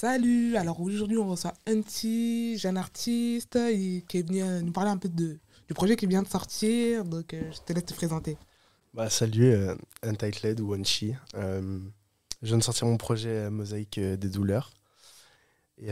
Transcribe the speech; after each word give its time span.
Salut, 0.00 0.56
alors 0.56 0.80
aujourd'hui 0.80 1.18
on 1.18 1.26
reçoit 1.26 1.54
Unti, 1.66 2.56
jeune 2.56 2.76
artiste, 2.76 3.58
qui 4.06 4.18
est 4.18 4.22
venu 4.22 4.44
euh, 4.44 4.60
nous 4.60 4.70
parler 4.70 4.92
un 4.92 4.96
peu 4.96 5.08
de, 5.08 5.40
du 5.66 5.74
projet 5.74 5.96
qui 5.96 6.06
vient 6.06 6.22
de 6.22 6.28
sortir, 6.28 7.04
donc 7.04 7.34
euh, 7.34 7.50
je 7.50 7.58
te 7.62 7.72
laisse 7.72 7.84
te 7.84 7.94
présenter. 7.94 8.38
Bah, 8.94 9.10
salut, 9.10 9.46
euh, 9.46 9.74
Untitled 10.04 10.60
ou 10.60 10.72
Unchi. 10.72 11.16
Euh, 11.34 11.80
je 12.42 12.46
viens 12.46 12.58
de 12.58 12.62
sortir 12.62 12.86
mon 12.86 12.96
projet 12.96 13.50
Mosaïque 13.50 13.98
des 13.98 14.28
douleurs. 14.28 14.72
Et, 15.78 15.90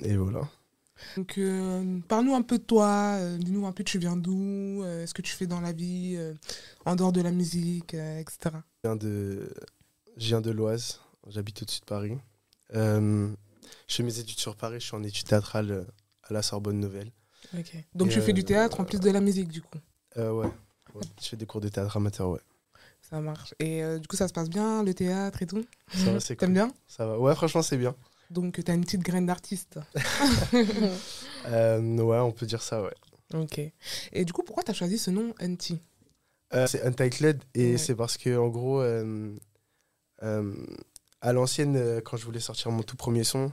et 0.00 0.16
voilà. 0.16 0.40
Donc 1.16 1.38
parle-nous 2.08 2.34
un 2.34 2.42
peu 2.42 2.58
de 2.58 2.64
toi, 2.64 3.20
dis-nous 3.38 3.68
un 3.68 3.72
peu 3.72 3.84
tu 3.84 4.00
viens 4.00 4.16
d'où, 4.16 4.82
ce 4.82 5.14
que 5.14 5.22
tu 5.22 5.32
fais 5.32 5.46
dans 5.46 5.60
la 5.60 5.70
vie, 5.70 6.18
en 6.84 6.96
dehors 6.96 7.12
de 7.12 7.20
la 7.20 7.30
musique, 7.30 7.94
etc. 7.94 8.50
Je 8.82 8.88
viens 8.88 8.96
de, 8.96 9.54
je 10.16 10.26
viens 10.26 10.40
de 10.40 10.50
l'Oise, 10.50 10.98
j'habite 11.28 11.62
au-dessus 11.62 11.82
de 11.82 11.84
Paris. 11.84 12.18
Euh, 12.74 13.30
je 13.86 13.94
fais 13.94 14.02
mes 14.02 14.18
études 14.18 14.38
sur 14.38 14.56
Paris, 14.56 14.80
je 14.80 14.86
suis 14.86 14.94
en 14.96 15.02
études 15.02 15.26
théâtrales 15.26 15.70
euh, 15.70 15.84
à 16.24 16.32
la 16.32 16.42
Sorbonne 16.42 16.78
Nouvelle. 16.80 17.10
Donc 17.94 18.08
Et, 18.10 18.12
tu 18.14 18.20
fais 18.20 18.32
du 18.32 18.40
euh, 18.42 18.44
théâtre 18.44 18.80
en 18.80 18.84
plus 18.84 19.00
de 19.00 19.10
la 19.10 19.20
musique 19.20 19.48
du 19.48 19.62
coup, 19.62 19.78
ouais. 20.16 20.28
ouais. 20.28 20.50
Je 21.22 21.28
fais 21.28 21.36
des 21.36 21.46
cours 21.46 21.60
de 21.60 21.68
théâtre 21.68 21.96
amateur, 21.96 22.28
ouais. 22.30 22.40
ça 23.00 23.20
marche. 23.20 23.54
Et 23.58 23.82
euh, 23.82 23.98
du 23.98 24.06
coup 24.08 24.16
ça 24.16 24.28
se 24.28 24.32
passe 24.32 24.50
bien, 24.50 24.82
le 24.82 24.92
théâtre 24.92 25.40
et 25.42 25.46
tout? 25.46 25.64
Ça 25.94 26.12
va, 26.12 26.20
c'est 26.20 26.36
T'aimes 26.36 26.48
cool. 26.48 26.54
bien? 26.54 26.72
Ça 26.86 27.06
va. 27.06 27.18
Ouais, 27.18 27.34
franchement, 27.34 27.62
c'est 27.62 27.78
bien. 27.78 27.94
Donc 28.30 28.62
tu 28.62 28.70
as 28.70 28.74
une 28.74 28.82
petite 28.84 29.00
graine 29.02 29.26
d'artiste. 29.26 29.78
Euh, 31.46 31.80
ouais, 31.98 32.18
on 32.18 32.32
peut 32.32 32.44
dire 32.46 32.60
ça, 32.62 32.82
ouais. 32.82 32.94
ok. 33.32 33.60
Et 34.12 34.24
du 34.24 34.32
coup 34.32 34.42
pourquoi 34.42 34.64
tu 34.64 34.72
as 34.72 34.74
choisi 34.74 34.98
ce 34.98 35.10
nom 35.10 35.32
Unti 35.40 35.80
Euh, 36.52 36.66
c'est 36.66 36.82
Untitled 36.82 37.42
et 37.54 37.72
Ouais. 37.72 37.78
c'est 37.78 37.94
parce 37.94 38.18
que 38.18 38.36
en 38.36 38.48
gros, 38.48 38.82
à 41.20 41.32
l'ancienne, 41.32 41.76
euh, 41.76 42.00
quand 42.00 42.16
je 42.16 42.24
voulais 42.24 42.40
sortir 42.40 42.70
mon 42.70 42.82
tout 42.82 42.96
premier 42.96 43.24
son, 43.24 43.52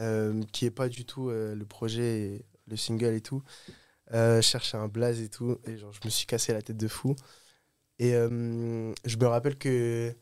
euh, 0.00 0.42
qui 0.52 0.66
est 0.66 0.70
pas 0.70 0.88
du 0.88 1.04
tout 1.04 1.30
euh, 1.30 1.54
le 1.54 1.66
projet, 1.66 2.20
et 2.20 2.46
le 2.66 2.76
single 2.76 3.14
et 3.14 3.20
tout, 3.20 3.42
euh, 4.14 4.36
je 4.36 4.46
cherchais 4.46 4.76
un 4.76 4.88
blaze 4.88 5.20
et 5.20 5.28
tout, 5.28 5.58
et 5.66 5.76
genre 5.78 5.92
je 5.92 6.00
me 6.04 6.10
suis 6.10 6.26
cassé 6.26 6.52
la 6.52 6.62
tête 6.62 6.76
de 6.76 6.88
fou. 6.88 7.16
Et 7.98 8.14
euh, 8.14 8.92
je 9.04 9.16
me 9.16 9.26
rappelle 9.26 9.58
que, 9.58 10.14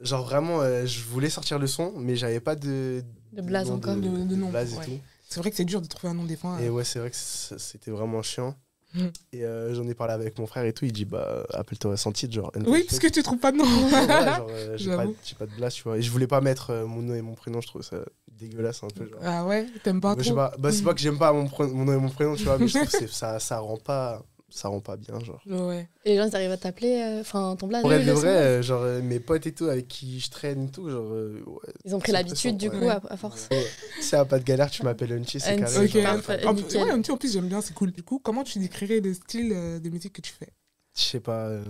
genre 0.00 0.24
vraiment, 0.24 0.60
euh, 0.60 0.86
je 0.86 1.02
voulais 1.04 1.30
sortir 1.30 1.58
le 1.58 1.66
son, 1.66 1.92
mais 1.98 2.16
j'avais 2.16 2.40
pas 2.40 2.56
de, 2.56 3.02
De 3.32 3.42
blaze 3.42 3.70
encore. 3.70 3.96
De- 3.96 4.02
de 4.02 4.34
nom, 4.36 4.50
ouais. 4.52 5.00
C'est 5.28 5.40
vrai 5.40 5.50
que 5.50 5.56
c'est 5.56 5.64
dur 5.64 5.80
de 5.82 5.86
trouver 5.88 6.10
un 6.10 6.14
nom 6.14 6.24
des 6.24 6.36
fois. 6.36 6.60
Et 6.62 6.68
ouais, 6.70 6.84
c'est 6.84 6.98
vrai 7.00 7.10
que 7.10 7.16
c'était 7.16 7.90
vraiment 7.90 8.22
chiant. 8.22 8.54
Et 9.32 9.44
euh, 9.44 9.74
j'en 9.74 9.86
ai 9.88 9.94
parlé 9.94 10.14
avec 10.14 10.38
mon 10.38 10.46
frère 10.46 10.64
et 10.64 10.72
tout, 10.72 10.84
il 10.84 10.92
dit 10.92 11.04
bah 11.04 11.44
appelle-toi 11.52 11.96
sans 11.96 12.12
titre, 12.12 12.32
genre. 12.34 12.50
Oui, 12.66 12.84
parce 12.88 12.98
que 12.98 13.06
tu 13.08 13.22
trouves 13.22 13.38
pas 13.38 13.52
de 13.52 13.58
nom. 13.58 13.64
Ouais, 13.64 14.06
euh, 14.50 14.76
j'ai 14.78 14.90
pas, 15.36 15.46
de 15.46 15.50
blast, 15.52 15.76
tu 15.76 15.82
vois. 15.84 15.98
Et 15.98 16.02
je 16.02 16.10
voulais 16.10 16.26
pas 16.26 16.40
mettre 16.40 16.70
euh, 16.70 16.86
mon 16.86 17.02
nom 17.02 17.14
et 17.14 17.22
mon 17.22 17.34
prénom, 17.34 17.60
je 17.60 17.66
trouve 17.66 17.82
ça 17.82 17.98
dégueulasse 18.38 18.82
un 18.82 18.88
peu. 18.88 19.08
Genre. 19.08 19.18
ah 19.22 19.44
ouais, 19.46 19.66
t'aimes 19.82 20.00
pas 20.00 20.14
trop 20.16 20.34
pas, 20.34 20.54
bah, 20.58 20.70
c'est 20.72 20.82
Mm. 20.82 20.84
pas 20.84 20.94
que 20.94 21.00
j'aime 21.00 21.18
pas 21.18 21.32
mon, 21.32 21.48
mon 21.58 21.84
nom 21.84 21.92
et 21.92 21.96
mon 22.00 22.08
prénom, 22.08 22.34
tu 22.36 22.44
vois, 22.44 22.58
mais 22.58 22.68
je 22.68 22.78
trouve 22.78 22.88
que 23.00 23.06
ça, 23.12 23.38
ça 23.38 23.58
rend 23.58 23.78
pas. 23.78 24.22
Ça 24.56 24.68
rend 24.68 24.80
pas 24.80 24.96
bien, 24.96 25.20
genre. 25.20 25.42
Ouais. 25.46 25.86
Et 26.06 26.12
les 26.12 26.16
gens, 26.16 26.26
ils 26.26 26.34
arrivent 26.34 26.50
à 26.50 26.56
t'appeler, 26.56 26.96
euh, 27.02 27.20
enfin, 27.20 27.56
ton 27.56 27.66
blaze. 27.66 27.84
Ils 27.84 28.06
de 28.06 28.12
vrai, 28.12 28.28
euh, 28.28 28.62
genre, 28.62 28.80
euh, 28.82 29.02
mes 29.02 29.20
potes 29.20 29.46
et 29.46 29.52
tout, 29.52 29.66
avec 29.66 29.86
qui 29.86 30.18
je 30.18 30.30
traîne 30.30 30.64
et 30.64 30.70
tout, 30.70 30.88
genre. 30.88 31.12
euh, 31.12 31.42
ouais, 31.46 31.72
Ils 31.84 31.94
ont 31.94 31.98
pris 31.98 32.10
l'habitude, 32.12 32.56
du 32.56 32.70
coup, 32.70 32.88
à, 32.88 33.02
à 33.10 33.16
force. 33.18 33.48
ouais. 33.50 33.66
Si 34.00 34.16
a 34.16 34.24
pas 34.24 34.38
de 34.38 34.44
galère, 34.44 34.70
tu 34.70 34.82
m'appelles 34.82 35.12
Unchi, 35.12 35.40
c'est 35.40 35.56
carré. 35.56 35.84
Ok, 35.84 35.90
genre, 35.92 36.02
parfait. 36.02 36.46
en, 36.46 36.54
ouais, 36.56 37.10
en 37.10 37.16
plus 37.18 37.32
j'aime 37.34 37.48
bien, 37.48 37.60
c'est 37.60 37.74
cool. 37.74 37.92
Du 37.92 38.02
coup, 38.02 38.18
comment 38.18 38.44
tu 38.44 38.58
décrirais 38.58 39.00
le 39.00 39.12
style 39.12 39.52
euh, 39.54 39.78
de 39.78 39.90
musique 39.90 40.14
que 40.14 40.22
tu 40.22 40.32
fais? 40.32 40.48
Je 40.96 41.02
sais 41.02 41.20
pas. 41.20 41.48
euh, 41.48 41.62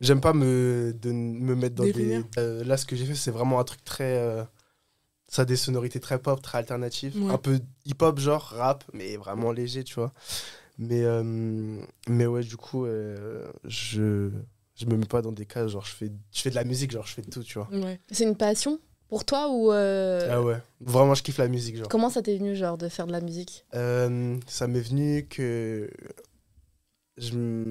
J'aime 0.00 0.20
pas 0.20 0.32
me, 0.32 0.94
de, 1.00 1.10
me 1.10 1.54
mettre 1.56 1.74
dans 1.74 1.84
Définir? 1.84 2.22
des. 2.36 2.40
euh, 2.40 2.62
là, 2.64 2.76
ce 2.76 2.86
que 2.86 2.94
j'ai 2.94 3.04
fait, 3.04 3.14
c'est 3.16 3.30
vraiment 3.32 3.58
un 3.58 3.64
truc 3.64 3.84
très. 3.84 4.16
euh, 4.18 4.44
ça 5.28 5.42
a 5.42 5.44
des 5.44 5.56
sonorités 5.56 5.98
très 6.00 6.18
pop, 6.20 6.40
très 6.42 6.58
alternatives. 6.58 7.16
Ouais. 7.20 7.32
Un 7.32 7.38
peu 7.38 7.58
hip-hop, 7.86 8.18
genre 8.20 8.42
rap, 8.42 8.84
mais 8.92 9.16
vraiment 9.16 9.50
léger, 9.50 9.82
tu 9.82 9.94
vois. 9.94 10.12
Mais, 10.78 11.04
euh, 11.04 11.22
mais 12.08 12.26
ouais, 12.26 12.42
du 12.42 12.56
coup, 12.56 12.84
euh, 12.86 13.46
je, 13.64 14.30
je 14.74 14.86
me 14.86 14.96
mets 14.96 15.06
pas 15.06 15.22
dans 15.22 15.30
des 15.32 15.46
cas, 15.46 15.66
genre 15.68 15.84
je 15.84 15.92
fais, 15.94 16.10
je 16.32 16.40
fais 16.42 16.50
de 16.50 16.54
la 16.56 16.64
musique, 16.64 16.90
genre 16.90 17.06
je 17.06 17.14
fais 17.14 17.22
de 17.22 17.30
tout, 17.30 17.42
tu 17.44 17.58
vois. 17.58 17.68
Ouais. 17.70 18.00
C'est 18.10 18.24
une 18.24 18.36
passion 18.36 18.80
pour 19.08 19.24
toi 19.24 19.48
ou. 19.52 19.70
euh, 19.72 20.28
Ah 20.30 20.42
ouais, 20.42 20.60
vraiment, 20.80 21.14
je 21.14 21.22
kiffe 21.22 21.38
la 21.38 21.46
musique, 21.48 21.76
genre. 21.76 21.88
Comment 21.88 22.10
ça 22.10 22.22
t'est 22.22 22.36
venu, 22.36 22.56
genre, 22.56 22.76
de 22.76 22.88
faire 22.88 23.06
de 23.06 23.12
la 23.12 23.20
musique? 23.20 23.64
Euh, 23.74 24.36
ça 24.48 24.66
m'est 24.66 24.80
venu 24.80 25.26
que 25.28 25.88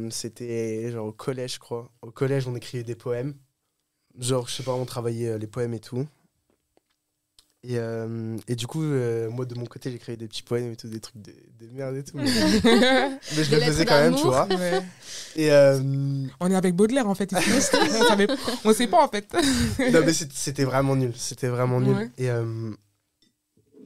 c'était 0.10 0.92
genre 0.92 1.08
au 1.08 1.12
collège, 1.12 1.56
je 1.56 1.60
crois. 1.60 1.92
Au 2.02 2.12
collège, 2.12 2.48
on 2.48 2.56
écrivait 2.56 2.84
des 2.84 2.96
poèmes. 2.96 3.36
Genre, 4.18 4.48
je 4.48 4.54
sais 4.56 4.64
pas, 4.64 4.74
on 4.74 4.86
travaillait 4.86 5.38
les 5.38 5.48
poèmes 5.48 5.74
et 5.74 5.80
tout. 5.80 6.08
Et, 7.66 7.78
euh, 7.78 8.38
et 8.48 8.56
du 8.56 8.68
coup, 8.68 8.84
euh, 8.84 9.30
moi 9.30 9.46
de 9.46 9.56
mon 9.56 9.66
côté, 9.66 9.90
j'écrivais 9.90 10.18
des 10.18 10.28
petits 10.28 10.44
poèmes 10.44 10.74
et 10.74 10.76
tout, 10.76 10.90
des 10.90 11.00
trucs 11.00 11.22
de, 11.22 11.32
de 11.32 11.72
merde 11.72 11.96
et 11.96 12.04
tout. 12.04 12.18
Mais, 12.18 12.24
mais 12.64 13.44
je 13.44 13.56
le 13.56 13.62
faisais 13.62 13.86
quand 13.86 14.02
même, 14.02 14.16
tu 14.16 14.24
vois. 14.24 14.48
Ouais. 14.48 14.82
Et 15.38 15.50
euh, 15.52 15.80
On 16.42 16.52
est 16.52 16.56
avec 16.56 16.76
Baudelaire 16.76 17.08
en 17.08 17.16
fait 17.16 17.32
ici. 17.32 17.70
on, 17.74 18.04
savait... 18.06 18.28
on 18.66 18.74
sait 18.74 18.88
pas 18.88 19.04
en 19.04 19.08
fait. 19.08 19.34
non, 19.94 20.02
mais 20.06 20.12
c'était 20.14 20.66
vraiment 20.66 20.96
nul. 20.98 21.14
C'était 21.16 21.48
vraiment 21.48 21.80
nul. 21.80 21.96
Ouais. 21.96 22.12
Et, 22.18 22.30
euh, 22.30 22.72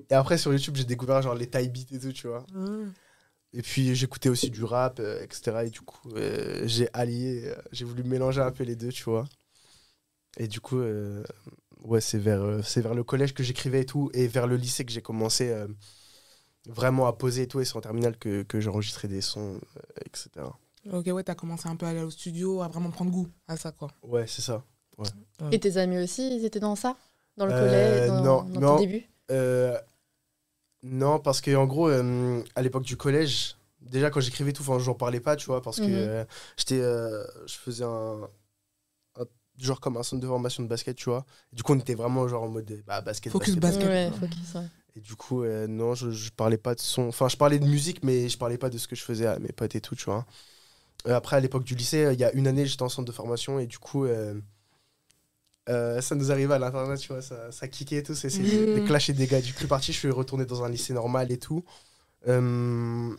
et 0.10 0.14
après, 0.14 0.38
sur 0.38 0.52
YouTube, 0.52 0.76
j'ai 0.76 0.84
découvert 0.84 1.22
genre 1.22 1.36
les 1.36 1.48
taille 1.48 1.70
beats 1.70 1.96
et 1.96 2.00
tout, 2.00 2.14
tu 2.14 2.28
vois. 2.28 2.46
Et 3.54 3.62
puis 3.62 3.96
j'écoutais 3.96 4.30
aussi 4.30 4.50
du 4.50 4.64
rap, 4.64 5.00
euh, 5.00 5.24
etc. 5.24 5.64
Et 5.66 5.70
du 5.70 5.82
coup, 5.82 6.10
euh, 6.16 6.64
j'ai 6.66 6.90
allié, 6.94 7.44
euh, 7.46 7.56
j'ai 7.72 7.86
voulu 7.86 8.04
mélanger 8.04 8.42
un 8.42 8.52
peu 8.52 8.64
les 8.64 8.76
deux, 8.76 8.90
tu 8.92 9.04
vois. 9.04 9.26
Et 10.38 10.48
du 10.48 10.60
coup, 10.60 10.80
euh, 10.80 11.24
ouais, 11.84 12.02
c'est 12.02 12.18
vers, 12.20 12.42
euh, 12.42 12.62
c'est 12.64 12.82
vers 12.82 12.94
le 12.94 13.04
collège 13.04 13.34
que 13.34 13.44
j'écrivais 13.44 13.82
et 13.82 13.86
tout, 13.86 14.10
et 14.14 14.28
vers 14.28 14.48
le 14.48 14.56
lycée 14.58 14.86
que 14.86 14.92
j'ai 14.92 15.02
commencé 15.02 15.50
euh, 15.50 15.68
vraiment 16.68 17.08
à 17.08 17.14
poser 17.14 17.44
et 17.44 17.48
tout, 17.48 17.60
et 17.60 17.66
c'est 17.66 17.76
en 17.78 17.82
terminale 17.82 18.18
que, 18.18 18.44
que 18.44 18.60
j'enregistrais 18.60 19.08
des 19.08 19.22
sons, 19.22 19.60
euh, 19.78 19.82
etc. 20.06 20.58
ok, 20.92 21.06
ouais, 21.08 21.24
t'as 21.24 21.36
commencé 21.36 21.68
un 21.68 21.76
peu 21.76 21.86
à 21.86 21.90
aller 21.90 22.02
au 22.02 22.10
studio, 22.10 22.62
à 22.62 22.68
vraiment 22.68 22.92
prendre 22.92 23.12
goût 23.12 23.28
à 23.48 23.58
ça 23.58 23.72
quoi. 23.72 23.90
Ouais, 24.04 24.26
c'est 24.28 24.42
ça. 24.42 24.64
Et 25.52 25.60
tes 25.60 25.78
amis 25.78 26.00
aussi, 26.00 26.36
ils 26.36 26.46
étaient 26.46 26.60
dans 26.60 26.76
ça? 26.76 26.96
Dans 27.38 27.46
le 27.46 27.54
Euh, 27.54 28.08
collège 28.08 28.08
Dans, 28.08 28.24
non, 28.24 28.44
dans 28.44 28.62
non. 28.62 28.74
ton 28.74 28.80
début? 28.80 29.04
Euh, 29.32 29.78
non, 30.84 31.20
parce 31.20 31.42
que 31.42 31.56
en 31.56 31.66
gros, 31.66 31.90
euh, 31.90 32.44
à 32.56 32.62
l'époque 32.62 32.84
du 32.84 32.98
collège, 32.98 33.56
déjà 33.82 34.10
quand 34.10 34.20
j'écrivais 34.22 34.54
tout, 34.54 34.62
enfin, 34.64 34.80
j'en 34.80 34.94
parlais 34.94 35.20
pas, 35.20 35.36
tu 35.36 35.48
vois, 35.48 35.62
parce 35.62 35.80
que 35.80 35.92
Mhm. 35.92 35.92
euh, 35.92 36.26
j'étais, 36.58 36.80
euh, 36.82 37.24
je 37.48 37.56
faisais 37.56 37.84
un- 37.84 38.30
genre 39.58 39.80
comme 39.80 39.98
un 39.98 40.04
centre 40.04 40.22
de 40.22 40.28
formation 40.28 40.64
de 40.64 40.68
basket, 40.68 40.96
tu 40.96 41.10
vois. 41.10 41.26
Du 41.54 41.64
coup, 41.64 41.74
on 41.74 41.80
était 41.80 41.96
vraiment 41.96 42.28
genre 42.28 42.44
en 42.44 42.50
mode 42.50 42.84
bah, 42.86 43.02
basket, 43.02 43.32
Focus 43.32 43.56
basket. 43.56 43.84
basket. 43.84 44.14
Ouais, 44.14 44.20
focus, 44.20 44.56
ouais. 44.56 44.68
Et 44.96 45.00
du 45.00 45.16
coup, 45.16 45.44
euh, 45.44 45.68
non, 45.68 45.94
je, 45.94 46.12
je 46.12 46.32
parlais 46.32 46.58
pas 46.58 46.76
de 46.76 46.80
son. 46.80 47.08
Enfin, 47.08 47.28
je 47.28 47.38
parlais 47.38 47.60
de 47.60 47.66
musique, 47.66 48.04
mais 48.04 48.30
je 48.30 48.38
parlais 48.38 48.58
pas 48.58 48.70
de 48.70 48.78
ce 48.78 48.88
que 48.88 48.96
je 48.96 49.04
faisais 49.04 49.28
à 49.28 49.40
mes 49.40 49.52
potes 49.52 49.76
et 49.76 49.82
tout, 49.82 49.96
tu 49.96 50.06
vois. 50.06 50.26
Euh, 51.08 51.16
après, 51.16 51.36
à 51.36 51.40
l'époque 51.40 51.64
du 51.64 51.76
lycée, 51.76 52.06
euh, 52.06 52.14
il 52.14 52.20
y 52.20 52.24
a 52.24 52.32
une 52.34 52.48
année, 52.48 52.66
j'étais 52.66 52.84
en 52.84 52.90
centre 52.90 53.08
de 53.08 53.12
formation 53.12 53.60
et 53.60 53.68
du 53.68 53.78
coup, 53.78 54.06
euh, 54.06 54.34
euh, 55.70 56.02
ça 56.02 56.16
nous 56.16 56.32
arrivait 56.32 56.56
à 56.56 56.60
l'internet, 56.60 57.00
tu 57.00 57.10
vois, 57.10 57.22
ça, 57.22 57.52
ça 57.52 57.68
kickait 57.68 57.98
et 57.98 58.04
tout, 58.04 58.16
c'est 58.16 58.30
c'est 58.30 58.42
des, 58.42 58.84
clashs 58.86 59.10
et 59.10 59.14
des 59.14 59.28
gars. 59.28 59.42
Du 59.42 59.54
coup, 59.54 59.68
parti, 59.68 59.94
je 59.94 59.98
suis 60.00 60.10
retourné 60.10 60.46
dans 60.46 60.64
un 60.64 60.70
lycée 60.70 60.94
normal 60.94 61.32
et 61.32 61.38
tout. 61.38 61.64
Euh, 62.28 63.16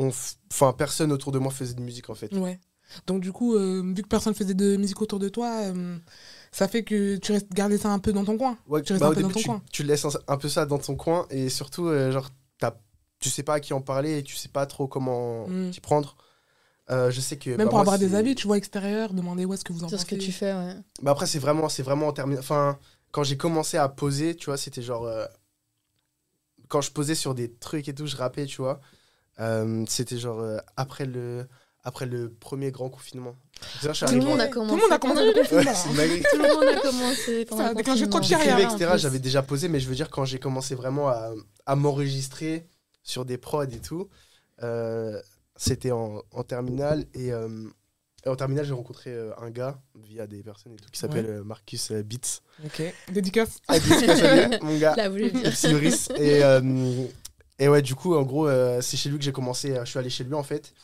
Enfin, 0.00 0.72
personne 0.72 1.10
autour 1.10 1.32
de 1.32 1.40
moi 1.40 1.50
faisait 1.50 1.74
de 1.74 1.80
musique 1.80 2.08
en 2.08 2.14
fait. 2.14 2.32
Ouais. 2.32 2.60
Donc 3.06 3.20
du 3.20 3.32
coup, 3.32 3.54
euh, 3.54 3.82
vu 3.94 4.02
que 4.02 4.08
personne 4.08 4.34
faisait 4.34 4.54
de 4.54 4.76
musique 4.76 5.00
autour 5.02 5.18
de 5.18 5.28
toi, 5.28 5.50
euh, 5.64 5.98
ça 6.52 6.68
fait 6.68 6.82
que 6.84 7.16
tu 7.16 7.32
restes 7.32 7.52
garder 7.52 7.78
ça 7.78 7.90
un 7.90 7.98
peu 7.98 8.12
dans 8.12 8.24
ton 8.24 8.36
coin. 8.38 8.56
Ouais, 8.66 8.82
Tu 8.82 8.92
restes 8.92 9.02
bah, 9.04 9.10
un 9.16 9.20
dans 9.20 9.28
ton 9.30 9.40
tu, 9.40 9.46
coin. 9.46 9.62
tu 9.72 9.82
laisses 9.82 10.04
un, 10.04 10.10
un 10.26 10.36
peu 10.36 10.48
ça 10.48 10.64
dans 10.66 10.78
ton 10.78 10.96
coin 10.96 11.26
et 11.30 11.48
surtout, 11.50 11.86
euh, 11.88 12.10
genre, 12.12 12.28
t'as- 12.58 12.78
tu 13.20 13.28
sais 13.30 13.42
pas 13.42 13.54
à 13.54 13.60
qui 13.60 13.72
en 13.74 13.80
parler 13.82 14.18
et 14.18 14.22
tu 14.22 14.36
sais 14.36 14.48
pas 14.48 14.64
trop 14.66 14.86
comment 14.88 15.46
Mm. 15.48 15.70
t'y 15.70 15.80
prendre. 15.80 16.16
Euh, 16.90 17.10
je 17.10 17.20
sais 17.20 17.36
que. 17.36 17.50
Même 17.50 17.58
bah, 17.58 17.64
pour 17.64 17.72
moi, 17.74 17.80
avoir 17.82 17.98
des 17.98 18.14
avis, 18.14 18.34
tu 18.34 18.46
vois, 18.46 18.56
extérieurs, 18.56 19.12
demander 19.12 19.44
où 19.44 19.52
est-ce 19.52 19.64
que 19.64 19.72
vous 19.74 19.84
en 19.84 19.88
Sur 19.90 19.98
ce 20.00 20.04
pensez. 20.06 20.16
que 20.18 20.24
tu 20.24 20.32
fais, 20.32 20.54
ouais. 20.54 20.74
Bah 21.02 21.10
après, 21.10 21.26
c'est 21.26 21.38
vraiment, 21.38 21.68
c'est 21.68 21.82
vraiment 21.82 22.06
en 22.08 22.12
termes. 22.14 22.36
Enfin, 22.38 22.78
quand 23.12 23.24
j'ai 23.24 23.36
commencé 23.36 23.76
à 23.76 23.88
poser, 23.90 24.34
tu 24.34 24.46
vois, 24.46 24.56
c'était 24.56 24.80
genre. 24.82 25.04
euh, 25.04 25.26
Quand 26.68 26.80
je 26.80 26.90
posais 26.92 27.14
sur 27.14 27.34
des 27.34 27.52
trucs 27.52 27.88
et 27.88 27.94
tout, 27.94 28.06
je 28.06 28.16
rappais, 28.16 28.46
tu 28.46 28.60
vois. 28.62 28.80
euh, 29.40 29.84
c'était 29.88 30.18
genre 30.18 30.40
euh, 30.40 30.58
après, 30.76 31.06
le, 31.06 31.46
après 31.84 32.06
le 32.06 32.30
premier 32.30 32.70
grand 32.70 32.90
confinement. 32.90 33.34
Tout 33.80 33.86
le 34.14 34.20
monde 34.20 34.40
a 34.40 34.48
Tout 34.48 34.54
commencé. 34.54 34.74
le 34.76 34.80
monde 34.82 34.92
a 34.92 34.98
commencé 34.98 35.24
le 35.24 35.32
confinement. 35.32 36.22
Tout 36.30 36.36
le 36.38 36.54
monde 36.54 36.68
a 36.76 36.80
commencé. 36.80 37.46
Ça 37.50 37.66
a 37.66 37.68
le 37.70 37.74
déclenché 37.76 38.08
trop 38.08 38.20
de 38.20 38.24
etc. 38.24 38.86
plus. 38.90 38.98
J'avais 38.98 39.18
déjà 39.18 39.42
posé, 39.42 39.68
mais 39.68 39.80
je 39.80 39.88
veux 39.88 39.94
dire, 39.94 40.10
quand 40.10 40.24
j'ai 40.24 40.38
commencé 40.38 40.74
vraiment 40.74 41.08
à, 41.08 41.32
à 41.66 41.76
m'enregistrer 41.76 42.66
sur 43.02 43.24
des 43.24 43.38
prods 43.38 43.62
et 43.64 43.80
tout, 43.80 44.08
euh, 44.62 45.20
c'était 45.56 45.90
en, 45.92 46.22
en 46.32 46.42
terminale. 46.44 47.06
Et, 47.14 47.32
euh, 47.32 47.48
et 48.26 48.28
en 48.28 48.36
terminale, 48.36 48.64
j'ai 48.66 48.74
rencontré 48.74 49.10
euh, 49.10 49.30
un 49.38 49.50
gars 49.50 49.80
via 49.96 50.26
des 50.26 50.42
personnes 50.42 50.72
et 50.72 50.76
tout 50.76 50.90
qui 50.92 50.98
s'appelle 50.98 51.42
Marcus 51.44 51.90
euh, 51.92 52.02
Beats. 52.02 52.40
Ok. 52.64 52.82
Dédicace. 53.12 53.58
Ah, 53.68 53.78
dédicace 53.78 54.20
à 54.22 54.46
lui, 54.48 54.58
mon 54.62 54.76
gars. 54.78 54.94
Psy 55.52 55.72
Maurice. 55.72 56.10
Et, 56.16 56.42
euh, 56.44 56.60
et 57.58 57.68
ouais, 57.68 57.82
du 57.82 57.94
coup, 57.94 58.14
en 58.14 58.22
gros, 58.22 58.46
euh, 58.48 58.80
c'est 58.82 58.96
chez 58.96 59.08
lui 59.08 59.18
que 59.18 59.24
j'ai 59.24 59.32
commencé. 59.32 59.72
euh, 59.72 59.84
Je 59.84 59.90
suis 59.90 59.98
allé 59.98 60.10
chez 60.10 60.24
lui, 60.24 60.34
en 60.34 60.42
fait. 60.42 60.74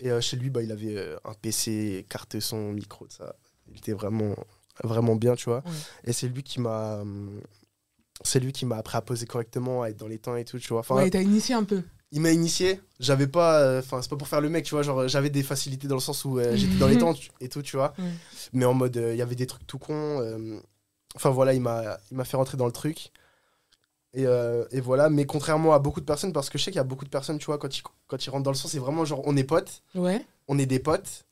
Et 0.00 0.10
euh, 0.10 0.20
chez 0.20 0.36
lui, 0.36 0.50
bah, 0.50 0.62
il 0.62 0.72
avait 0.72 0.96
euh, 0.96 1.16
un 1.24 1.34
PC, 1.34 2.04
carte 2.08 2.40
son, 2.40 2.72
micro, 2.72 3.06
tout 3.06 3.16
ça. 3.16 3.36
Il 3.70 3.78
était 3.78 3.92
vraiment 3.92 4.34
vraiment 4.82 5.14
bien, 5.16 5.34
tu 5.36 5.44
vois. 5.44 5.58
Ouais. 5.64 5.72
Et 6.04 6.12
c'est 6.12 6.28
lui 6.28 6.42
qui 6.42 6.60
m'a. 6.60 6.96
hum, 7.00 7.40
C'est 8.22 8.40
lui 8.40 8.52
qui 8.52 8.66
m'a 8.66 8.76
appris 8.76 8.96
à 8.96 9.00
poser 9.02 9.26
correctement, 9.26 9.82
à 9.82 9.88
être 9.90 9.96
dans 9.96 10.08
les 10.08 10.18
temps 10.18 10.36
et 10.36 10.44
tout, 10.44 10.58
tu 10.58 10.68
vois. 10.68 10.80
Enfin, 10.80 10.96
Ouais, 10.96 11.06
il 11.08 11.10
t'a 11.10 11.22
initié 11.22 11.54
un 11.54 11.64
peu. 11.64 11.82
il 12.10 12.20
m'a 12.20 12.30
initié. 12.32 12.80
J'avais 13.00 13.26
pas. 13.28 13.60
euh, 13.60 13.78
Enfin, 13.80 14.02
c'est 14.02 14.08
pas 14.10 14.16
pour 14.16 14.28
faire 14.28 14.40
le 14.40 14.48
mec, 14.48 14.64
tu 14.64 14.74
vois. 14.74 14.82
Genre, 14.82 15.06
j'avais 15.08 15.30
des 15.30 15.42
facilités 15.44 15.86
dans 15.88 15.94
le 15.96 16.00
sens 16.00 16.24
où 16.24 16.38
j'étais 16.54 16.76
dans 16.78 16.88
les 16.88 16.98
temps 16.98 17.14
et 17.40 17.48
tout, 17.48 17.62
tu 17.62 17.76
vois. 17.76 17.94
Ouais. 17.98 18.10
Mais 18.52 18.64
en 18.64 18.74
mode, 18.74 18.96
il 18.96 19.16
y 19.16 19.22
avait 19.22 19.36
des 19.36 19.46
trucs 19.46 19.66
tout 19.66 19.78
cons. 19.78 20.60
Enfin, 21.14 21.30
voilà, 21.30 21.54
il 21.54 21.60
m'a 21.60 21.98
il 22.10 22.16
m'a 22.16 22.24
fait 22.24 22.36
rentrer 22.36 22.56
dans 22.56 22.66
le 22.66 22.72
truc. 22.72 23.12
Et, 24.14 24.26
euh, 24.26 24.64
et 24.70 24.80
voilà, 24.80 25.10
mais 25.10 25.26
contrairement 25.26 25.72
à 25.74 25.78
beaucoup 25.78 26.00
de 26.00 26.04
personnes, 26.06 26.32
parce 26.32 26.48
que 26.48 26.56
je 26.58 26.64
sais 26.64 26.70
qu'il 26.70 26.78
y 26.78 26.80
a 26.80 26.84
beaucoup 26.84 27.04
de 27.04 27.10
personnes, 27.10 27.38
tu 27.38 27.46
vois, 27.46 27.58
quand 27.58 27.76
ils, 27.76 27.82
quand 28.06 28.24
ils 28.24 28.30
rentrent 28.30 28.44
dans 28.44 28.50
le 28.52 28.56
son, 28.56 28.68
c'est 28.68 28.78
vraiment 28.78 29.04
genre, 29.04 29.22
on 29.24 29.36
est 29.36 29.44
potes, 29.44 29.82
Ouais. 29.94 30.24
on 30.48 30.58
est 30.58 30.66
des 30.66 30.78
potes, 30.78 31.24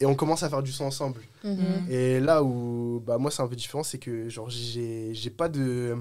et 0.00 0.06
on 0.06 0.14
commence 0.14 0.42
à 0.42 0.48
faire 0.50 0.62
du 0.62 0.72
son 0.72 0.84
ensemble. 0.84 1.20
Mhm. 1.44 1.86
Et 1.88 2.20
là 2.20 2.42
où 2.42 3.00
bah 3.06 3.16
moi 3.18 3.30
c'est 3.30 3.42
un 3.42 3.46
peu 3.48 3.56
différent, 3.56 3.82
c'est 3.84 3.98
que 3.98 4.28
genre 4.28 4.50
j'ai 4.50 5.14
j'ai 5.14 5.30
pas 5.30 5.48
de 5.48 5.96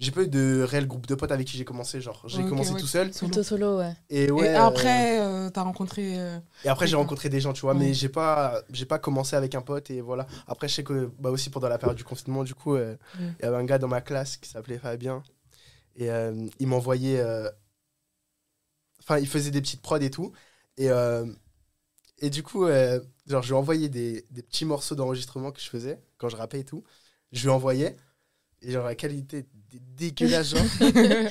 j'ai 0.00 0.10
pas 0.10 0.22
eu 0.24 0.28
de 0.28 0.62
réel 0.68 0.86
groupe 0.88 1.06
de 1.06 1.14
potes 1.14 1.30
avec 1.32 1.46
qui 1.46 1.56
j'ai 1.56 1.64
commencé 1.64 2.00
genre 2.00 2.20
j'ai 2.26 2.42
commencé 2.44 2.72
ouais. 2.72 2.80
tout 2.80 2.86
seul 2.88 3.14
Solo. 3.14 3.42
Solo, 3.44 3.78
ouais. 3.78 3.94
et 4.10 4.30
ouais 4.30 4.46
Et 4.46 4.48
euh, 4.50 4.60
après, 4.66 5.20
euh, 5.22 5.48
t'as 5.50 5.62
rencontré. 5.62 6.18
euh, 6.20 6.38
et 6.64 6.68
après 6.68 6.86
j'ai 6.88 6.96
rencontré 6.96 7.28
des 7.30 7.40
gens 7.40 7.52
tu 7.54 7.60
vois 7.62 7.72
Ouais. 7.74 7.78
mais 7.78 7.94
j'ai 7.94 8.08
pas 8.10 8.60
j'ai 8.72 8.84
pas 8.86 8.98
commencé 8.98 9.36
avec 9.36 9.54
un 9.54 9.62
pote 9.62 9.90
et 9.90 10.00
voilà 10.02 10.26
après 10.48 10.66
je 10.68 10.74
sais 10.74 10.84
que 10.84 11.08
bah 11.20 11.30
aussi 11.30 11.48
pendant 11.48 11.68
la 11.68 11.78
période 11.78 11.96
du 11.96 12.04
confinement 12.04 12.42
du 12.44 12.54
coup 12.54 12.74
euh, 12.74 12.96
il 13.20 13.24
Ouais. 13.26 13.32
y 13.42 13.46
avait 13.46 13.56
un 13.56 13.64
gars 13.64 13.78
dans 13.78 13.88
ma 13.88 14.00
classe 14.02 14.36
qui 14.36 14.50
s'appelait 14.50 14.78
Fabien 14.78 15.22
et 15.96 16.10
euh, 16.10 16.46
il 16.58 16.66
m'envoyait 16.66 17.20
euh, 17.20 17.48
enfin 19.00 19.18
il 19.18 19.28
faisait 19.28 19.50
des 19.50 19.60
petites 19.60 19.82
prods 19.82 19.96
et 19.98 20.10
tout. 20.10 20.32
Et 20.76 20.90
euh, 20.90 21.26
et 22.18 22.30
du 22.30 22.42
coup 22.42 22.66
euh, 22.66 23.00
genre 23.26 23.42
je 23.42 23.48
lui 23.48 23.54
envoyais 23.54 23.88
des, 23.88 24.24
des 24.30 24.42
petits 24.42 24.64
morceaux 24.64 24.94
d'enregistrement 24.94 25.52
que 25.52 25.60
je 25.60 25.68
faisais 25.68 26.00
quand 26.18 26.28
je 26.28 26.36
rappais 26.36 26.60
et 26.60 26.64
tout. 26.64 26.84
Je 27.32 27.42
lui 27.42 27.50
envoyais. 27.50 27.96
Et 28.62 28.70
genre 28.72 28.84
la 28.86 28.94
qualité 28.94 29.38
était 29.38 29.48
dégueulasse 29.96 30.50
genre. 30.50 30.64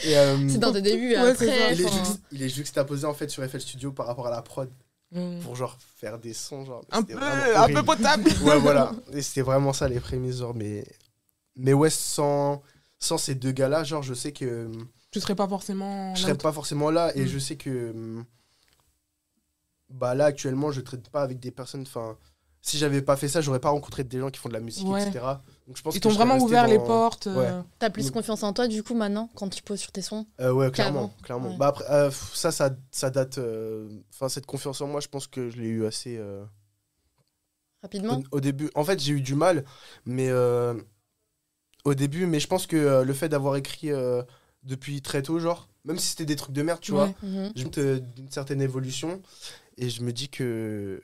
Euh, 0.06 0.48
C'est 0.50 0.60
dans 0.60 0.72
tes 0.74 0.82
débuts, 0.82 1.10
Ouais, 1.12 1.32
après. 1.32 1.74
il 1.74 1.82
est, 1.82 1.86
juxt- 1.88 2.20
il 2.32 2.44
est 2.44 2.50
juxtaposé 2.50 3.06
en 3.06 3.14
fait 3.14 3.30
sur 3.30 3.44
FL 3.48 3.62
Studio 3.62 3.92
par 3.92 4.06
rapport 4.06 4.28
à 4.28 4.32
la 4.32 4.42
prod. 4.42 4.70
Mm. 5.16 5.40
pour 5.42 5.56
genre 5.56 5.78
faire 5.98 6.18
des 6.18 6.34
sons 6.34 6.66
genre 6.66 6.84
Un 6.92 7.04
peu, 7.04 7.16
un 7.22 7.68
peu 7.68 7.84
potable. 7.84 8.32
ouais 8.44 8.58
voilà. 8.60 8.92
Et 9.12 9.22
c'était 9.22 9.44
vraiment 9.44 9.72
ça 9.72 9.88
les 9.88 10.00
prémices 10.00 10.38
genre 10.40 10.56
mais 10.56 10.84
mais 11.56 11.72
ouais 11.74 11.92
sans 11.92 12.64
sans 13.04 13.18
ces 13.18 13.36
deux 13.36 13.52
gars 13.52 13.70
là 13.70 13.84
genre 13.84 14.02
je 14.04 14.14
sais 14.14 14.32
que 14.32 14.70
Tu 15.12 15.20
serais 15.20 15.36
pas 15.36 15.48
forcément. 15.48 16.16
je 16.16 16.22
serais 16.22 16.38
pas 16.38 16.54
forcément 16.54 16.90
là 16.90 17.12
et 17.16 17.24
Mm. 17.24 17.28
je 17.28 17.40
sais 17.40 17.58
que 17.58 17.92
hum, 17.92 18.26
bah 19.90 20.16
là 20.16 20.26
actuellement 20.26 20.72
je 20.72 20.82
traite 20.82 21.10
pas 21.10 21.22
avec 21.22 21.40
des 21.40 21.52
personnes 21.52 21.82
enfin 21.84 22.18
si 22.62 22.78
j'avais 22.78 23.02
pas 23.02 23.18
fait 23.18 23.28
ça 23.28 23.42
j'aurais 23.42 23.60
pas 23.60 23.70
rencontré 23.70 24.04
des 24.06 24.20
gens 24.20 24.30
qui 24.32 24.40
font 24.40 24.48
de 24.50 24.54
la 24.54 24.62
musique 24.62 24.88
Ouais. 24.88 25.02
etc 25.08 25.20
donc 25.68 25.76
je 25.78 25.82
pense 25.82 25.96
Ils 25.96 26.00
t'ont 26.00 26.10
vraiment 26.12 26.38
ouvert 26.38 26.68
les 26.68 26.80
portes. 26.80 27.26
Ouais. 27.28 27.48
euh, 27.48 27.62
T'as 27.80 27.90
plus 27.90 28.10
confiance 28.12 28.44
en 28.44 28.52
toi, 28.52 28.68
du 28.68 28.84
coup, 28.84 28.96
maintenant, 28.96 29.30
quand 29.36 29.48
tu 29.48 29.64
poses 29.64 29.80
sur 29.80 29.94
tes 29.94 30.02
sons? 30.02 30.26
Euh, 30.42 30.52
ouais, 30.52 30.70
clairement, 30.72 31.14
clairement. 31.24 31.52
Ouais. 31.52 31.58
Bah 31.58 31.68
après, 31.68 31.86
euh, 31.90 32.10
pff, 32.10 32.32
ça, 32.36 32.52
ça, 32.52 32.72
ça 32.92 33.10
date. 33.10 33.38
euh, 33.38 33.88
Enfin, 34.14 34.28
cette 34.28 34.46
confiance 34.46 34.82
en 34.82 34.88
moi, 34.88 35.00
je 35.00 35.08
pense 35.08 35.26
que 35.26 35.50
je 35.50 35.56
l'ai 35.56 35.70
eu 35.70 35.86
assez. 35.86 36.18
euh, 36.18 36.44
rapidement? 37.82 38.20
au, 38.32 38.38
au 38.38 38.40
début, 38.42 38.70
en 38.76 38.84
fait, 38.84 39.00
j'ai 39.00 39.14
eu 39.14 39.22
du 39.22 39.36
mal, 39.36 39.64
mais 40.06 40.28
euh, 40.30 40.74
au 41.84 41.94
début, 41.94 42.26
mais 42.26 42.40
je 42.40 42.48
pense 42.48 42.68
que 42.68 42.78
euh, 42.78 43.04
le 43.04 43.14
fait 43.14 43.30
d'avoir 43.30 43.56
écrit 43.56 43.92
euh, 43.92 44.22
depuis 44.64 45.02
très 45.02 45.22
tôt, 45.22 45.40
genre, 45.40 45.68
même 45.86 45.98
si 46.00 46.08
c'était 46.08 46.26
des 46.26 46.36
trucs 46.36 46.54
de 46.56 46.62
merde, 46.62 46.80
tu 46.80 46.92
vois, 46.92 47.08
Ouais. 47.08 47.16
Mhm. 47.24 47.52
je 47.56 47.98
d'une 48.00 48.32
certaine 48.32 48.62
évolution, 48.62 49.22
et 49.78 49.90
je 49.90 50.02
me 50.04 50.12
dis 50.14 50.30
que 50.30 51.02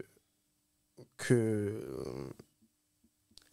que 1.18 1.74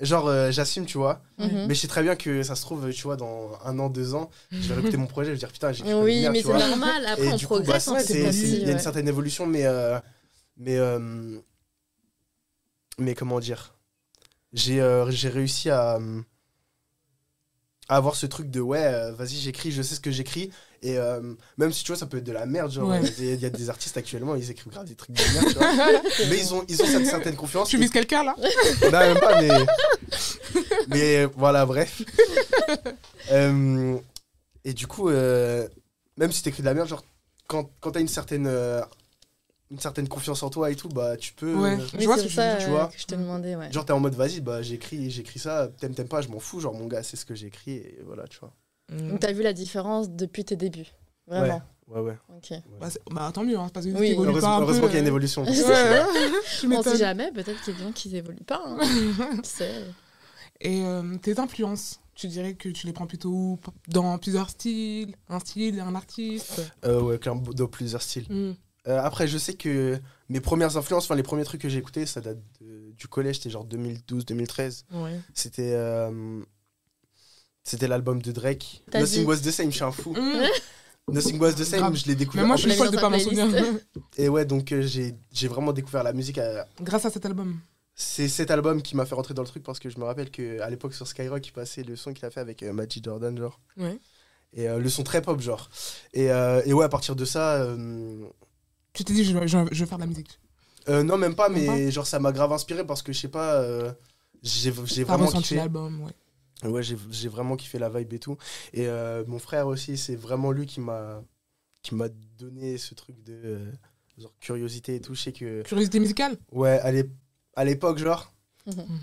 genre 0.01 0.29
euh, 0.29 0.51
j'assume, 0.51 0.87
tu 0.87 0.99
vois, 0.99 1.23
Mhm. 1.39 1.65
mais 1.67 1.75
je 1.75 1.81
sais 1.81 1.89
très 1.89 2.03
bien 2.03 2.17
que 2.17 2.43
ça 2.43 2.55
se 2.55 2.63
trouve, 2.63 2.91
tu 2.93 3.03
vois, 3.03 3.17
dans 3.17 3.59
un 3.65 3.79
an, 3.79 3.89
deux 3.89 4.15
ans, 4.15 4.31
je 4.51 4.69
vais 4.69 4.75
réécouter 4.75 4.97
mon 4.99 5.07
projet, 5.07 5.29
je 5.31 5.33
vais 5.33 5.39
dire 5.39 5.53
putain, 5.53 5.73
j'ai 5.73 5.85
une 5.85 6.03
Oui, 6.03 6.21
merde, 6.21 6.33
mais 6.35 6.43
c'est 6.43 6.53
normal. 6.69 7.07
Après, 7.07 7.27
Et 7.27 7.33
on 7.33 7.39
progresse 7.39 7.87
bah, 7.87 7.95
ouais, 7.95 8.05
petit, 8.05 8.13
Il 8.59 8.67
y 8.67 8.69
a 8.69 8.73
une 8.73 8.79
certaine 8.79 9.09
évolution, 9.09 9.47
mais. 9.47 9.65
euh, 9.67 9.99
mais, 10.59 10.77
euh, 10.79 11.39
mais 12.99 13.15
comment 13.15 13.41
dire 13.41 13.75
J'ai 14.53 14.81
euh, 14.81 15.05
réussi 15.05 15.71
à, 15.71 15.99
à 17.89 17.97
avoir 17.97 18.17
ce 18.17 18.27
truc 18.27 18.51
de 18.51 18.61
ouais, 18.61 18.85
euh, 18.85 19.13
vas-y, 19.13 19.37
j'écris, 19.37 19.71
je 19.73 19.81
sais 19.83 19.95
ce 19.95 20.01
que 20.01 20.11
j'écris. 20.11 20.51
Et 20.83 20.99
euh, 20.99 21.21
même 21.57 21.73
si 21.73 21.83
tu 21.85 21.93
vois, 21.93 21.99
ça 21.99 22.07
peut 22.07 22.19
être 22.19 22.25
de 22.25 22.33
la 22.33 22.47
merde. 22.47 22.71
Genre, 22.71 22.89
Ouais. 22.89 23.01
il 23.19 23.41
y 23.41 23.47
a 23.47 23.51
des 23.51 23.71
artistes 23.71 23.97
actuellement, 23.97 24.35
ils 24.35 24.51
écrivent 24.51 24.73
grave 24.73 24.87
des 24.87 24.95
trucs 24.95 25.15
de 25.17 25.23
merde, 25.33 25.47
tu 25.49 25.55
vois. 25.59 25.73
mais 26.29 26.39
ils 26.39 26.55
ont, 26.55 26.65
ils 26.69 26.83
ont 26.83 26.87
cette 26.87 27.07
certaine 27.07 27.37
confiance. 27.37 27.69
Tu 27.69 27.79
vises 27.79 27.91
quelqu'un 27.91 28.25
là? 28.25 28.35
Non, 28.83 28.91
même 28.91 29.19
pas, 29.21 29.41
mais. 29.41 29.51
mais 30.89 31.25
voilà, 31.37 31.65
bref. 31.67 32.03
Euh, 33.33 33.97
et 34.65 34.73
du 34.73 34.87
coup, 34.87 35.09
même 35.11 36.31
si 36.33 36.43
t'écris 36.43 36.63
de 36.63 36.67
la 36.67 36.75
merde, 36.75 36.89
genre, 36.89 37.05
quand, 37.47 37.71
quand 37.81 37.93
t'as 37.93 38.01
une 38.01 38.09
certaine. 38.09 38.47
Une 39.71 39.79
certaine 39.81 40.07
confiance 40.09 40.43
en 40.43 40.51
toi 40.51 40.71
et 40.71 40.77
tout, 40.77 40.89
bah 40.89 41.17
tu 41.17 41.33
peux. 41.33 41.55
Ouais. 41.55 41.79
euh, 41.81 41.87
Je 41.99 42.05
vois 42.07 42.17
ce 42.19 42.23
que 42.25 42.29
tu 42.29 42.35
ça 42.35 42.57
tu 42.59 42.67
euh, 42.69 42.71
vois. 42.71 42.87
que 42.87 42.99
je 43.01 43.07
te 43.07 43.15
demandais, 43.15 43.57
ouais. 43.57 43.73
Genre, 43.73 43.85
t'es 43.85 43.93
en 43.93 44.01
mode, 44.01 44.15
vas-y, 44.15 44.41
bah 44.41 44.63
j'écris, 44.63 45.11
j'écris 45.11 45.39
ça, 45.41 45.69
t'aimes, 45.81 45.95
t'aimes 45.95 46.09
pas, 46.09 46.21
je 46.21 46.29
m'en 46.29 46.39
fous, 46.39 46.61
genre, 46.61 46.75
mon 46.75 46.87
gars, 46.87 47.03
c'est 47.03 47.17
ce 47.17 47.25
que 47.25 47.35
j'écris, 47.35 47.73
et 47.73 48.01
voilà, 48.07 48.27
tu 48.29 48.39
vois. 48.39 48.53
Donc, 48.93 49.19
t'as 49.21 49.33
vu 49.33 49.43
la 49.43 49.53
différence 49.53 50.11
depuis 50.11 50.45
tes 50.45 50.55
débuts 50.57 50.87
Vraiment 51.27 51.63
Ouais, 51.89 52.01
ouais. 52.01 52.19
Ok. 52.37 52.53
Bah, 52.81 52.89
bah, 53.11 53.31
tant 53.33 53.45
mieux, 53.45 53.57
hein, 53.59 53.69
parce 53.73 53.87
que 53.87 53.93
Oui. 53.93 54.09
évolues 54.09 54.31
Heureusement, 54.31 54.49
pas 54.51 54.57
un 54.57 54.61
heureusement 54.63 54.83
peu, 54.83 54.89
qu'il 54.89 54.95
y 54.95 54.99
a 54.99 55.01
une 55.01 55.07
euh, 55.07 55.09
évolution. 55.09 55.45
On 56.69 56.83
sait 56.83 56.97
jamais, 56.97 57.31
peut-être 57.33 57.61
qu'il 57.63 57.73
y 57.75 57.77
a 57.77 57.79
des 57.79 57.85
gens 57.85 57.93
qui 57.93 58.17
évoluent 58.17 58.45
pas. 58.45 58.63
hein. 58.65 58.79
Tu 59.43 59.49
sais. 59.49 59.85
Et 60.61 60.83
euh, 60.85 61.17
tes 61.19 61.39
influences, 61.39 62.01
tu 62.15 62.27
dirais 62.29 62.55
que 62.55 62.69
tu 62.71 62.87
les 62.87 62.93
prends 62.93 63.07
plutôt 63.07 63.59
dans 63.89 64.19
plusieurs 64.19 64.51
styles, 64.51 65.15
un 65.29 65.39
style, 65.39 65.79
un 65.81 65.95
artiste? 65.95 66.63
Euh, 66.85 67.01
ouais, 67.03 67.21
dans 67.55 67.67
plusieurs 67.69 68.03
styles. 68.03 68.27
Mm. 68.31 68.55
Euh, 68.89 69.01
après, 69.03 69.27
je 69.27 69.37
sais 69.39 69.55
que 69.55 69.99
mes 70.29 70.41
premières 70.41 70.77
influences, 70.77 71.05
enfin, 71.05 71.17
les 71.17 71.23
premiers 71.23 71.45
trucs 71.45 71.61
que 71.61 71.69
j'ai 71.69 71.79
écoutés, 71.79 72.07
ça 72.07 72.21
date 72.21 72.39
de- 72.61 72.93
du 72.93 73.09
collège, 73.09 73.37
c'était 73.37 73.51
genre 73.51 73.65
2012-2013. 73.65 74.85
Ouais. 74.93 75.21
C'était 75.35 75.73
euh, 75.75 76.41
c'était 77.65 77.89
l'album 77.89 78.23
de 78.23 78.33
Drake. 78.33 78.83
T'as 78.91 79.01
Nothing 79.01 79.21
dit- 79.23 79.27
was 79.27 79.39
the 79.39 79.51
same, 79.51 79.71
je 79.71 79.77
suis 79.77 79.85
un 79.85 79.91
fou. 79.93 80.13
Mm. 80.13 80.47
Nothing 81.13 81.39
was 81.41 81.53
the 81.55 81.65
same, 81.65 81.81
Grave. 81.81 81.95
je 81.97 82.07
l'ai 82.07 82.15
découvert. 82.17 82.43
Mais 82.43 82.49
moi, 82.49 82.57
je 82.57 82.69
suis 82.69 82.73
folle 82.79 82.91
de 82.91 82.97
pas 82.97 83.09
m'en 83.09 83.19
souvenir. 83.19 83.47
Et 84.17 84.29
ouais, 84.29 84.45
donc 84.45 84.73
euh, 84.73 84.83
j'ai 84.83 85.15
j'ai 85.33 85.49
vraiment 85.49 85.73
découvert 85.73 86.03
la 86.03 86.13
musique. 86.13 86.39
à- 86.39 86.67
Grâce 86.81 87.05
à 87.07 87.11
cet 87.11 87.27
album. 87.27 87.59
C'est 87.95 88.29
cet 88.29 88.51
album 88.51 88.83
qui 88.83 88.95
m'a 88.95 89.07
fait 89.07 89.15
rentrer 89.15 89.33
dans 89.33 89.43
le 89.43 89.49
truc 89.49 89.63
parce 89.63 89.79
que 89.79 89.89
je 89.89 89.99
me 89.99 90.05
rappelle 90.05 90.31
qu'à 90.31 90.69
l'époque 90.69 90.93
sur 90.95 91.07
Skyrock, 91.07 91.47
il 91.47 91.53
passait 91.53 91.83
le 91.83 91.97
son 91.97 92.13
qu'il 92.13 92.25
a 92.27 92.31
fait 92.31 92.41
avec 92.41 92.63
euh, 92.63 92.73
Magic 92.73 93.03
Jordan, 93.05 93.37
genre. 93.39 93.59
Ouais. 93.79 93.99
Et 94.53 94.69
euh, 94.69 94.79
le 94.79 94.89
son 94.89 95.03
très 95.03 95.23
pop, 95.23 95.41
genre. 95.41 95.71
Et, 96.13 96.31
euh, 96.31 96.61
et 96.67 96.73
ouais, 96.73 96.85
à 96.85 96.89
partir 96.89 97.17
de 97.17 97.25
ça, 97.25 97.55
euh, 97.63 98.19
Tu 98.97 99.05
t'es 99.05 99.13
dit, 99.13 99.25
je, 99.25 99.37
vais- 99.39 99.47
je, 99.47 99.59
je 99.71 99.85
vais 99.85 99.89
faire 99.89 99.99
de 99.99 100.03
la 100.03 100.09
musique. 100.09 100.41
euh, 100.89 101.03
non, 101.03 101.19
même 101.19 101.35
pas, 101.37 101.49
Même 101.49 101.63
mais 101.65 101.91
genre 101.91 102.07
ça 102.07 102.19
m'a 102.19 102.33
grave 102.33 102.53
inspiré 102.53 102.85
parce 102.87 103.03
que 103.03 103.13
je 103.13 103.19
sais 103.21 103.29
pas, 103.29 103.61
euh, 103.61 103.93
j'ai 104.43 104.71
vraiment 104.71 105.31
kiffé. 105.31 105.57
l'album, 105.57 106.01
ouais. 106.03 106.13
Ouais, 106.71 106.83
j'ai 106.83 106.97
j'ai 107.11 107.29
vraiment 107.29 107.57
kiffé 107.57 107.79
la 107.79 107.91
vibe 107.91 108.13
et 108.15 108.19
tout. 108.19 108.39
Et 108.73 108.87
euh, 108.89 109.23
mon 109.27 109.39
frère 109.39 109.67
aussi, 109.67 109.99
c'est 109.99 110.17
vraiment 110.17 110.53
lui 110.53 110.67
qui 110.67 110.81
m'a 110.81 111.23
qui 111.83 111.95
m'a 111.95 112.09
donné 112.39 112.79
ce 112.79 112.95
truc 112.95 113.23
de 113.23 113.35
euh, 113.45 113.73
genre 114.19 114.33
curiosité 114.41 114.97
et 114.97 115.01
tout. 115.01 115.15
Je 115.15 115.23
sais 115.23 115.33
que 115.33 115.63
Curiosité 115.63 116.01
musicale? 116.01 116.39
Ouais, 116.51 116.79
à 116.81 116.91
l'ép- 116.93 117.13
à 117.55 117.65
l'époque 117.65 117.99
genre, 117.99 118.33
Mhm. 118.67 118.99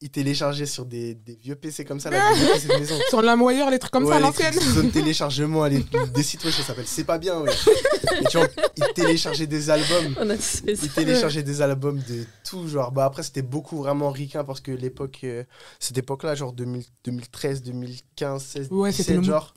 Il 0.00 0.10
téléchargeait 0.10 0.66
sur 0.66 0.86
des, 0.86 1.14
des 1.14 1.34
vieux 1.34 1.56
PC 1.56 1.84
comme 1.84 1.98
ça, 1.98 2.08
là, 2.10 2.32
des 2.32 2.38
vieux 2.38 2.52
PC 2.52 2.68
de 2.68 2.72
maison. 2.74 2.94
Sur 3.08 3.20
LimeWire, 3.20 3.68
les 3.70 3.78
trucs 3.80 3.90
comme 3.92 4.04
ça, 4.06 4.10
Ouais, 4.12 4.20
l'ancienne 4.20 4.54
les 4.54 4.60
zones 4.60 4.90
téléchargement, 4.92 5.64
les- 5.66 5.84
des 6.14 6.22
sites 6.22 6.44
web, 6.44 6.52
ça 6.54 6.62
s'appelle 6.62 6.86
C'est 6.86 7.02
pas 7.04 7.18
bien. 7.18 7.40
Ouais. 7.40 7.50
Et 8.20 8.24
tu 8.30 8.38
vois, 8.38 8.46
il 8.76 8.84
téléchargeait 8.94 9.46
des 9.48 9.70
albums. 9.70 10.14
On 10.20 10.30
a 10.30 10.36
tous 10.36 10.60
fait 10.64 10.76
ça. 10.76 10.82
Il 10.84 10.92
téléchargeait 10.92 11.42
des 11.42 11.62
albums 11.62 11.98
de 11.98 12.24
tout 12.48 12.68
genre. 12.68 12.92
Bah 12.92 13.04
après 13.06 13.22
c'était 13.24 13.42
beaucoup 13.42 13.78
vraiment 13.78 14.10
ricain 14.10 14.44
parce 14.44 14.60
que 14.60 14.70
l'époque, 14.70 15.20
euh, 15.24 15.42
cette 15.80 15.98
époque-là, 15.98 16.34
genre 16.36 16.52
2000 16.52 16.84
2013, 17.04 17.62
2015, 17.62 18.42
16, 18.44 18.68
Ouais, 18.70 18.92
c'était 18.92 19.12
17, 19.12 19.14
le 19.16 19.20
mou- 19.22 19.26
genre, 19.26 19.54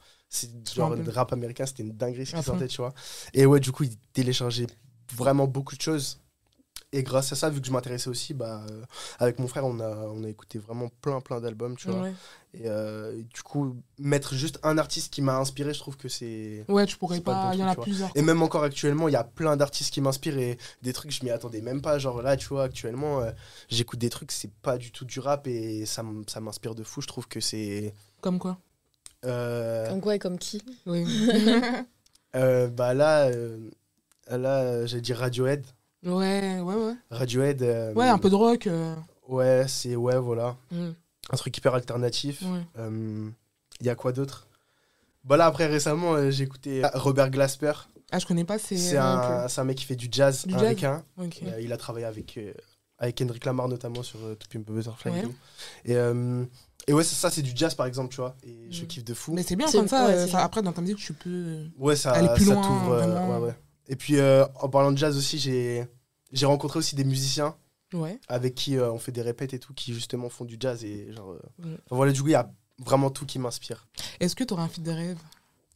genre 0.75 0.95
le 0.95 1.11
rap 1.11 1.33
américain, 1.33 1.65
c'était 1.67 1.83
une 1.83 1.91
dinguerie 1.95 2.25
ce 2.25 2.35
qui 2.35 2.41
sortait, 2.43 2.67
tu 2.67 2.77
vois. 2.77 2.93
Et 3.35 3.45
ouais, 3.45 3.59
du 3.59 3.71
coup, 3.71 3.83
il 3.83 3.95
téléchargeait 4.13 4.67
vraiment 5.15 5.45
beaucoup 5.45 5.75
de 5.75 5.81
choses. 5.81 6.19
Et 6.93 7.03
grâce 7.03 7.31
à 7.31 7.35
ça, 7.35 7.49
vu 7.49 7.61
que 7.61 7.67
je 7.67 7.71
m'intéressais 7.71 8.09
aussi, 8.09 8.33
bah, 8.33 8.65
euh, 8.69 8.83
avec 9.19 9.39
mon 9.39 9.47
frère, 9.47 9.65
on 9.65 9.79
a, 9.79 9.89
on 9.89 10.23
a 10.25 10.27
écouté 10.27 10.59
vraiment 10.59 10.89
plein, 11.01 11.21
plein 11.21 11.39
d'albums, 11.39 11.77
tu 11.77 11.87
vois. 11.89 12.01
Ouais. 12.01 12.13
Et, 12.53 12.63
euh, 12.65 13.17
et 13.17 13.23
du 13.23 13.41
coup, 13.43 13.77
mettre 13.97 14.35
juste 14.35 14.59
un 14.61 14.77
artiste 14.77 15.13
qui 15.13 15.21
m'a 15.21 15.37
inspiré, 15.37 15.73
je 15.73 15.79
trouve 15.79 15.95
que 15.95 16.09
c'est. 16.09 16.65
Ouais, 16.67 16.85
tu 16.85 16.97
pourrais 16.97 17.21
pas 17.21 17.33
pas. 17.33 17.51
bon 17.51 17.57
y 17.57 17.63
en 17.63 17.67
a 17.69 17.75
plusieurs. 17.77 18.11
Et 18.15 18.21
même 18.21 18.41
encore 18.41 18.63
actuellement, 18.63 19.07
il 19.07 19.13
y 19.13 19.15
a 19.17 19.23
plein 19.23 19.55
d'artistes 19.55 19.93
qui 19.93 20.01
m'inspirent 20.01 20.37
et 20.37 20.57
des 20.81 20.91
trucs, 20.91 21.11
je 21.11 21.23
m'y 21.23 21.29
attendais 21.29 21.61
même 21.61 21.81
pas. 21.81 21.97
Genre 21.97 22.21
là, 22.21 22.35
tu 22.35 22.47
vois, 22.49 22.63
actuellement, 22.63 23.21
euh, 23.21 23.31
j'écoute 23.69 23.99
des 23.99 24.09
trucs, 24.09 24.33
c'est 24.33 24.51
pas 24.51 24.77
du 24.77 24.91
tout 24.91 25.05
du 25.05 25.21
rap 25.21 25.47
et 25.47 25.85
ça, 25.85 26.03
m'inspire 26.03 26.75
de 26.75 26.83
fou. 26.83 27.01
Je 27.01 27.07
trouve 27.07 27.27
que 27.29 27.39
c'est. 27.39 27.93
Comme 28.19 28.37
quoi? 28.37 28.57
euh, 29.23 29.87
Comme 29.89 30.01
quoi 30.01 30.15
et 30.15 30.19
comme 30.19 30.37
qui? 30.37 30.61
Oui. 30.85 31.05
euh, 32.35 32.67
bah 32.67 32.93
là, 32.93 33.27
euh, 33.27 33.69
là 34.29 34.85
j'ai 34.87 34.99
dit 34.99 35.13
Radiohead. 35.13 35.65
Ouais, 36.03 36.59
ouais, 36.59 36.75
ouais. 36.75 36.93
Radiohead. 37.09 37.61
euh, 37.61 37.93
Ouais, 37.93 38.07
un 38.07 38.17
peu 38.17 38.29
de 38.29 38.35
rock. 38.35 38.67
euh. 38.67 38.95
Ouais, 39.27 39.65
c'est. 39.67 39.95
Ouais, 39.95 40.17
voilà. 40.17 40.55
Mm. 40.71 40.89
un 41.31 41.37
truc 41.37 41.57
hyper 41.57 41.73
alternatif. 41.75 42.41
Ouais. 42.41 42.61
Euh, 42.79 43.29
Il 43.79 43.85
y 43.85 43.89
a 43.89 43.95
quoi 43.95 44.11
d'autre? 44.11 44.47
Bah 45.23 45.37
là, 45.37 45.45
après, 45.45 45.67
récemment, 45.67 46.13
euh, 46.15 46.31
j'ai 46.31 46.43
écouté 46.43 46.81
Robert 46.93 47.29
Glasper. 47.29 47.73
Ah, 48.11 48.19
je 48.19 48.25
connais 48.25 48.43
pas, 48.43 48.57
c'est. 48.59 48.75
C'est 48.77 48.97
un, 48.97 49.63
mec 49.63 49.77
qui 49.77 49.85
fait 49.85 49.95
du 49.95 50.07
jazz 50.11 50.45
Du 50.45 50.51
jazz 50.53 50.61
américain. 50.61 51.03
Ok. 51.17 51.41
Euh, 51.43 51.61
il 51.61 51.71
a 51.71 51.77
travaillé 51.77 52.05
avec, 52.05 52.37
euh, 52.37 52.51
avec 52.97 53.15
Kendrick 53.15 53.45
Lamar, 53.45 53.69
notamment 53.69 54.03
sur 54.03 54.19
euh, 54.23 54.35
To 54.35 54.47
Pimp 54.51 54.69
a 54.69 54.73
Butterfly. 54.73 55.11
et 55.11 55.15
Ouais. 55.15 55.21
tout. 55.23 55.33
Et, 55.85 55.95
euh, 55.95 56.43
et 56.87 56.93
ouais, 56.93 57.03
ça, 57.03 57.15
ça, 57.15 57.29
c'est 57.29 57.41
du 57.43 57.51
jazz, 57.55 57.73
par 57.75 57.85
exemple, 57.85 58.09
tu 58.09 58.17
vois. 58.17 58.35
Et 58.43 58.71
je 58.71 58.83
Mm. 58.83 58.87
kiffe 58.87 59.03
de 59.05 59.13
fou. 59.13 59.33
Mais 59.33 59.43
c'est 59.43 59.55
bien 59.55 59.71
comme 59.71 59.87
ça, 59.87 60.07
ouais. 60.07 60.35
Après, 60.35 60.61
dans 60.61 60.73
ta 60.73 60.81
musique, 60.81 60.97
tu 60.97 61.13
peux. 61.13 61.67
Ouais, 61.77 61.95
ça, 61.95 62.11
aller 62.11 62.29
plus 62.35 62.45
ça 62.45 62.53
loin, 62.55 62.63
t'ouvre. 62.67 62.91
euh, 62.93 63.39
ouais, 63.39 63.47
ouais. 63.47 63.55
Et 63.91 63.95
puis, 63.95 64.17
euh, 64.17 64.45
en 64.61 64.69
parlant 64.69 64.91
de 64.91 64.97
jazz 64.97 65.15
aussi, 65.17 65.37
j'ai 65.37 65.85
j'ai 66.31 66.45
rencontré 66.47 66.79
aussi 66.79 66.95
des 66.95 67.03
musiciens 67.03 67.55
Ouais. 67.93 68.17
avec 68.29 68.55
qui 68.55 68.77
euh, 68.77 68.89
on 68.89 68.97
fait 68.97 69.11
des 69.11 69.21
répètes 69.21 69.53
et 69.53 69.59
tout, 69.59 69.73
qui 69.73 69.93
justement 69.93 70.29
font 70.29 70.45
du 70.45 70.55
jazz. 70.57 70.83
Et 70.85 71.11
genre, 71.11 71.31
euh, 71.33 71.39
enfin, 71.59 71.95
voilà, 71.97 72.13
du 72.13 72.21
coup, 72.21 72.29
il 72.29 72.31
y 72.31 72.35
a 72.35 72.49
vraiment 72.79 73.09
tout 73.11 73.25
qui 73.25 73.37
m'inspire. 73.37 73.85
Est-ce 74.21 74.33
que 74.35 74.45
tu 74.45 74.53
auras 74.53 74.63
un 74.63 74.69
feat 74.69 74.81
de 74.83 74.91
rêve? 74.91 75.19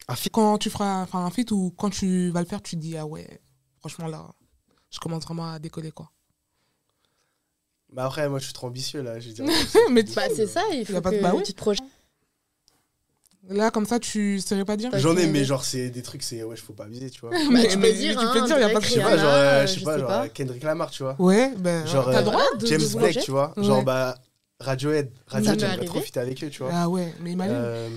Un 0.07 0.15
feat? 0.15 0.31
Quand 0.31 0.57
tu 0.57 0.69
feras 0.69 1.01
enfin, 1.03 1.25
un 1.25 1.29
feat 1.29 1.51
ou 1.51 1.71
quand 1.77 1.89
tu 1.89 2.29
vas 2.29 2.39
le 2.39 2.45
faire, 2.47 2.61
tu 2.61 2.77
te 2.77 2.81
dis, 2.81 2.95
ah 2.95 3.05
ouais, 3.05 3.41
franchement 3.79 4.07
là, 4.07 4.29
je 4.91 4.99
commence 4.99 5.25
vraiment 5.25 5.51
à 5.51 5.59
décoller 5.59 5.91
quoi. 5.91 6.09
Bah 7.91 8.05
après, 8.05 8.27
moi, 8.29 8.39
je 8.39 8.45
suis 8.45 8.53
trop 8.53 8.67
ambitieux, 8.67 9.01
là. 9.01 9.19
Je 9.19 9.27
veux 9.29 9.33
dire, 9.33 9.45
Mais 9.91 10.03
tu- 10.03 10.13
Bah, 10.13 10.23
c'est 10.33 10.47
ça, 10.47 10.61
il 10.73 10.85
faut 10.85 10.95
a 10.95 11.01
pas 11.01 11.11
de- 11.11 11.17
que 11.17 11.21
bah 11.21 11.33
oui. 11.35 11.43
tu 11.43 11.51
te 11.53 11.57
projettes. 11.57 11.83
Là, 13.49 13.69
comme 13.69 13.85
ça, 13.85 13.99
tu 13.99 14.39
saurais 14.39 14.65
pas 14.65 14.75
dire 14.75 14.89
J'en 14.95 15.15
ai, 15.17 15.27
mais 15.27 15.43
genre, 15.45 15.63
c'est 15.63 15.89
des 15.89 16.01
trucs, 16.01 16.23
c'est 16.23 16.41
ouais, 16.43 16.55
faut 16.55 16.73
pas 16.73 16.85
abuser, 16.85 17.09
tu 17.11 17.21
vois. 17.21 17.29
Bah, 17.29 17.37
Mais- 17.51 17.67
tu 17.67 17.77
mais- 17.77 17.89
peux 17.91 17.97
dire, 17.97 18.19
tu 18.19 18.25
peux 18.33 18.39
hein, 18.41 18.45
dire, 18.47 18.59
y 18.59 18.63
a 18.63 18.69
pas 18.69 18.79
de 18.79 18.85
Je 18.85 18.89
sais 18.89 18.99
pas, 19.01 19.17
genre, 19.17 19.29
euh, 19.31 19.67
je 19.67 19.73
sais 19.73 19.81
pas, 19.81 19.97
genre 19.99 20.07
pas. 20.07 20.29
Kendrick 20.29 20.63
Lamar, 20.63 20.89
tu 20.89 21.03
vois. 21.03 21.15
Ouais, 21.19 21.53
ben, 21.57 21.85
Genre, 21.85 22.05
t'as 22.05 22.11
euh, 22.13 22.17
le 22.19 22.23
droit 22.25 22.43
de. 22.59 22.65
James 22.65 22.81
de 22.81 22.97
Blake, 22.97 23.19
tu 23.23 23.31
vois. 23.31 23.53
Ouais. 23.55 23.63
Genre, 23.63 23.83
bah, 23.83 24.15
Radiohead. 24.59 25.11
Radiohead, 25.27 25.59
j'aimerais 25.59 25.85
trop 25.85 25.99
fitter 26.01 26.19
avec 26.19 26.43
eux, 26.43 26.49
tu 26.49 26.63
vois. 26.63 26.71
Ah 26.73 26.89
ouais, 26.89 27.13
mais 27.21 27.31
imagine. 27.33 27.55
Euh, 27.55 27.89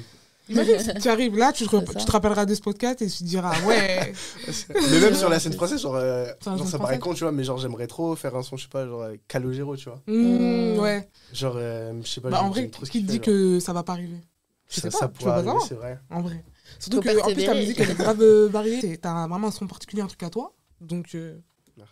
Imagine 0.50 0.78
si 0.80 0.94
tu 1.02 1.08
arrives 1.08 1.36
là, 1.36 1.52
tu 1.52 1.66
te, 1.66 1.76
tu 1.76 2.04
te 2.06 2.10
rappelleras 2.10 2.46
de 2.46 2.54
ce 2.54 2.60
podcast 2.62 3.00
et 3.02 3.06
tu 3.06 3.18
te 3.18 3.24
diras, 3.24 3.52
ouais. 3.66 4.12
mais 4.90 5.00
même 5.00 5.14
sur 5.14 5.28
la 5.28 5.38
scène 5.40 5.52
française, 5.52 5.80
genre, 5.80 5.96
euh, 5.96 6.26
genre, 6.44 6.66
ça 6.66 6.78
paraît 6.78 6.98
con, 6.98 7.12
tu 7.14 7.22
vois, 7.24 7.32
mais 7.32 7.44
genre, 7.44 7.58
j'aimerais 7.58 7.86
trop 7.86 8.16
faire 8.16 8.34
un 8.34 8.42
son, 8.42 8.56
je 8.56 8.62
sais 8.62 8.68
pas, 8.70 8.86
genre, 8.86 9.06
Calogero, 9.28 9.76
tu 9.76 9.88
vois. 9.90 10.00
Hmm, 10.06 10.74
Mm. 10.76 10.78
ouais. 10.80 11.08
Genre, 11.34 11.54
euh, 11.56 11.92
je 12.02 12.08
sais 12.08 12.20
pas. 12.22 12.30
Bah, 12.30 12.42
en 12.42 12.48
vrai, 12.50 12.68
trop 12.68 12.84
qui 12.86 13.02
te 13.02 13.06
dit 13.06 13.16
genre. 13.16 13.24
que 13.26 13.60
ça 13.60 13.72
va 13.74 13.82
pas 13.82 13.92
arriver? 13.92 14.20
Je 14.68 14.74
sais 14.80 14.90
ça, 14.90 14.90
pas, 14.90 14.98
ça 14.98 15.08
tu 15.08 15.68
c'est 15.68 15.74
vrai. 15.74 15.98
En 16.10 16.20
vrai. 16.20 16.44
Surtout 16.78 17.00
que, 17.00 17.20
en 17.22 17.32
plus, 17.32 17.44
ta 17.44 17.54
musique, 17.54 17.80
elle 17.80 17.90
est 17.90 17.94
grave 17.94 18.20
euh, 18.20 18.48
variée. 18.48 18.98
T'as 18.98 19.26
vraiment 19.26 19.48
un 19.48 19.50
son 19.50 19.66
particulier, 19.66 20.02
un 20.02 20.06
truc 20.06 20.22
à 20.22 20.30
toi. 20.30 20.54
Donc, 20.80 21.14
euh, 21.14 21.38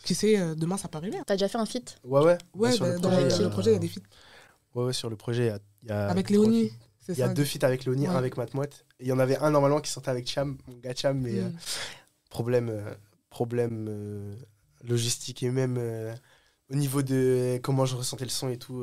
qui 0.04 0.14
sait, 0.14 0.38
euh, 0.38 0.54
demain, 0.54 0.76
ça 0.76 0.88
peut 0.88 0.98
arriver. 0.98 1.18
T'as 1.26 1.34
déjà 1.34 1.48
fait 1.48 1.58
un 1.58 1.66
feat? 1.66 1.98
Ouais, 2.04 2.22
ouais. 2.24 2.38
Ouais, 2.54 2.72
sur 2.72 2.84
bah, 2.84 2.92
le 2.92 3.00
dans 3.00 3.08
projet, 3.10 3.22
le, 3.22 3.28
il 3.28 3.30
y 3.30 3.34
a- 3.34 3.38
le 3.42 3.50
projet, 3.50 3.70
il 3.70 3.72
y 3.72 3.76
a 3.76 3.80
des 3.80 3.88
feats. 3.88 4.00
Ouais, 4.74 4.84
ouais, 4.84 4.92
sur 4.92 5.08
le 5.08 5.16
projet, 5.16 5.44
il 5.44 5.46
y 5.46 5.50
a- 5.50 5.58
il 5.84 5.88
y 5.88 5.92
a. 5.92 6.08
Avec 6.08 6.30
Léonie, 6.30 6.70
Il 7.08 7.16
y 7.16 7.22
a 7.22 7.28
deux 7.28 7.44
feats 7.44 7.64
avec 7.64 7.84
Léonie, 7.84 8.08
Ouais. 8.08 8.14
un 8.14 8.16
avec 8.16 8.36
Matmouette. 8.36 8.84
Et 8.98 9.04
il 9.04 9.08
y 9.08 9.12
en 9.12 9.18
avait 9.20 9.38
un 9.38 9.50
normalement 9.50 9.80
qui 9.80 9.90
sortait 9.90 10.10
avec 10.10 10.28
Cham, 10.28 10.58
mon 10.66 10.76
gars 10.78 10.92
Cham, 10.94 11.18
mais 11.20 11.40
Mm. 11.40 11.52
problème, 12.30 12.68
euh, 12.68 12.94
problème 13.30 13.86
euh, 13.88 14.34
logistique 14.82 15.42
et 15.44 15.50
même 15.50 15.78
au 16.68 16.74
niveau 16.74 17.02
de 17.02 17.60
comment 17.62 17.86
je 17.86 17.94
ressentais 17.96 18.24
le 18.24 18.30
son 18.30 18.48
et 18.48 18.58
tout, 18.58 18.82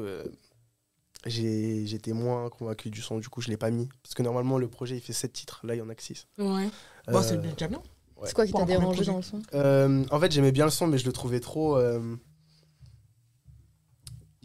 j'étais 1.26 2.14
moins 2.14 2.50
convaincu 2.50 2.90
du 2.90 3.02
son, 3.02 3.20
du 3.20 3.30
coup 3.30 3.42
je 3.42 3.50
l'ai 3.50 3.58
pas 3.58 3.72
mis. 3.72 3.88
Parce 4.04 4.14
que 4.16 4.24
normalement 4.24 4.58
le 4.58 4.68
projet 4.68 4.96
il 4.98 5.02
fait 5.02 5.14
7 5.14 5.32
titres, 5.34 5.62
là 5.64 5.76
il 5.76 5.78
y 5.78 5.82
en 5.82 5.90
a 5.90 5.96
que 5.96 6.04
6. 6.04 6.28
Ouais. 6.38 6.70
Bon, 7.12 7.22
c'est 7.22 7.42
déjà 7.42 7.68
bien. 7.68 7.80
Ouais. 8.18 8.28
C'est 8.28 8.34
quoi 8.34 8.46
qui 8.46 8.54
t'a 8.54 8.64
dérangé 8.66 9.04
dans 9.06 9.18
le 9.18 9.22
son 9.24 9.42
Euh, 9.54 10.04
en 10.12 10.20
fait 10.20 10.32
j'aimais 10.32 10.52
bien 10.52 10.66
le 10.66 10.72
son 10.72 10.88
mais 10.88 10.98
je 10.98 11.06
le 11.06 11.12
trouvais 11.14 11.40
trop... 11.40 11.78
euh, 11.78 12.16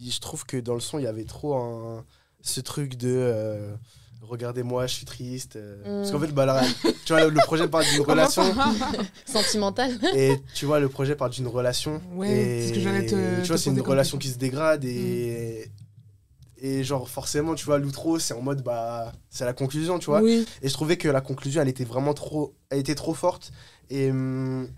Je 0.00 0.18
trouve 0.20 0.44
que 0.46 0.56
dans 0.56 0.74
le 0.74 0.80
son 0.80 0.98
il 0.98 1.04
y 1.04 1.08
avait 1.08 1.24
trop 1.24 1.54
un- 1.56 2.04
ce 2.40 2.60
truc 2.60 2.96
de... 2.96 3.08
euh, 3.10 3.74
Regardez-moi, 4.20 4.86
je 4.86 4.94
suis 4.94 5.06
triste. 5.06 5.56
euh, 5.56 6.00
Parce 6.02 6.10
qu'en 6.10 6.18
Mm. 6.18 6.26
fait, 6.26 6.32
bah, 6.32 6.44
là, 6.44 6.62
tu 7.06 7.12
vois, 7.14 7.24
le, 7.28 7.34
projet 7.40 7.66
parle 7.66 7.84
d'une 7.86 8.02
relation. 8.06 8.42
Sentimental 9.24 9.92
Et 10.14 10.36
tu 10.54 10.66
vois, 10.66 10.80
le 10.80 10.88
projet 10.90 11.14
parle 11.16 11.30
d'une 11.30 11.46
relation. 11.46 12.02
Ouais, 12.14 12.28
et 12.30 12.68
ce 12.68 12.72
que 12.74 12.80
j'allais 12.80 13.06
te- 13.06 13.40
Tu 13.40 13.46
vois, 13.48 13.56
te 13.56 13.62
c'est 13.62 13.70
une 13.70 13.80
relation 13.80 14.18
qui 14.18 14.28
se 14.28 14.36
dégrade 14.36 14.84
et. 14.84 15.70
Et 16.60 16.82
genre, 16.84 17.08
forcément, 17.08 17.54
tu 17.54 17.64
vois, 17.64 17.78
l'outro, 17.78 18.18
c'est 18.18 18.34
en 18.34 18.42
mode, 18.42 18.62
bah, 18.62 19.12
c'est 19.30 19.44
la 19.44 19.52
conclusion, 19.52 19.98
tu 19.98 20.06
vois. 20.06 20.20
Oui. 20.22 20.44
Et 20.62 20.68
je 20.68 20.72
trouvais 20.74 20.96
que 20.96 21.08
la 21.08 21.20
conclusion, 21.20 21.62
elle 21.62 21.68
était 21.68 21.84
vraiment 21.84 22.14
trop. 22.14 22.54
Elle 22.70 22.78
était 22.80 22.94
trop 22.96 23.14
forte. 23.14 23.52
Et. 23.90 24.10
hum, 24.10 24.68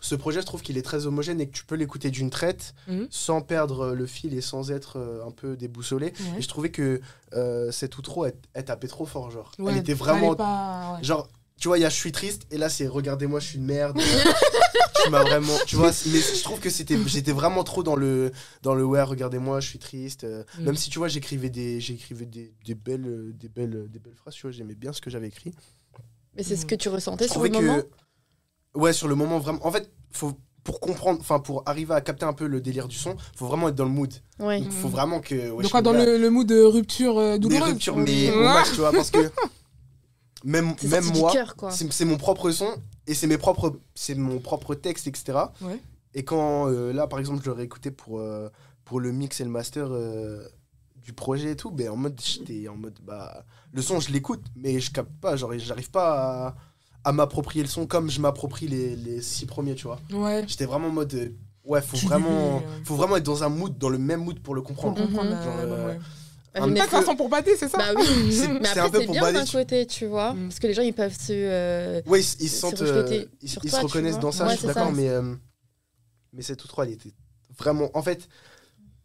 ce 0.00 0.14
projet, 0.14 0.42
je 0.42 0.46
trouve 0.46 0.60
qu'il 0.60 0.76
est 0.76 0.82
très 0.82 1.06
homogène 1.06 1.40
et 1.40 1.46
que 1.48 1.52
tu 1.56 1.64
peux 1.64 1.76
l'écouter 1.76 2.10
d'une 2.10 2.28
traite 2.28 2.74
Mhm. 2.88 3.06
sans 3.10 3.40
perdre 3.40 3.94
le 3.94 4.04
fil 4.04 4.34
et 4.34 4.42
sans 4.42 4.70
être 4.70 4.98
euh, 4.98 5.24
un 5.26 5.30
peu 5.30 5.56
déboussolé. 5.56 6.08
Ouais. 6.08 6.38
Et 6.38 6.42
je 6.42 6.48
trouvais 6.48 6.68
que 6.70 7.00
euh, 7.32 7.70
cette 7.72 7.96
outro, 7.96 8.26
elle, 8.26 8.34
elle 8.52 8.66
tapait 8.66 8.86
trop 8.86 9.06
fort, 9.06 9.30
genre. 9.30 9.50
Ouais, 9.58 9.72
elle 9.72 9.78
était 9.78 9.94
vraiment 9.94 10.34
pas- 10.34 10.96
ouais. 10.98 11.04
Genre, 11.04 11.26
tu 11.60 11.68
vois, 11.68 11.78
il 11.78 11.82
y 11.82 11.84
a 11.84 11.88
je 11.88 11.94
suis 11.94 12.12
triste 12.12 12.42
et 12.50 12.58
là 12.58 12.68
c'est 12.68 12.86
regardez-moi, 12.86 13.40
je 13.40 13.46
suis 13.48 13.58
une 13.58 13.64
merde. 13.64 13.98
tu 15.04 15.10
m'as 15.10 15.22
vraiment, 15.22 15.56
tu 15.66 15.76
vois, 15.76 15.90
mais 16.06 16.18
je 16.18 16.42
trouve 16.42 16.60
que 16.60 16.70
c'était 16.70 16.96
j'étais 17.06 17.32
vraiment 17.32 17.62
trop 17.64 17.82
dans 17.82 17.96
le 17.96 18.32
dans 18.62 18.74
le 18.74 18.84
ouais, 18.84 19.02
regardez-moi, 19.02 19.60
je 19.60 19.68
suis 19.68 19.78
triste. 19.78 20.24
euh, 20.24 20.44
Mm. 20.58 20.64
Même 20.64 20.76
si 20.76 20.90
tu 20.90 20.98
vois, 20.98 21.08
j'écrivais 21.08 21.50
des 21.50 21.80
j'écrivais 21.80 22.26
des, 22.26 22.54
des 22.64 22.74
belles 22.74 23.06
euh, 23.06 23.32
des 23.34 23.48
belles 23.48 23.86
des 23.90 23.98
belles 23.98 24.14
phrases, 24.14 24.34
tu 24.34 24.42
vois, 24.42 24.50
j'aimais 24.50 24.74
bien 24.74 24.92
ce 24.92 25.00
que 25.00 25.10
j'avais 25.10 25.28
écrit. 25.28 25.52
Mais 26.36 26.42
c'est 26.42 26.56
ce 26.56 26.66
que 26.66 26.74
tu 26.74 26.88
ressentais 26.88 27.26
Je 27.26 27.32
sur 27.32 27.42
le 27.42 27.50
moment 27.50 27.78
ouais, 28.74 28.92
sur 28.92 29.08
le 29.08 29.14
moment 29.14 29.38
vraiment 29.38 29.64
en 29.66 29.70
fait, 29.70 29.90
faut 30.10 30.32
pour 30.64 30.80
comprendre, 30.80 31.18
enfin 31.20 31.38
pour 31.40 31.62
arriver 31.66 31.92
à 31.94 32.00
capter 32.00 32.24
un 32.24 32.32
peu 32.32 32.46
le 32.46 32.60
délire 32.62 32.88
du 32.88 32.96
son, 32.96 33.16
faut 33.36 33.46
vraiment 33.46 33.68
être 33.68 33.74
dans 33.74 33.84
le 33.84 33.90
mood. 33.90 34.12
Ouais. 34.38 34.60
Il 34.62 34.70
faut 34.72 34.88
vraiment 34.88 35.20
que 35.20 35.34
ouais, 35.34 35.48
Donc 35.50 35.64
je 35.64 35.68
quoi, 35.68 35.82
dans 35.82 35.92
là- 35.92 36.04
le, 36.06 36.16
le 36.18 36.30
mood 36.30 36.46
de 36.48 36.62
rupture 36.62 37.18
euh, 37.18 37.32
des 37.34 37.40
douloureuse 37.40 37.68
ruptures 37.74 37.96
mais 37.98 38.30
Ouais. 38.30 38.34
au 38.36 38.42
max, 38.44 38.70
tu 38.72 38.78
vois 38.80 38.90
parce 38.92 39.10
que 39.10 39.18
même 40.44 40.74
moi 41.18 41.30
c'est 41.70 42.04
mon 42.04 42.16
propre 42.16 42.50
son 42.50 42.68
et 43.06 43.14
c'est 43.14 43.26
mes 43.26 43.38
propres 43.38 43.78
c'est 43.94 44.14
mon 44.14 44.38
propre 44.38 44.74
texte 44.74 45.06
etc 45.06 45.38
Ouais. 45.60 45.80
et 46.14 46.22
quand 46.24 46.68
euh, 46.68 46.92
là 46.92 47.06
par 47.06 47.18
exemple 47.18 47.40
je 47.44 47.48
l'aurais 47.50 47.64
écouté 47.64 47.90
pour 47.90 48.20
euh, 48.20 48.48
pour 48.84 49.00
le 49.00 49.10
mix 49.12 49.40
et 49.40 49.44
le 49.44 49.50
master 49.50 49.88
euh, 49.90 50.46
du 51.02 51.12
projet 51.12 51.52
et 51.52 51.56
tout 51.56 51.70
ben 51.70 51.88
en 51.90 51.96
mode 51.96 52.20
j'étais 52.22 52.68
en 52.68 52.76
mode 52.76 52.98
bah 53.02 53.44
le 53.72 53.82
son 53.82 54.00
je 54.00 54.10
l'écoute 54.12 54.42
mais 54.56 54.80
je 54.80 54.90
capte 54.90 55.12
pas 55.20 55.36
genre 55.36 55.52
j'arrive 55.58 55.90
pas 55.90 56.48
à, 56.48 57.08
à 57.08 57.12
m'approprier 57.12 57.62
le 57.62 57.68
son 57.68 57.86
comme 57.86 58.10
je 58.10 58.20
m'approprie 58.20 58.68
les, 58.68 58.96
les 58.96 59.20
six 59.22 59.46
premiers 59.46 59.74
tu 59.74 59.86
vois 59.86 59.98
Ouais. 60.12 60.44
j'étais 60.46 60.64
vraiment 60.66 60.88
en 60.88 60.92
mode 60.92 61.34
ouais 61.64 61.80
faut 61.82 61.96
Tu 61.96 62.06
vraiment 62.06 62.62
faut 62.84 62.94
vraiment 62.96 63.16
être 63.16 63.24
dans 63.24 63.42
un 63.44 63.48
mood 63.48 63.76
dans 63.78 63.88
le 63.88 63.98
même 63.98 64.22
mood 64.24 64.38
pour 64.40 64.54
le 64.54 64.60
comprendre 64.62 64.98
Genre, 64.98 65.86
ouais. 65.86 65.98
Ah, 66.54 66.62
un 66.62 66.66
mais 66.68 66.78
Pas 66.80 66.86
petit 66.86 66.94
de 66.94 66.98
peu- 66.98 67.04
façon 67.04 67.16
pour 67.16 67.28
bader, 67.28 67.56
c'est 67.58 67.68
ça 67.68 67.78
Bah 67.78 67.92
oui. 67.96 68.04
C'est- 68.32 68.48
mais 68.48 68.60
c'est 68.64 68.78
un 68.80 68.84
après, 68.84 68.90
peu 68.92 68.98
c'est 69.00 69.06
pour 69.06 69.14
bien 69.14 69.32
d'un 69.32 69.44
tu- 69.44 69.56
côté, 69.56 69.86
tu 69.86 70.06
vois. 70.06 70.34
Mm. 70.34 70.48
Parce 70.48 70.58
que 70.60 70.66
les 70.68 70.74
gens, 70.74 70.82
ils 70.82 70.94
peuvent 70.94 71.12
se. 71.18 71.32
euh, 71.32 72.00
Ouais, 72.06 72.20
ils, 72.20 72.42
ils 72.44 72.48
se 72.48 72.58
sentent. 72.60 72.80
euh, 72.82 73.24
ils 73.42 73.48
sur 73.48 73.64
ils 73.64 73.70
toi, 73.70 73.80
se 73.80 73.84
tu 73.86 73.86
reconnaissent 73.92 74.20
dans 74.20 74.30
ça, 74.32 74.44
Ouais, 74.44 74.50
je 74.54 74.58
suis 74.58 74.68
c'est 74.68 74.74
d'accord, 74.74 74.92
mais. 74.92 75.08
euh, 75.08 75.34
mais 76.32 76.42
cette 76.42 76.62
outro, 76.64 76.82
elle 76.82 76.90
était 76.90 77.12
vraiment. 77.58 77.90
En 77.94 78.02
fait, 78.02 78.28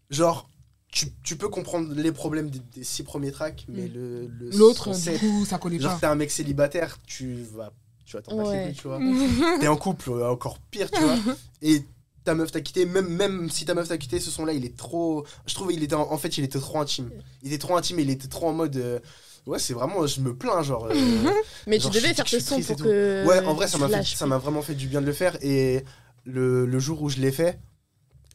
genre, 0.10 0.50
tu, 0.92 1.08
tu 1.24 1.36
peux 1.38 1.50
comprendre 1.50 1.94
les 1.94 2.12
problèmes 2.12 2.50
des, 2.50 2.60
des 2.60 2.84
six 2.84 3.04
premiers 3.04 3.32
tracks, 3.32 3.66
mais 3.68 3.88
Mm. 3.88 3.94
le. 3.94 4.30
L'autre, 4.58 4.92
du 4.96 5.18
coup, 5.20 5.46
ça 5.46 5.58
collait 5.58 5.80
Genre, 5.80 5.94
pas. 5.94 6.00
t'es 6.00 6.06
un 6.08 6.16
mec 6.16 6.32
célibataire, 6.32 6.98
tu 7.06 7.44
vas. 7.56 7.72
Tu 8.06 8.16
vas 8.16 8.22
t'en 8.24 8.42
les 8.42 8.48
Ouais. 8.48 8.74
tu 8.74 8.88
vois. 8.88 9.00
T'es 9.60 9.68
en 9.68 9.78
couple, 9.78 10.10
euh, 10.10 10.32
encore 10.32 10.58
pire, 10.72 10.90
tu 10.90 11.00
vois. 11.00 11.16
Et 11.62 11.84
ta 12.24 12.36
meuf 12.36 12.52
t'a 12.52 12.62
quitté, 12.62 12.86
même, 12.86 13.08
même 13.08 13.50
si 13.50 13.66
ta 13.66 13.74
meuf 13.74 13.88
t'a 13.88 13.98
quitté, 13.98 14.20
ce 14.20 14.30
son-là, 14.32 14.54
il 14.54 14.66
est 14.66 14.76
trop. 14.78 15.26
Je 15.46 15.54
trouve 15.56 15.72
il 15.72 15.82
était 15.84 15.96
en, 15.96 16.12
en 16.12 16.18
fait, 16.18 16.38
il 16.38 16.44
était 16.44 16.60
trop 16.60 16.80
intime. 16.80 17.10
Il 17.44 17.50
était 17.54 17.58
trop 17.60 17.76
intime 17.78 18.00
et 18.00 18.04
il 18.04 18.10
était 18.10 18.28
trop 18.28 18.48
en 18.50 18.54
mode. 18.54 18.76
euh, 18.78 19.00
Ouais, 19.46 19.58
c'est 19.58 19.74
vraiment. 19.74 20.06
Je 20.06 20.20
me 20.22 20.36
plains, 20.36 20.62
genre. 20.62 20.86
euh, 20.86 20.94
Mais 21.68 21.80
Genre, 21.80 21.92
tu 21.92 21.98
devais 21.98 22.10
je- 22.10 22.14
faire 22.16 22.28
ce 22.28 22.40
son 22.40 22.62
pour 22.62 22.76
que. 22.78 23.26
Ouais, 23.26 23.44
en 23.46 23.54
vrai, 23.54 23.68
ça 23.68 23.78
m'a 23.78 23.88
fait- 23.88 24.16
ça 24.16 24.26
m'a 24.28 24.38
vraiment 24.38 24.62
fait 24.62 24.76
du 24.76 24.88
bien 24.88 25.02
de 25.02 25.06
le 25.08 25.14
faire. 25.14 25.38
Et 25.42 25.84
le, 26.26 26.66
le 26.66 26.80
jour 26.80 27.02
où 27.02 27.10
je 27.10 27.18
l'ai 27.20 27.32
fait, 27.32 27.60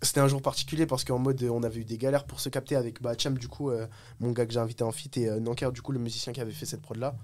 c'était 0.02 0.20
un 0.20 0.28
jour 0.28 0.42
particulier 0.42 0.86
parce 0.86 1.04
qu'en 1.04 1.18
mode, 1.18 1.42
on 1.44 1.62
avait 1.62 1.80
eu 1.80 1.84
des 1.84 1.98
galères 1.98 2.24
pour 2.24 2.40
se 2.40 2.48
capter 2.48 2.74
avec 2.74 3.00
bah, 3.00 3.12
Cham, 3.16 3.38
du 3.38 3.48
coup, 3.48 3.70
euh, 3.70 3.86
mon 4.18 4.32
gars 4.32 4.44
que 4.46 4.52
j'ai 4.52 4.58
invité 4.58 4.82
en 4.82 4.92
feat, 4.92 5.16
et 5.18 5.30
Nanker, 5.40 5.70
du 5.72 5.82
coup, 5.82 5.92
le 5.92 5.98
musicien 6.00 6.32
qui 6.32 6.40
avait 6.40 6.52
fait 6.52 6.66
cette 6.66 6.82
prod-là. 6.82 7.14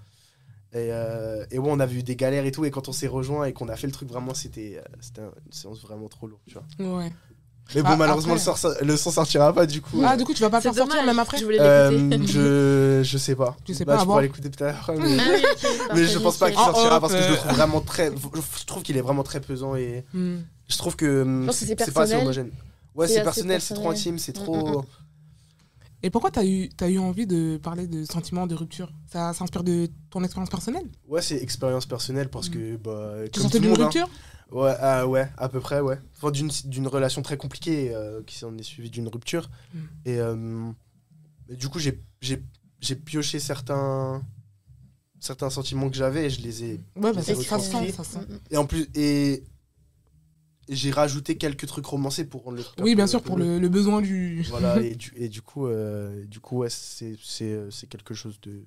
Et, 0.73 0.87
euh, 0.91 1.45
et 1.51 1.59
ouais, 1.59 1.69
on 1.69 1.79
avait 1.81 1.95
eu 1.95 2.03
des 2.03 2.15
galères 2.15 2.45
et 2.45 2.51
tout. 2.51 2.63
Et 2.65 2.71
quand 2.71 2.87
on 2.87 2.93
s'est 2.93 3.07
rejoint 3.07 3.45
et 3.45 3.53
qu'on 3.53 3.67
a 3.69 3.75
fait 3.75 3.87
le 3.87 3.93
truc, 3.93 4.07
vraiment, 4.09 4.33
c'était 4.33 4.81
euh, 5.17 5.29
une 5.45 5.51
séance 5.51 5.81
vraiment 5.81 6.07
trop 6.07 6.27
lourde, 6.27 6.41
tu 6.47 6.53
vois. 6.55 6.97
Ouais. 6.99 7.11
Mais 7.75 7.81
bon, 7.83 7.89
Ah, 7.91 7.95
malheureusement, 7.97 8.33
après- 8.35 8.51
le, 8.51 8.57
sort- 8.57 8.75
le 8.81 8.97
son 8.97 9.11
sortira 9.11 9.53
pas, 9.53 9.65
du 9.65 9.81
coup. 9.81 10.01
Ah, 10.03 10.13
euh, 10.13 10.17
du 10.17 10.23
coup, 10.25 10.33
tu 10.33 10.41
vas 10.41 10.49
pas 10.49 10.59
faire 10.61 10.73
sortir 10.73 11.05
même 11.05 11.19
après 11.19 11.37
Je 11.37 11.45
voulais 11.45 11.59
euh, 11.59 12.09
je, 12.25 13.01
je 13.03 13.17
sais 13.17 13.35
pas. 13.35 13.55
Tu 13.63 13.73
sais 13.73 13.85
Bah, 13.85 13.93
pas, 13.95 13.99
tu 14.01 14.05
pourras 14.07 14.21
l'écouter 14.21 14.49
peut-être. 14.49 14.91
mais- 14.97 15.17
Ah 15.19 15.23
oui, 15.93 16.01
Mais 16.01 16.05
je 16.05 16.19
pense 16.19 16.37
pas 16.37 16.49
qu'il 16.51 16.59
sortira 16.59 16.99
parce 16.99 17.13
que 17.13 17.21
je 17.21 17.29
le 17.29 17.35
trouve 17.37 17.51
vraiment 17.53 17.81
très. 17.81 18.11
Je 18.11 18.65
trouve 18.65 18.83
qu'il 18.83 18.97
est 18.97 19.01
vraiment 19.01 19.23
très 19.23 19.39
pesant 19.41 19.75
et 19.75 20.05
Hmm. 20.13 20.37
je 20.67 20.77
trouve 20.77 20.95
que 20.95 21.45
que 21.47 21.51
c'est 21.53 21.93
pas 21.93 22.01
assez 22.03 22.15
homogène. 22.15 22.49
Ouais, 22.95 23.07
C'est 23.07 23.23
personnel, 23.23 23.61
c'est 23.61 23.73
trop 23.73 23.89
intime, 23.91 24.19
c'est 24.19 24.37
Mm, 24.37 24.43
trop. 24.43 24.85
Et 26.03 26.09
pourquoi 26.09 26.31
t'as 26.31 26.45
eu, 26.45 26.69
as 26.79 26.89
eu 26.89 26.97
envie 26.97 27.27
de 27.27 27.57
parler 27.61 27.87
de 27.87 28.05
sentiments, 28.05 28.47
de 28.47 28.55
rupture? 28.55 28.91
Ça 29.11 29.33
s'inspire 29.33 29.63
de 29.63 29.89
ton 30.09 30.23
expérience 30.23 30.49
personnelle? 30.49 30.87
Ouais, 31.07 31.21
c'est 31.21 31.37
expérience 31.37 31.85
personnelle 31.85 32.29
parce 32.29 32.49
Mm. 32.49 32.53
que. 32.53 32.75
Bah, 32.77 33.13
Tu 33.31 33.39
le 33.39 33.59
d'une 33.59 33.71
hein. 33.71 33.75
rupture? 33.85 34.09
Ouais, 34.51 34.73
ah, 34.79 35.07
ouais, 35.07 35.29
à 35.37 35.47
peu 35.47 35.59
près, 35.59 35.79
ouais. 35.79 35.97
Enfin, 36.17 36.31
d'une, 36.31 36.87
relation 36.87 37.21
très 37.21 37.37
compliquée 37.37 37.93
euh, 37.93 38.21
qui 38.23 38.37
s'en 38.37 38.57
est 38.57 38.63
suivie 38.63 38.89
d'une 38.89 39.07
rupture. 39.07 39.49
Mm. 39.73 39.79
Et 40.05 40.19
euh, 40.19 40.71
du 41.49 41.69
coup, 41.69 41.79
j'ai 41.79 42.01
pioché 43.05 43.39
certains 43.39 44.21
certains 45.19 45.51
sentiments 45.51 45.87
que 45.87 45.95
j'avais 45.95 46.25
et 46.25 46.29
je 46.31 46.41
les 46.41 46.63
ai 46.63 46.71
Ouais, 46.95 47.13
bah, 47.13 47.21
C'est 47.21 47.35
ça, 47.35 47.59
ça 47.59 47.59
sent, 47.59 47.91
ça 47.91 48.03
sent. 48.03 48.19
et 48.49 48.57
en 48.57 48.65
plus 48.65 48.89
et 48.95 49.43
j'ai 50.71 50.89
rajouté 50.91 51.37
quelques 51.37 51.67
trucs 51.67 51.85
romancés 51.85 52.25
pour 52.25 52.43
rendre 52.43 52.57
le 52.57 52.63
truc 52.63 52.79
Oui, 52.81 52.95
bien 52.95 53.05
sûr, 53.07 53.21
pour 53.21 53.37
le, 53.37 53.59
le 53.59 53.69
besoin 53.69 54.01
du. 54.01 54.41
voilà 54.49 54.81
et 54.81 54.95
du, 54.95 55.11
et 55.15 55.29
du 55.29 55.41
coup 55.41 55.67
euh, 55.67 56.25
du 56.25 56.39
coup 56.39 56.57
ouais, 56.59 56.69
c'est 56.69 57.15
c'est 57.23 57.59
c'est 57.69 57.87
quelque 57.87 58.13
chose 58.13 58.39
de 58.41 58.63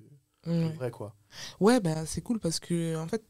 vrai 0.77 0.91
quoi 0.91 1.15
Ouais, 1.59 1.79
bah, 1.79 2.05
c'est 2.05 2.21
cool 2.21 2.39
parce 2.39 2.59
que, 2.59 2.95
en 2.95 3.07
fait, 3.07 3.23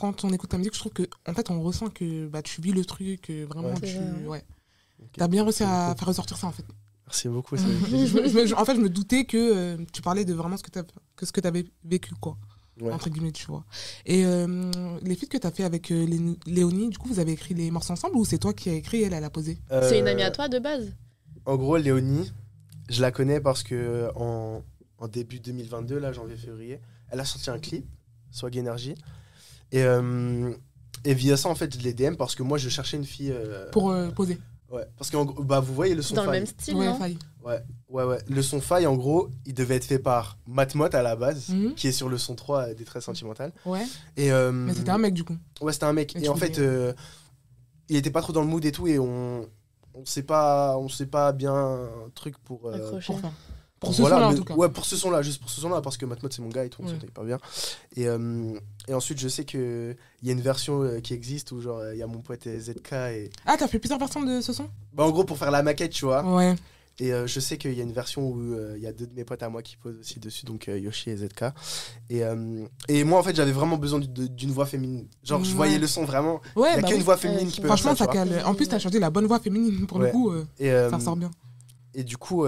quand 0.00 0.24
on 0.24 0.30
écoute 0.30 0.50
ta 0.50 0.58
musique, 0.58 0.74
je 0.74 0.80
trouve 0.80 0.92
que, 0.92 1.04
en 1.26 1.32
fait, 1.32 1.48
on 1.50 1.62
ressent 1.62 1.88
que 1.90 2.26
bah, 2.26 2.42
tu 2.42 2.60
vis 2.60 2.72
le 2.72 2.84
truc, 2.84 3.22
que 3.22 3.44
vraiment 3.44 3.72
Ouais. 3.74 3.80
tu. 3.80 3.98
Ouais. 4.26 4.42
T'as 5.16 5.28
bien 5.28 5.44
réussi 5.44 5.62
à 5.62 5.94
faire 5.96 6.08
ressortir 6.08 6.36
ça, 6.36 6.48
en 6.48 6.52
fait. 6.52 6.64
merci 7.06 7.28
beaucoup 7.28 7.56
ça 7.56 7.64
je, 7.66 8.54
en 8.54 8.64
fait, 8.64 8.74
je 8.74 8.80
me 8.80 8.88
doutais 8.88 9.24
que 9.26 9.36
euh, 9.36 9.76
tu 9.92 10.02
parlais 10.02 10.24
de 10.24 10.34
vraiment 10.34 10.56
ce 10.56 10.64
que 10.64 10.70
tu 10.70 10.80
que 11.14 11.24
ce 11.24 11.32
que 11.32 11.46
avais 11.46 11.64
vécu, 11.84 12.12
quoi. 12.20 12.36
Ouais. 12.80 12.92
Entre 12.92 13.08
guillemets, 13.08 13.32
tu 13.32 13.46
vois. 13.46 13.64
Et 14.04 14.26
euh, 14.26 14.70
les 15.02 15.16
feats 15.16 15.26
que 15.26 15.38
tu 15.38 15.46
as 15.46 15.50
fait 15.50 15.64
avec 15.64 15.90
euh, 15.90 16.04
Lé- 16.06 16.36
Léonie, 16.46 16.90
du 16.90 16.98
coup, 16.98 17.08
vous 17.08 17.18
avez 17.20 17.32
écrit 17.32 17.54
les 17.54 17.70
morceaux 17.70 17.94
ensemble 17.94 18.16
ou 18.16 18.24
c'est 18.26 18.36
toi 18.38 18.52
qui 18.52 18.68
as 18.68 18.74
écrit 18.74 18.98
et 18.98 19.04
elle, 19.04 19.14
elle 19.14 19.24
a 19.24 19.30
posé? 19.30 19.58
C'est 19.70 19.98
une 19.98 20.08
amie 20.08 20.22
Euh, 20.22 20.26
à 20.26 20.30
toi 20.30 20.48
de 20.48 20.58
base 20.58 20.92
En 21.46 21.56
gros, 21.56 21.78
Léonie, 21.78 22.30
je 22.90 23.00
la 23.00 23.10
connais 23.12 23.40
parce 23.40 23.62
que 23.62 24.10
en, 24.14 24.62
en 24.98 25.08
début 25.08 25.40
2022, 25.40 25.98
là, 25.98 26.12
janvier-février, 26.12 26.80
elle 27.10 27.20
a 27.20 27.24
sorti 27.24 27.48
un 27.48 27.58
clip, 27.58 27.86
Swag 28.30 28.58
Energy. 28.58 28.94
Et, 29.72 29.82
euh, 29.82 30.52
et 31.04 31.14
via 31.14 31.36
ça, 31.38 31.48
en 31.48 31.54
fait, 31.54 31.74
je 31.78 31.82
l'ai 31.82 31.94
DM 31.94 32.16
parce 32.16 32.34
que 32.34 32.42
moi, 32.42 32.58
je 32.58 32.68
cherchais 32.68 32.96
une 32.98 33.04
fille. 33.06 33.32
euh, 33.32 33.70
pour 33.70 33.90
euh, 33.90 34.10
poser 34.10 34.38
Ouais, 34.70 34.84
parce 34.98 35.10
que 35.10 35.42
bah, 35.42 35.60
vous 35.60 35.74
voyez 35.74 35.94
le 35.94 36.02
son 36.02 36.16
Dans 36.16 36.22
le 36.24 36.28
faille. 36.30 36.38
même 36.40 36.46
style, 36.46 36.74
Ouais, 36.74 36.86
non 36.86 36.94
faille. 36.98 37.18
Ouais, 37.44 37.62
ouais, 37.88 38.02
ouais. 38.04 38.18
Le 38.28 38.42
son 38.42 38.60
faille, 38.60 38.86
en 38.86 38.96
gros, 38.96 39.30
il 39.44 39.54
devait 39.54 39.76
être 39.76 39.84
fait 39.84 40.00
par 40.00 40.38
Matmot 40.48 40.92
à 40.92 41.02
la 41.02 41.14
base, 41.14 41.50
Mhm. 41.50 41.74
qui 41.74 41.86
est 41.88 41.92
sur 41.92 42.08
le 42.08 42.18
son 42.18 42.34
3 42.34 42.68
euh, 42.70 42.74
des 42.74 42.84
Très 42.84 43.00
Sentimental. 43.00 43.52
Ouais, 43.64 43.84
Et, 44.16 44.32
euh, 44.32 44.50
mais 44.50 44.74
c'était 44.74 44.90
un 44.90 44.98
mec, 44.98 45.14
du 45.14 45.22
coup. 45.22 45.36
Ouais, 45.60 45.72
c'était 45.72 45.84
un 45.86 45.92
mec. 45.92 46.16
Et 46.16 46.28
en 46.28 46.34
fait, 46.34 46.58
euh, 46.58 46.92
il 47.88 47.96
était 47.96 48.10
pas 48.10 48.22
trop 48.22 48.32
dans 48.32 48.40
le 48.42 48.48
mood 48.48 48.64
et 48.64 48.72
tout, 48.72 48.86
et 48.88 48.98
on. 48.98 49.48
On 49.98 50.04
sait 50.04 50.24
pas, 50.24 50.76
on 50.76 50.90
sait 50.90 51.06
pas 51.06 51.32
bien 51.32 51.54
un 51.54 51.88
truc 52.14 52.36
pour. 52.38 52.66
euh. 52.66 53.00
Pour. 53.00 53.20
Pour 53.86 53.94
ce 53.94 54.00
Voilà, 54.02 54.16
son-là, 54.16 54.26
en 54.28 54.30
mais- 54.32 54.36
tout 54.38 54.44
cas. 54.44 54.54
Ouais, 54.54 54.68
pour 54.68 54.84
ce 54.84 54.96
son-là, 54.96 55.22
juste 55.22 55.40
pour 55.40 55.50
ce 55.50 55.60
son-là, 55.60 55.80
parce 55.80 55.96
que 55.96 56.04
Matmot 56.06 56.28
c'est 56.30 56.42
mon 56.42 56.48
gars 56.48 56.64
et 56.64 56.68
tout, 56.68 56.82
on 56.82 56.86
Ouais. 56.86 56.92
s'entend 56.92 57.06
pas 57.14 57.24
bien. 57.24 57.38
Et, 57.96 58.06
euh, 58.08 58.52
et 58.88 58.94
ensuite, 58.94 59.18
je 59.18 59.28
sais 59.28 59.44
qu'il 59.44 59.96
y 60.22 60.28
a 60.28 60.32
une 60.32 60.40
version 60.40 60.82
euh, 60.82 61.00
qui 61.00 61.14
existe 61.14 61.52
où, 61.52 61.60
genre, 61.60 61.80
il 61.92 61.98
y 61.98 62.02
a 62.02 62.06
mon 62.06 62.20
pote 62.20 62.46
ZK 62.46 62.92
et. 62.92 63.30
Ah, 63.46 63.56
t'as 63.58 63.68
fait 63.68 63.78
plusieurs 63.78 63.98
versions 63.98 64.22
de 64.22 64.40
ce 64.40 64.52
son? 64.52 64.68
Bah, 64.92 65.04
en 65.04 65.10
gros, 65.10 65.24
pour 65.24 65.38
faire 65.38 65.50
la 65.50 65.62
maquette, 65.62 65.92
tu 65.92 66.04
vois. 66.04 66.22
Ouais. 66.24 66.54
Et 66.98 67.12
euh, 67.12 67.26
je 67.26 67.40
sais 67.40 67.58
qu'il 67.58 67.74
y 67.74 67.80
a 67.80 67.82
une 67.82 67.92
version 67.92 68.26
où 68.26 68.40
euh, 68.54 68.72
il 68.78 68.82
y 68.82 68.86
a 68.86 68.92
deux 68.94 69.06
de 69.06 69.12
mes 69.14 69.22
potes 69.24 69.42
à 69.42 69.50
moi 69.50 69.60
qui 69.62 69.76
posent 69.76 69.98
aussi 69.98 70.18
dessus, 70.18 70.46
donc 70.46 70.66
euh, 70.68 70.78
Yoshi 70.78 71.10
et 71.10 71.16
ZK. 71.18 71.44
Et, 72.08 72.22
et 72.88 73.04
moi, 73.04 73.18
en 73.18 73.22
fait, 73.22 73.36
j'avais 73.36 73.52
vraiment 73.52 73.76
besoin 73.76 74.00
d'une 74.00 74.50
voix 74.50 74.64
féminine. 74.64 75.06
Genre, 75.22 75.44
je 75.44 75.54
voyais 75.54 75.78
le 75.78 75.86
son 75.86 76.04
vraiment. 76.06 76.40
Il 76.56 76.60
Ouais, 76.62 76.72
n'y 76.72 76.78
a 76.78 76.80
bah 76.80 76.88
qu'une 76.88 76.96
oui. 76.96 77.02
voix 77.02 77.18
féminine 77.18 77.48
qui 77.50 77.60
peut 77.60 77.66
Franchement, 77.66 77.94
ça 77.94 78.06
ça. 78.10 78.48
En 78.48 78.54
plus, 78.54 78.66
t'as 78.68 78.78
choisi 78.78 78.98
la 78.98 79.10
bonne 79.10 79.26
voix 79.26 79.38
féminine. 79.40 79.86
Pour 79.86 79.98
Ouais. 79.98 80.06
le 80.06 80.12
coup, 80.12 80.32
Et, 80.58 80.70
ça 80.70 80.96
ressort 80.96 81.16
bien. 81.16 81.30
et 81.92 82.02
du 82.02 82.16
coup, 82.16 82.46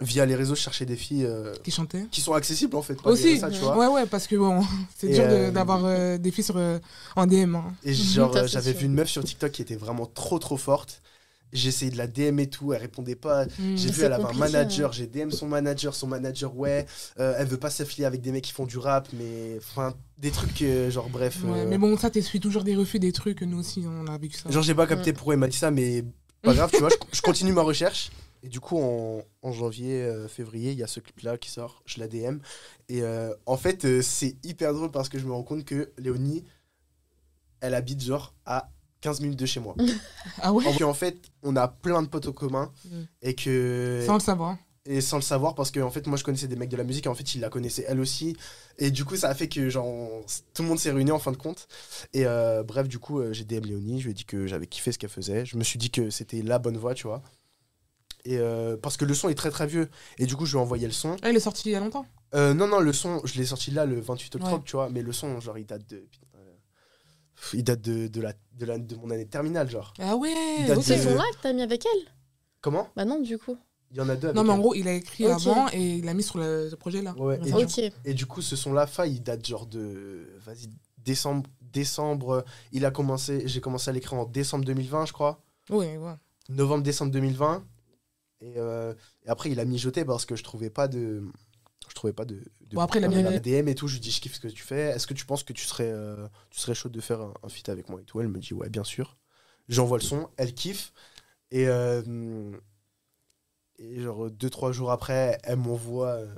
via 0.00 0.24
les 0.26 0.34
réseaux, 0.34 0.54
je 0.54 0.60
cherchais 0.62 0.86
des 0.86 0.96
filles 0.96 1.24
euh, 1.26 1.54
Qui 1.62 1.70
chantait 1.70 2.06
qui 2.10 2.20
sont 2.20 2.32
accessibles, 2.32 2.76
en 2.76 2.82
fait. 2.82 3.00
Pas 3.00 3.10
Aussi. 3.10 3.38
ça, 3.38 3.50
tu 3.50 3.58
vois. 3.58 3.76
Ouais, 3.76 3.86
ouais, 3.86 4.06
parce 4.06 4.26
que 4.26 4.36
bon, 4.36 4.64
c'est 4.96 5.08
dur 5.08 5.24
de- 5.28 5.34
euh, 5.34 5.50
d'avoir 5.50 5.84
euh, 5.84 6.18
des 6.18 6.30
filles 6.30 6.44
sur, 6.44 6.56
euh, 6.56 6.78
en 7.16 7.26
DM. 7.26 7.54
hein. 7.56 7.74
Et 7.84 7.94
genre, 7.94 8.34
euh, 8.36 8.46
j'avais 8.46 8.72
vu 8.72 8.86
une 8.86 8.94
meuf 8.94 9.08
sur 9.08 9.22
TikTok 9.24 9.52
qui 9.52 9.62
était 9.62 9.76
vraiment 9.76 10.06
trop 10.06 10.38
trop 10.38 10.56
forte. 10.56 11.02
J'ai 11.52 11.70
essayé 11.70 11.90
de 11.90 11.98
la 11.98 12.06
DM 12.06 12.38
et 12.38 12.46
tout, 12.48 12.72
elle 12.72 12.80
répondait 12.80 13.16
pas. 13.16 13.44
Mm. 13.44 13.76
J'ai 13.76 13.90
vu, 13.90 14.02
elle 14.02 14.12
avait 14.12 14.22
un 14.24 14.32
manager, 14.34 14.92
j'ai 14.92 15.08
DM 15.08 15.30
son 15.30 15.48
manager, 15.48 15.96
son 15.96 16.06
manager, 16.06 16.56
ouais, 16.56 16.86
euh, 17.18 17.34
elle 17.36 17.48
veut 17.48 17.56
pas 17.56 17.70
s'affilier 17.70 18.04
avec 18.04 18.20
des 18.20 18.30
mecs 18.30 18.44
qui 18.44 18.52
font 18.52 18.66
du 18.66 18.78
rap, 18.78 19.08
mais 19.12 19.58
enfin, 19.58 19.94
des 20.18 20.30
trucs, 20.30 20.62
euh, 20.62 20.92
genre, 20.92 21.08
bref. 21.08 21.38
Ouais, 21.44 21.60
euh, 21.60 21.66
mais 21.68 21.76
bon, 21.76 21.96
ça, 21.98 22.08
t'essuies 22.08 22.38
toujours 22.38 22.62
des 22.62 22.76
refus, 22.76 23.00
des 23.00 23.10
trucs. 23.10 23.42
Nous 23.42 23.58
aussi, 23.58 23.84
on 23.84 24.06
a 24.06 24.16
vécu 24.16 24.38
ça. 24.38 24.48
Genre, 24.48 24.62
j'ai 24.62 24.74
pas 24.76 24.86
capté 24.86 25.12
pourquoi 25.12 25.34
il 25.34 25.38
m'a 25.38 25.48
dit 25.48 25.56
ça, 25.56 25.72
mais 25.72 26.04
pas 26.40 26.54
grave, 26.54 26.70
tu 26.72 26.78
vois, 26.78 26.88
je, 26.88 27.16
je 27.16 27.20
continue 27.20 27.52
ma 27.52 27.62
recherche. 27.62 28.12
Et 28.42 28.48
du 28.48 28.60
coup, 28.60 28.78
en, 28.78 29.22
en 29.42 29.52
janvier, 29.52 30.02
euh, 30.02 30.26
février, 30.28 30.72
il 30.72 30.78
y 30.78 30.82
a 30.82 30.86
ce 30.86 31.00
clip-là 31.00 31.36
qui 31.38 31.50
sort, 31.50 31.82
je 31.86 32.00
la 32.00 32.08
DM. 32.08 32.38
Et 32.88 33.02
euh, 33.02 33.34
en 33.46 33.56
fait, 33.56 33.84
euh, 33.84 34.00
c'est 34.02 34.36
hyper 34.44 34.72
drôle 34.72 34.90
parce 34.90 35.08
que 35.08 35.18
je 35.18 35.26
me 35.26 35.32
rends 35.32 35.42
compte 35.42 35.64
que 35.64 35.92
Léonie, 35.98 36.44
elle 37.60 37.74
habite 37.74 38.02
genre 38.02 38.34
à 38.46 38.70
15 39.02 39.20
minutes 39.20 39.38
de 39.38 39.46
chez 39.46 39.60
moi. 39.60 39.74
Ah 40.42 40.52
ouais 40.52 40.64
En, 40.82 40.88
en 40.88 40.94
fait, 40.94 41.18
on 41.42 41.56
a 41.56 41.68
plein 41.68 42.02
de 42.02 42.08
potes 42.08 42.28
en 42.28 42.32
commun 42.32 42.72
Mm. 42.84 43.02
et 43.22 43.34
que 43.34 44.02
Sans 44.06 44.14
le 44.14 44.20
savoir. 44.20 44.56
et 44.86 45.00
sans 45.02 45.16
le 45.18 45.22
savoir 45.22 45.54
parce 45.54 45.70
que 45.70 45.80
en 45.80 45.90
fait 45.90 46.06
moi 46.06 46.16
je 46.16 46.24
connaissais 46.24 46.48
des 46.48 46.56
mecs 46.56 46.70
de 46.70 46.76
la 46.76 46.84
musique 46.84 47.04
et 47.06 47.08
en 47.10 47.14
fait 47.14 47.34
il 47.34 47.40
la 47.42 47.50
connaissait 47.50 47.84
elle 47.86 48.00
aussi 48.00 48.36
et 48.78 48.90
du 48.90 49.04
coup 49.04 49.16
ça 49.16 49.28
a 49.28 49.34
fait 49.34 49.48
que 49.48 49.68
genre 49.68 49.86
on- 49.86 50.24
tout 50.54 50.62
le 50.62 50.68
monde 50.68 50.78
s'est 50.78 50.90
réuni 50.90 51.10
en 51.12 51.18
fin 51.18 51.32
de 51.32 51.36
compte 51.36 51.68
et 52.14 52.24
euh, 52.26 52.62
bref 52.62 52.88
du 52.88 52.98
coup 52.98 53.20
j'ai 53.32 53.44
DM 53.44 53.64
Léonie 53.66 53.98
je 54.00 54.04
lui 54.04 54.10
ai 54.12 54.14
dit 54.14 54.24
que 54.24 54.46
j'avais 54.46 54.66
kiffé 54.66 54.90
ce 54.92 54.98
qu'elle 54.98 55.10
faisait 55.10 55.44
je 55.44 55.56
me 55.58 55.64
suis 55.64 55.78
dit 55.78 55.90
que 55.90 56.08
c'était 56.08 56.40
la 56.42 56.58
bonne 56.58 56.78
voix 56.78 56.94
tu 56.94 57.06
vois 57.06 57.22
et 58.24 58.38
euh, 58.38 58.76
parce 58.76 58.96
que 58.96 59.04
le 59.04 59.14
son 59.14 59.28
est 59.28 59.34
très 59.34 59.50
très 59.50 59.66
vieux 59.66 59.88
et 60.18 60.26
du 60.26 60.36
coup 60.36 60.46
je 60.46 60.52
lui 60.52 60.58
ai 60.58 60.62
envoyé 60.62 60.86
le 60.86 60.92
son 60.92 61.16
Ah, 61.22 61.30
il 61.30 61.36
est 61.36 61.40
sorti 61.40 61.68
il 61.70 61.72
y 61.72 61.74
a 61.74 61.80
longtemps? 61.80 62.06
Euh, 62.34 62.54
non 62.54 62.66
non 62.68 62.80
le 62.80 62.92
son 62.92 63.20
je 63.24 63.38
l'ai 63.38 63.46
sorti 63.46 63.70
là 63.70 63.86
le 63.86 64.00
28 64.00 64.36
octobre 64.36 64.54
Ouais. 64.56 64.62
tu 64.64 64.72
vois 64.76 64.88
mais 64.90 65.02
le 65.02 65.12
son 65.12 65.40
genre 65.40 65.58
il 65.58 65.66
date 65.66 65.88
de 65.88 65.96
putain, 66.10 66.26
euh, 66.36 66.54
il 67.54 67.64
date 67.64 67.80
de, 67.80 68.06
de, 68.08 68.20
la, 68.20 68.32
de, 68.52 68.66
la, 68.66 68.78
de 68.78 68.94
mon 68.96 69.10
année 69.10 69.24
de 69.24 69.30
terminale 69.30 69.70
genre 69.70 69.94
Ah 69.98 70.16
ouais. 70.16 70.34
C'est 70.82 70.98
son 70.98 71.14
là 71.14 71.24
que 71.34 71.38
t'as 71.42 71.52
mis 71.52 71.62
avec 71.62 71.84
elle? 71.86 72.02
Comment? 72.60 72.88
Bah 72.94 73.04
non, 73.06 73.20
du 73.20 73.38
coup. 73.38 73.56
il 73.90 73.96
y 73.96 74.00
en 74.02 74.08
a 74.10 74.16
deux 74.16 74.28
avec 74.28 74.36
Non, 74.36 74.44
mais 74.44 74.50
en 74.50 74.56
elle. 74.56 74.60
gros, 74.60 74.74
il 74.74 74.86
a 74.86 74.92
écrit 74.92 75.24
Ok. 75.26 75.32
avant 75.32 75.66
et 75.72 75.80
il 75.96 76.04
l'a 76.04 76.12
mis 76.12 76.22
sur 76.22 76.36
le, 76.38 76.68
ce 76.68 76.76
projet-là. 76.76 77.14
Ouais, 77.16 77.38
et, 77.42 77.50
du 77.52 77.54
Ok. 77.54 77.80
Et 78.04 78.12
du 78.12 78.26
coup, 78.26 78.42
ce 78.42 78.54
son-là, 78.54 78.86
Faille, 78.86 79.14
il 79.14 79.22
date 79.22 79.46
genre 79.46 79.64
de. 79.66 80.28
Vas-y, 80.44 80.68
décembre. 80.98 81.48
Décembre. 81.62 82.44
Il 82.72 82.84
a 82.84 82.90
commencé. 82.90 83.44
J'ai 83.46 83.62
commencé 83.62 83.88
à 83.88 83.94
l'écrire 83.94 84.18
en 84.18 84.26
décembre 84.26 84.66
2020, 84.66 85.06
je 85.06 85.12
crois. 85.14 85.40
Ouais, 85.70 85.96
ouais. 85.96 86.12
Novembre-décembre 86.50 87.12
2020. 87.12 87.64
Et, 88.40 88.54
euh, 88.56 88.94
et 89.24 89.28
après, 89.28 89.50
il 89.50 89.60
a 89.60 89.64
mijoté 89.64 90.04
parce 90.04 90.24
que 90.24 90.36
je 90.36 90.42
trouvais 90.42 90.70
pas 90.70 90.88
de. 90.88 91.22
Je 91.88 91.94
trouvais 91.94 92.12
pas 92.12 92.24
de. 92.24 92.36
de 92.36 92.74
Bon, 92.74 92.80
après, 92.80 93.00
il 93.00 93.04
a 93.04 93.08
la 93.08 93.38
DM 93.40 93.68
et 93.68 93.74
tout. 93.74 93.88
Je 93.88 93.94
lui 93.94 94.00
dis, 94.00 94.10
je 94.10 94.20
kiffe 94.20 94.34
ce 94.36 94.40
que 94.40 94.48
tu 94.48 94.62
fais. 94.62 94.90
Est-ce 94.90 95.06
que 95.06 95.14
tu 95.14 95.26
penses 95.26 95.42
que 95.44 95.52
tu 95.52 95.64
serais, 95.64 95.90
euh, 95.90 96.26
tu 96.50 96.58
serais 96.60 96.74
chaud 96.74 96.88
de 96.88 97.00
faire 97.00 97.20
un, 97.20 97.34
un 97.42 97.48
feat 97.48 97.68
avec 97.68 97.88
moi 97.88 98.00
et 98.00 98.04
tout? 98.04 98.20
Elle 98.20 98.28
me 98.28 98.38
dit, 98.38 98.54
ouais, 98.54 98.68
bien 98.70 98.84
sûr. 98.84 99.18
J'envoie 99.68 99.98
le 99.98 100.04
son. 100.04 100.28
Elle 100.36 100.54
kiffe. 100.54 100.92
Et. 101.50 101.68
euh, 101.68 102.52
et 103.78 104.00
genre, 104.00 104.30
deux, 104.30 104.50
trois 104.50 104.72
jours 104.72 104.90
après, 104.90 105.38
elle 105.42 105.56
m'envoie. 105.56 106.08
euh, 106.10 106.34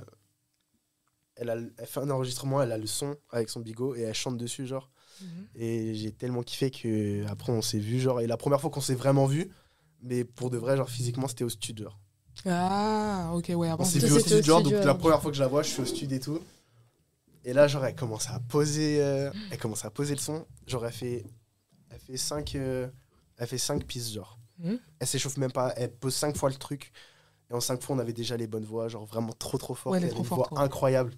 elle, 1.35 1.49
a, 1.49 1.55
elle 1.55 1.85
fait 1.87 1.99
un 1.99 2.09
enregistrement, 2.09 2.61
elle 2.61 2.71
a 2.71 2.77
le 2.77 2.87
son 2.87 3.15
avec 3.31 3.49
son 3.49 3.59
bigot 3.59 3.95
et 3.95 4.01
elle 4.01 4.13
chante 4.13 4.37
dessus, 4.37 4.65
genre. 4.67 4.91
Mhm. 5.21 5.27
Et 5.55 5.95
j'ai 5.95 6.11
tellement 6.11 6.43
kiffé 6.43 6.71
que 6.71 7.25
après 7.27 7.51
on 7.51 7.61
s'est 7.61 7.79
vu, 7.79 7.99
genre. 7.99 8.21
Et 8.21 8.27
la 8.27 8.37
première 8.37 8.61
fois 8.61 8.69
qu'on 8.69 8.81
s'est 8.81 8.95
vraiment 8.95 9.25
vu, 9.25 9.51
mais 10.03 10.23
pour 10.23 10.49
de 10.49 10.57
vrai, 10.57 10.77
genre 10.77 10.89
physiquement, 10.89 11.27
c'était 11.27 11.43
au 11.43 11.49
studio. 11.49 11.89
Ah, 12.45 13.31
ok, 13.33 13.51
ouais. 13.55 13.69
Avant, 13.69 13.83
On 13.83 13.85
s'est 13.85 13.99
vu 13.99 14.11
au 14.11 14.19
studio, 14.19 14.61
donc 14.61 14.73
la 14.73 14.95
première 14.95 15.21
fois 15.21 15.31
que 15.31 15.37
je 15.37 15.41
la 15.41 15.47
vois, 15.47 15.63
je 15.63 15.69
suis 15.69 15.81
au 15.81 15.85
studio 15.85 16.17
et 16.17 16.19
tout. 16.19 16.39
Et 17.45 17.53
là, 17.53 17.67
genre, 17.67 17.85
elle 17.85 17.95
commence 17.95 18.29
à 18.29 18.39
poser, 18.39 19.01
euh, 19.01 19.31
elle 19.51 19.57
commence 19.57 19.83
à 19.85 19.89
poser 19.89 20.13
le 20.15 20.19
son. 20.19 20.45
Genre, 20.67 20.85
elle 20.85 20.93
fait, 20.93 21.25
elle 21.89 21.99
fait 21.99 22.17
5 22.17 22.55
elle 23.37 23.47
fait 23.47 23.57
cinq 23.57 23.85
pistes, 23.85 24.13
genre. 24.13 24.39
Mhm. 24.59 24.79
Elle 24.99 25.07
s'échauffe 25.07 25.37
même 25.37 25.51
pas, 25.51 25.73
elle 25.75 25.91
pose 25.91 26.13
5 26.13 26.37
fois 26.37 26.49
le 26.49 26.55
truc. 26.55 26.91
Et 27.53 27.55
en 27.55 27.59
5 27.61 27.81
fois, 27.83 27.95
on 27.95 27.99
avait 27.99 28.13
déjà 28.13 28.35
les 28.35 28.47
bonnes 28.47 28.63
voix, 28.65 28.87
genre 28.87 29.05
vraiment 29.05 29.31
trop 29.37 29.59
trop 29.59 29.75
fortes. 29.75 29.93
Ouais, 29.93 29.99
elle 29.99 30.05
est 30.05 30.07
avait 30.07 30.15
trop 30.15 30.23
une 30.23 30.29
voix 30.29 30.49
ouais. 30.53 30.59
incroyable. 30.59 31.13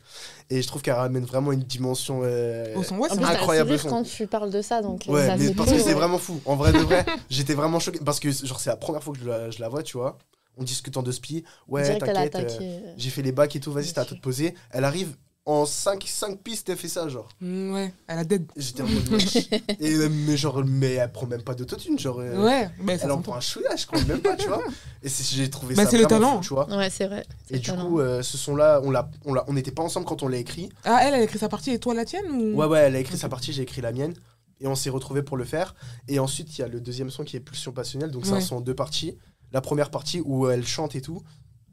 Et 0.50 0.62
je 0.62 0.68
trouve 0.68 0.82
qu'elle 0.82 0.96
ramène 0.96 1.24
vraiment 1.24 1.54
une 1.54 1.64
dimension. 1.64 2.22
euh, 2.24 2.76
Au 2.76 2.84
son, 2.84 2.98
ouais, 2.98 3.08
En 3.10 3.14
c'est 3.14 3.16
plus, 3.16 3.24
vrai. 3.24 3.34
t'as 3.34 3.40
incroyable 3.40 3.78
quand 3.88 4.04
tu 4.04 4.28
parles 4.28 4.52
de 4.52 4.62
ça, 4.62 4.82
donc 4.82 5.04
Ouais, 5.08 5.26
ça 5.28 5.38
mais 5.38 5.54
parce 5.54 5.72
que 5.72 5.80
c'est 5.80 5.94
vraiment 5.94 6.18
fou. 6.18 6.42
En 6.46 6.56
vrai 6.58 6.74
de 6.74 6.80
vrai, 6.80 7.06
j'étais 7.30 7.54
vraiment 7.54 7.80
choqué. 7.80 8.00
Parce 8.04 8.20
que 8.20 8.30
genre, 8.32 8.60
c'est 8.60 8.70
la 8.70 8.76
première 8.76 9.02
fois 9.02 9.14
que 9.14 9.20
je 9.22 9.26
la, 9.30 9.50
je 9.50 9.60
la 9.62 9.70
vois, 9.70 9.82
tu 9.82 9.98
vois. 9.98 10.18
On 10.58 10.64
discute 10.64 10.96
en 10.98 11.04
deux 11.04 11.12
spi. 11.14 11.44
Ouais, 11.70 11.98
t'inquiète. 11.98 12.36
euh, 12.36 12.48
euh, 12.62 12.94
j'ai 12.98 13.10
fait 13.10 13.22
les 13.22 13.32
bacs 13.32 13.56
et 13.56 13.60
tout, 13.62 13.72
vas-y, 13.72 13.86
c'était 13.88 14.00
à 14.02 14.06
de 14.06 14.16
poser. 14.16 14.56
Elle 14.72 14.84
arrive 14.84 15.16
en 15.48 15.66
5 15.68 16.04
cinq, 16.08 16.40
pistes, 16.42 16.70
elle 16.70 16.78
fait 16.78 16.88
ça, 16.88 17.08
genre. 17.08 17.30
Mm, 17.40 17.72
ouais, 17.74 17.94
elle 18.08 18.18
a 18.20 18.24
dead. 18.24 18.48
J'étais 18.58 18.82
en 18.82 18.88
mode. 18.88 19.08
wesh. 19.10 19.36
et, 19.80 19.94
euh, 19.94 20.10
mais 20.10 20.38
genre, 20.38 20.64
mais 20.66 20.94
elle 20.94 21.12
prend 21.12 21.28
même 21.28 21.44
pas 21.44 21.54
d'autotune, 21.54 22.00
genre. 22.00 22.20
euh, 22.20 22.44
Ouais, 22.44 22.70
mais 22.80 22.98
ça 22.98 23.06
Elle 23.06 23.12
en 23.12 23.16
s'entend. 23.18 23.22
prend 23.32 23.36
un 23.36 23.42
chouïa, 23.42 23.76
je 23.76 23.86
crois 23.86 24.02
même 24.06 24.22
pas, 24.22 24.36
tu 24.36 24.48
vois. 24.48 24.64
Et 25.04 25.10
c'est- 25.10 25.36
j'ai 25.36 25.48
trouvé 25.52 25.76
Bah, 25.76 25.84
ça 25.86 25.92
c'est 25.92 25.98
le 25.98 26.04
vraiment 26.06 26.20
talent. 26.20 26.36
fou, 26.42 26.48
tu 26.48 26.54
vois. 26.56 26.76
Ouais, 26.76 26.90
c'est 26.90 27.06
vrai. 27.06 27.26
c'est 27.48 27.58
Et 27.58 27.60
du 27.60 27.68
talent. 27.70 27.88
coup, 27.88 28.00
euh, 28.00 28.24
ce 28.24 28.38
son-là, 28.40 28.82
on 28.84 28.90
l'a, 28.90 29.08
on 29.26 29.34
l'a, 29.36 29.44
on 29.48 29.54
n'était 29.54 29.72
pas 29.72 29.84
ensemble 29.84 30.08
quand 30.08 30.24
on 30.24 30.28
l'a 30.28 30.38
écrit. 30.38 30.70
Ah, 30.84 31.00
elle, 31.04 31.14
elle 31.14 31.20
a 31.20 31.24
écrit 31.24 31.38
sa 31.38 31.48
partie 31.50 31.70
et 31.72 31.80
toi 31.80 31.94
la 31.94 32.06
tienne 32.06 32.26
ou... 32.32 32.56
Ouais, 32.56 32.66
ouais, 32.66 32.80
elle 32.80 32.96
a 32.96 33.00
écrit 33.00 33.18
sa 33.18 33.30
partie, 33.30 33.54
j'ai 33.54 33.62
écrit 33.62 33.82
la 33.82 33.92
mienne. 33.92 34.16
Et 34.62 34.68
on 34.68 34.74
s'est 34.76 34.90
retrouvés 34.90 35.22
pour 35.22 35.38
le 35.38 35.44
faire. 35.44 35.76
Et 36.08 36.18
ensuite, 36.18 36.58
il 36.58 36.62
y 36.62 36.64
a 36.64 36.68
le 36.68 36.80
deuxième 36.82 37.12
son 37.12 37.24
qui 37.24 37.36
est 37.36 37.40
Pulsion 37.42 37.72
Passionnelle. 37.72 38.10
Donc, 38.10 38.26
c'est 38.26 38.32
un 38.32 38.36
Ouais. 38.36 38.42
son 38.42 38.56
en 38.56 38.62
deux 38.62 38.74
parties. 38.74 39.16
La 39.52 39.62
première 39.62 39.92
partie 39.92 40.22
où 40.26 40.48
elle 40.50 40.66
chante 40.66 40.96
et 40.96 41.02
tout. 41.02 41.22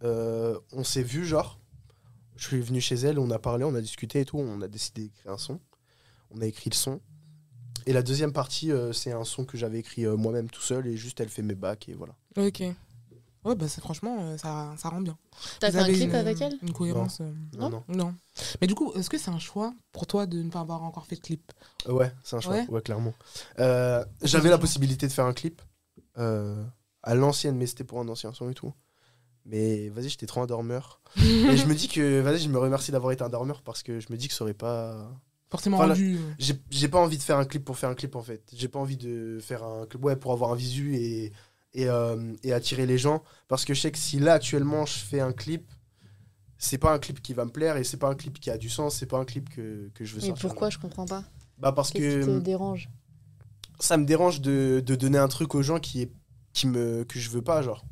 euh, 0.05 0.59
on 0.73 0.83
s'est 0.85 1.03
vu, 1.05 1.25
genre. 1.25 1.59
Je 2.43 2.49
suis 2.49 2.61
venu 2.61 2.81
chez 2.81 2.97
elle, 2.97 3.21
on 3.21 3.31
a 3.31 3.39
parlé, 3.39 3.63
on 3.63 3.73
a 3.77 3.81
discuté 3.81 4.19
et 4.23 4.25
tout. 4.25 4.37
On 4.37 4.61
a 4.63 4.67
décidé 4.67 5.03
d'écrire 5.05 5.31
un 5.31 5.39
son. 5.39 5.61
On 6.33 6.41
a 6.41 6.47
écrit 6.47 6.71
le 6.71 6.75
son. 6.75 7.01
Et 7.87 7.93
la 7.93 8.03
deuxième 8.03 8.33
partie, 8.33 8.73
euh, 8.73 8.93
c'est 8.93 9.13
un 9.13 9.23
son 9.23 9.45
que 9.45 9.57
j'avais 9.57 9.79
écrit 9.79 10.05
euh, 10.07 10.17
moi-même 10.17 10.51
tout 10.51 10.61
seul. 10.61 10.89
Et 10.89 10.97
juste, 10.97 11.21
elle 11.21 11.29
fait 11.29 11.43
mes 11.43 11.55
bacs 11.55 11.89
et 11.89 11.95
voilà. 11.95 12.15
Ok. 12.37 12.65
Ouais, 13.45 13.55
bah 13.55 13.69
franchement, 13.69 14.17
euh, 14.23 14.37
ça, 14.39 14.75
ça 14.77 14.89
rend 14.89 15.01
bien. 15.01 15.17
T'as 15.61 15.71
fait 15.71 15.79
un 15.79 15.85
clip 15.85 16.09
une- 16.09 16.15
avec 16.17 16.41
elle 16.41 16.59
Une 16.63 16.73
cohérence. 16.73 17.21
euh, 17.21 17.33
Non, 17.57 17.71
Non 17.71 17.85
non. 17.89 17.95
Non. 17.95 18.15
Mais 18.61 18.67
du 18.67 18.75
coup, 18.75 18.93
est-ce 18.95 19.09
que 19.09 19.19
c'est 19.19 19.31
un 19.31 19.39
choix 19.39 19.73
pour 19.93 20.09
toi 20.09 20.27
de 20.27 20.43
ne 20.43 20.51
pas 20.51 20.61
avoir 20.61 20.83
encore 20.83 21.07
fait 21.07 21.17
de 21.17 21.21
clip 21.21 21.53
Euh, 21.89 21.93
Ouais, 21.93 22.13
c'est 22.25 22.35
un 22.35 22.41
choix, 22.41 22.55
Ouais. 22.55 22.67
ouais, 22.71 22.83
clairement. 22.83 23.15
Euh, 23.61 24.05
J'avais 24.23 24.51
la 24.51 24.59
possibilité 24.59 25.07
de 25.07 25.13
faire 25.13 25.27
un 25.27 25.33
clip 25.33 25.63
euh, 26.19 26.61
à 27.05 27.15
l'ancienne, 27.15 27.57
mais 27.57 27.67
c'était 27.69 27.85
pour 27.85 28.01
un 28.01 28.09
ancien 28.09 28.33
son 28.33 28.51
et 28.51 28.55
tout. 28.55 28.73
Mais 29.45 29.89
vas-y, 29.89 30.09
j'étais 30.09 30.27
trop 30.27 30.41
un 30.43 30.47
dormeur. 30.47 31.01
et 31.17 31.57
je 31.57 31.67
me 31.67 31.75
dis 31.75 31.89
que, 31.89 32.21
vas-y, 32.21 32.39
je 32.41 32.49
me 32.49 32.59
remercie 32.59 32.93
d'avoir 32.93 33.13
été 33.13 33.23
un 33.25 33.29
dormeur 33.29 33.63
parce 33.63 33.83
que 33.83 34.01
je 34.01 34.07
me 34.11 34.17
dis 34.17 34.29
que 34.29 34.35
ça 34.35 34.45
aurait 34.45 34.55
pas. 34.55 35.11
Forcément 35.51 35.77
Enfin, 35.79 35.89
rendu. 35.89 36.17
euh, 36.17 36.55
J'ai 36.71 36.89
pas 36.89 36.99
envie 37.01 37.19
de 37.19 37.23
faire 37.23 37.37
un 37.39 37.45
clip 37.45 37.65
pour 37.65 37.77
faire 37.77 37.91
un 37.91 37.95
clip 37.95 38.17
en 38.17 38.23
fait. 38.23 38.43
J'ai 38.55 38.69
pas 38.69 38.79
envie 38.79 38.97
de 38.97 39.39
faire 39.43 39.63
un 39.65 39.87
clip 39.87 40.03
ouais, 40.05 40.17
pour 40.17 40.33
avoir 40.33 40.51
un 40.53 40.55
visu 40.57 40.95
et, 40.97 41.33
et, 41.75 41.89
euh, 41.89 42.33
et 42.43 42.53
attirer 42.55 42.87
les 42.87 42.97
gens. 42.99 43.23
Parce 43.49 43.65
que 43.67 43.75
je 43.75 43.81
sais 43.81 43.93
que 43.93 43.99
si 43.99 44.19
là 44.19 44.35
actuellement 44.35 44.87
je 44.87 44.95
fais 44.99 45.21
un 45.21 45.33
clip, 45.33 45.71
c'est 46.57 46.79
pas 46.79 46.95
un 46.95 46.99
clip 46.99 47.21
qui 47.21 47.35
va 47.35 47.45
me 47.45 47.51
plaire 47.51 47.77
et 47.77 47.85
c'est 47.85 47.97
pas 47.99 48.09
un 48.09 48.15
clip 48.15 48.39
qui 48.41 48.49
a 48.49 48.57
du 48.57 48.71
sens, 48.71 48.97
c'est 48.97 49.07
pas 49.07 49.19
un 49.19 49.25
clip 49.27 49.51
que, 49.51 49.91
que 49.95 50.05
je 50.05 50.15
veux 50.15 50.21
Mais 50.23 50.29
sortir. 50.29 50.49
pourquoi 50.49 50.71
Je 50.71 50.79
comprends 50.79 51.07
pas. 51.07 51.25
Bah 51.59 51.73
parce 51.73 51.91
Qu'est-ce 51.91 52.21
qui 52.21 52.27
te 52.27 52.27
que 52.27 52.39
dérange 52.39 52.89
ça 53.79 53.97
me 53.97 54.05
dérange 54.05 54.41
de, 54.41 54.81
de 54.85 54.95
donner 54.95 55.19
un 55.19 55.27
truc 55.29 55.55
aux 55.57 55.63
gens 55.63 55.81
qui, 55.81 56.03
est, 56.03 56.13
qui 56.53 56.69
me, 56.69 57.03
que 57.05 57.19
je 57.19 57.29
veux 57.31 57.43
pas, 57.43 57.63
genre. 57.63 57.85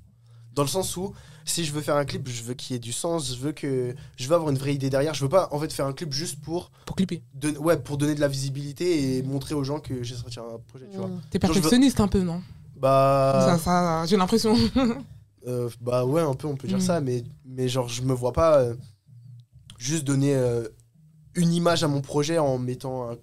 Dans 0.52 0.62
le 0.62 0.68
sens 0.68 0.96
où, 0.96 1.12
si 1.50 1.64
je 1.64 1.72
veux 1.72 1.80
faire 1.80 1.96
un 1.96 2.04
clip, 2.04 2.26
je 2.28 2.42
veux 2.42 2.54
qu'il 2.54 2.74
y 2.74 2.76
ait 2.76 2.80
du 2.80 2.92
sens, 2.92 3.34
je 3.34 3.40
veux 3.40 3.52
que 3.52 3.94
je 4.16 4.28
veux 4.28 4.34
avoir 4.34 4.50
une 4.50 4.58
vraie 4.58 4.74
idée 4.74 4.88
derrière. 4.90 5.12
Je 5.14 5.22
veux 5.22 5.28
pas 5.28 5.48
en 5.52 5.58
fait 5.58 5.72
faire 5.72 5.86
un 5.86 5.92
clip 5.92 6.12
juste 6.12 6.40
pour, 6.40 6.70
Pour 6.86 6.96
clipper. 6.96 7.22
ouais, 7.58 7.76
pour 7.78 7.98
donner 7.98 8.14
de 8.14 8.20
la 8.20 8.28
visibilité 8.28 9.16
et 9.18 9.22
montrer 9.22 9.54
aux 9.54 9.64
gens 9.64 9.80
que 9.80 10.02
j'ai 10.02 10.14
sorti 10.14 10.38
un 10.40 10.58
projet, 10.68 10.86
tu 10.90 10.96
vois. 10.96 11.08
T'es 11.30 11.38
je 11.42 11.46
veux- 11.46 11.52
perfectionniste 11.54 12.00
un 12.00 12.08
peu, 12.08 12.20
non? 12.22 12.40
Bah, 12.76 13.46
Ça, 13.46 13.58
ça, 13.58 14.06
J'ai 14.06 14.16
l'impression. 14.16 14.54
euh, 15.46 15.68
bah 15.80 16.04
ouais, 16.06 16.22
un 16.22 16.34
peu, 16.34 16.46
on 16.46 16.56
peut 16.56 16.68
dire 16.68 16.78
Mm. 16.78 16.82
ça, 16.82 17.00
mais, 17.00 17.24
mais 17.44 17.68
genre, 17.68 17.88
je 17.88 18.02
me 18.02 18.12
vois 18.14 18.32
pas 18.32 18.58
euh, 18.60 18.74
juste 19.78 20.04
donner 20.04 20.34
euh, 20.34 20.66
une 21.34 21.52
image 21.52 21.84
à 21.84 21.88
mon 21.88 22.00
projet 22.00 22.38
en 22.38 22.58
mettant 22.58 23.10
un- 23.10 23.16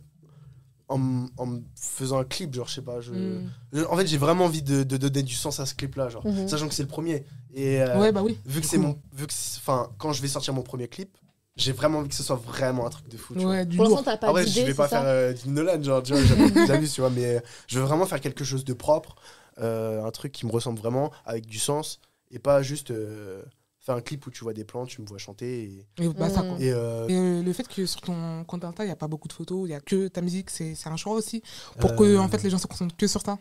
En, 0.90 1.60
faisant 1.76 2.18
un 2.20 2.24
clip, 2.24 2.54
genre, 2.54 2.70
je 2.70 2.76
sais 2.76 2.82
pas. 2.82 3.02
Je, 3.02 3.12
Mm. 3.12 3.50
je- 3.74 3.84
en 3.84 3.98
fait, 3.98 4.08
j'ai 4.08 4.18
vraiment 4.18 4.46
envie 4.46 4.62
de, 4.62 4.84
de 4.84 4.96
donner 4.96 5.22
du 5.22 5.34
sens 5.36 5.60
à 5.60 5.66
ce 5.66 5.76
clip-là, 5.76 6.08
genre. 6.08 6.26
Mhm. 6.26 6.48
Sachant 6.48 6.68
que 6.70 6.74
c'est 6.74 6.84
le 6.84 6.88
premier. 6.88 7.26
Et 7.54 7.82
euh, 7.82 8.00
Ouais, 8.00 8.12
bah 8.12 8.22
oui. 8.24 8.38
vu 8.46 8.62
que 8.62 8.68
c'est 8.68 8.78
mon. 8.78 9.00
Vu 9.14 9.28
que 9.28 9.34
Enfin, 9.58 9.90
quand 9.98 10.14
je 10.14 10.22
vais 10.22 10.28
sortir 10.28 10.54
mon 10.54 10.64
premier 10.64 10.88
clip, 10.88 11.18
j'ai 11.56 11.72
vraiment 11.72 12.00
envie 12.00 12.10
que 12.10 12.16
ce 12.16 12.24
soit 12.24 12.36
vraiment 12.36 12.86
un 12.86 12.90
truc 12.90 13.08
de 13.10 13.18
fou. 13.18 13.34
Ouais, 13.36 13.66
du 13.66 13.78
Pour 13.78 13.86
l'instant, 13.86 14.04
t'as 14.04 14.18
pas 14.18 14.28
Ah 14.28 14.34
ouais, 14.34 14.46
je 14.46 14.62
vais 14.62 14.74
pas 14.74 14.88
ça 14.88 15.02
faire 15.02 15.08
euh, 15.08 15.34
du 15.34 15.50
Nolan, 15.50 15.82
genre, 15.82 16.04
tu 16.04 16.14
vois, 16.14 16.22
j'abuse, 16.68 16.94
tu 16.94 17.02
vois, 17.02 17.10
mais 17.10 17.38
euh, 17.38 17.40
je 17.68 17.80
veux 17.80 17.86
vraiment 17.86 18.06
faire 18.06 18.22
quelque 18.22 18.44
chose 18.44 18.64
de 18.64 18.74
propre, 18.74 19.16
euh, 19.60 20.04
un 20.04 20.12
truc 20.12 20.32
qui 20.32 20.46
me 20.46 20.52
ressemble 20.52 20.78
vraiment, 20.80 21.12
avec 21.26 21.46
du 21.48 21.58
sens, 21.60 22.00
et 22.30 22.38
pas 22.40 22.62
juste 22.62 22.92
euh, 22.92 23.42
faire 23.80 23.96
un 23.96 24.02
clip 24.02 24.28
où 24.28 24.32
tu 24.32 24.44
vois 24.44 24.54
des 24.54 24.66
plans, 24.66 24.86
tu 24.86 25.02
me 25.02 25.08
vois 25.08 25.18
chanter, 25.18 25.84
Et 26.00 26.08
bah, 26.10 26.30
ça, 26.30 26.44
Mm. 26.44 26.48
quoi. 26.48 26.58
et, 26.60 26.66
et, 26.68 26.72
euh, 26.74 27.08
Et 27.08 27.16
euh, 27.18 27.42
le 27.44 27.54
fait 27.54 27.68
que 27.68 27.86
sur 27.88 28.02
ton 28.02 28.44
compte 28.44 28.64
Insta, 28.64 28.84
il 28.84 28.88
n'y 28.88 28.94
a 28.94 28.96
pas 28.98 29.08
beaucoup 29.08 29.28
de 29.28 29.34
photos, 29.34 29.62
il 29.66 29.70
n'y 29.70 29.76
a 29.76 29.80
que 29.82 30.08
ta 30.10 30.22
musique, 30.22 30.50
c'est 30.52 30.76
c'est 30.76 30.90
un 30.90 30.98
choix 30.98 31.14
aussi. 31.14 31.42
Pour 31.80 31.96
que 31.96 32.18
en 32.18 32.28
fait, 32.30 32.44
les 32.44 32.50
gens 32.52 32.60
se 32.60 32.68
concentrent 32.68 32.96
que 32.96 33.08
sur 33.08 33.22
ça. 33.22 33.40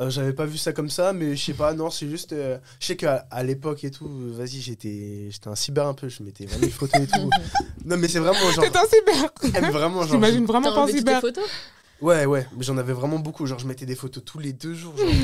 Euh, 0.00 0.10
J'avais 0.10 0.32
pas 0.32 0.46
vu 0.46 0.56
ça 0.58 0.72
comme 0.72 0.88
ça, 0.90 1.12
mais 1.12 1.36
je 1.36 1.44
sais 1.44 1.52
pas, 1.52 1.74
non, 1.74 1.90
c'est 1.90 2.08
juste. 2.08 2.32
euh, 2.32 2.58
je 2.80 2.86
sais 2.86 2.96
qu'à 2.96 3.26
à 3.30 3.42
l'époque 3.42 3.84
et 3.84 3.90
tout, 3.90 4.08
vas-y, 4.32 4.60
j'étais 4.60 5.28
j'étais 5.30 5.48
un 5.48 5.54
cyber 5.54 5.86
un 5.86 5.94
peu, 5.94 6.08
je 6.08 6.22
mettais 6.22 6.46
vraiment 6.46 6.62
des 6.66 6.70
photos 6.70 7.02
et 7.02 7.06
tout. 7.06 7.30
non, 7.84 7.96
mais 7.96 8.08
c'est 8.08 8.18
vraiment 8.20 8.50
genre. 8.50 8.64
T'es 8.64 8.76
un 8.76 8.84
cyber 8.86 9.32
mais 9.62 9.70
vraiment, 9.70 10.00
genre. 10.02 10.12
J'imagine 10.12 10.44
vraiment 10.46 10.72
pas 10.74 10.84
un 10.84 10.88
cyber. 10.88 11.20
photos 11.20 11.44
Ouais, 12.00 12.24
ouais, 12.26 12.46
mais 12.56 12.64
j'en 12.64 12.76
avais 12.78 12.92
vraiment 12.94 13.18
beaucoup. 13.20 13.46
Genre, 13.46 13.58
je 13.60 13.66
mettais 13.66 13.86
des 13.86 13.94
photos 13.94 14.24
tous 14.24 14.38
les 14.40 14.52
deux 14.52 14.74
jours. 14.74 14.96
Genre, 14.96 15.06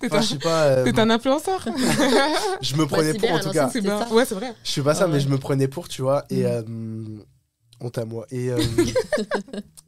T'es 0.00 0.06
enfin, 0.06 0.16
un, 0.18 0.20
je 0.22 0.26
sais 0.26 0.38
pas. 0.38 0.64
euh, 0.64 0.84
t'es 0.84 0.98
un 0.98 1.10
influenceur. 1.10 1.62
je 2.62 2.76
me 2.76 2.86
prenais 2.86 3.12
cyber, 3.12 3.28
pour 3.30 3.38
en 3.38 3.42
tout 3.42 3.50
cas. 3.52 3.68
C'est 3.68 3.80
Cyber. 3.80 4.08
ça. 4.08 4.12
Ouais, 4.14 4.24
c'est 4.24 4.34
vrai. 4.34 4.54
Je 4.64 4.72
fais 4.72 4.82
pas 4.82 4.94
ça, 4.94 5.04
Ah 5.04 5.06
mais 5.06 5.14
ouais. 5.14 5.20
je 5.20 5.28
me 5.28 5.36
prenais 5.38 5.68
pour, 5.68 5.86
tu 5.86 6.00
vois. 6.02 6.24
Et. 6.30 6.42
Mm. 6.44 6.46
euh, 6.46 7.24
honte 7.80 7.98
à 7.98 8.04
moi. 8.06 8.26
Et. 8.32 8.50
euh, 8.50 8.58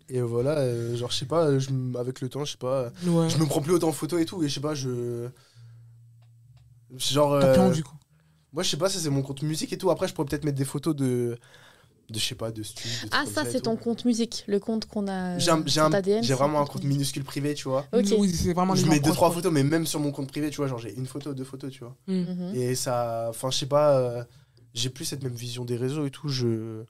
et 0.09 0.21
voilà, 0.23 0.59
euh, 0.59 0.97
genre, 0.97 1.11
je 1.11 1.17
sais 1.19 1.27
pas, 1.27 1.59
je 1.59 1.69
m- 1.71 1.97
avec 1.99 2.21
le 2.21 2.29
temps, 2.29 2.45
je 2.45 2.53
sais 2.53 2.59
pas. 2.59 2.91
Ouais. 3.07 3.29
Je 3.29 3.37
me 3.39 3.47
prends 3.47 3.61
plus 3.61 3.73
autant 3.75 3.89
en 3.89 3.93
photo 3.93 4.19
et 4.19 4.25
tout. 4.25 4.43
Et 4.43 4.49
je 4.49 4.55
sais 4.55 4.61
pas, 4.61 4.75
je. 4.75 5.29
Genre. 6.97 7.39
T'as 7.41 7.53
plus 7.53 7.61
euh, 7.61 7.67
envie, 7.67 7.83
quoi. 7.83 7.95
Moi, 8.53 8.63
je 8.63 8.71
sais 8.71 8.77
pas, 8.79 8.89
ça 8.89 8.99
c'est 8.99 9.11
mon 9.11 9.23
compte 9.23 9.43
musique 9.43 9.73
et 9.73 9.79
tout. 9.79 9.91
Après, 9.91 10.09
je 10.09 10.15
pourrais 10.15 10.27
peut-être 10.27 10.45
mettre 10.45 10.57
des 10.59 10.65
photos 10.65 10.97
de. 10.97 11.37
De, 12.11 12.19
je 12.19 12.25
sais 12.25 12.35
pas, 12.35 12.51
de 12.51 12.63
studio. 12.63 12.91
de 12.91 12.99
trucs 13.01 13.13
Ah, 13.13 13.25
comme 13.25 13.33
ça, 13.35 13.43
et 13.43 13.51
c'est 13.51 13.59
tout. 13.59 13.65
ton 13.65 13.77
compte 13.77 14.07
musique, 14.07 14.43
le 14.47 14.59
compte 14.59 14.87
qu'on 14.87 15.07
a. 15.09 15.39
J'ai 15.39 15.51
un- 15.51 15.63
j'ai 15.67 15.81
un- 15.81 15.91
vraiment 16.37 16.63
un 16.63 16.65
compte 16.65 16.85
minuscule 16.85 17.23
privé, 17.23 17.53
tu 17.53 17.69
vois. 17.69 17.85
Ok. 17.93 18.07
Oui, 18.19 18.33
c'est 18.35 18.55
vraiment 18.55 18.73
les 18.73 18.81
je 18.81 18.87
gens 18.87 18.93
mets 18.93 18.97
deux, 18.99 19.03
proches, 19.03 19.17
trois 19.17 19.29
quoi. 19.29 19.35
photos, 19.37 19.53
mais 19.53 19.63
même 19.63 19.87
sur 19.87 20.01
mon 20.01 20.11
compte 20.11 20.29
privé, 20.29 20.49
tu 20.49 20.57
vois, 20.57 20.69
genre 20.69 20.79
j'ai 20.79 20.95
une 20.97 21.05
photo, 21.05 21.35
deux 21.35 21.45
photos, 21.45 21.71
tu 21.71 21.81
vois. 21.81 21.95
Mm. 22.07 22.15
Mhm. 22.21 22.55
Et 22.55 22.75
ça. 22.75 23.27
Enfin, 23.29 23.51
je 23.51 23.59
sais 23.59 23.67
pas, 23.67 23.99
euh, 23.99 24.25
j'ai 24.73 24.89
plus 24.89 25.05
cette 25.05 25.23
même 25.23 25.35
vision 25.35 25.67
des 25.67 25.77
réseaux 25.77 26.07
et 26.07 26.11
tout. 26.11 26.29
Je. 26.31 26.83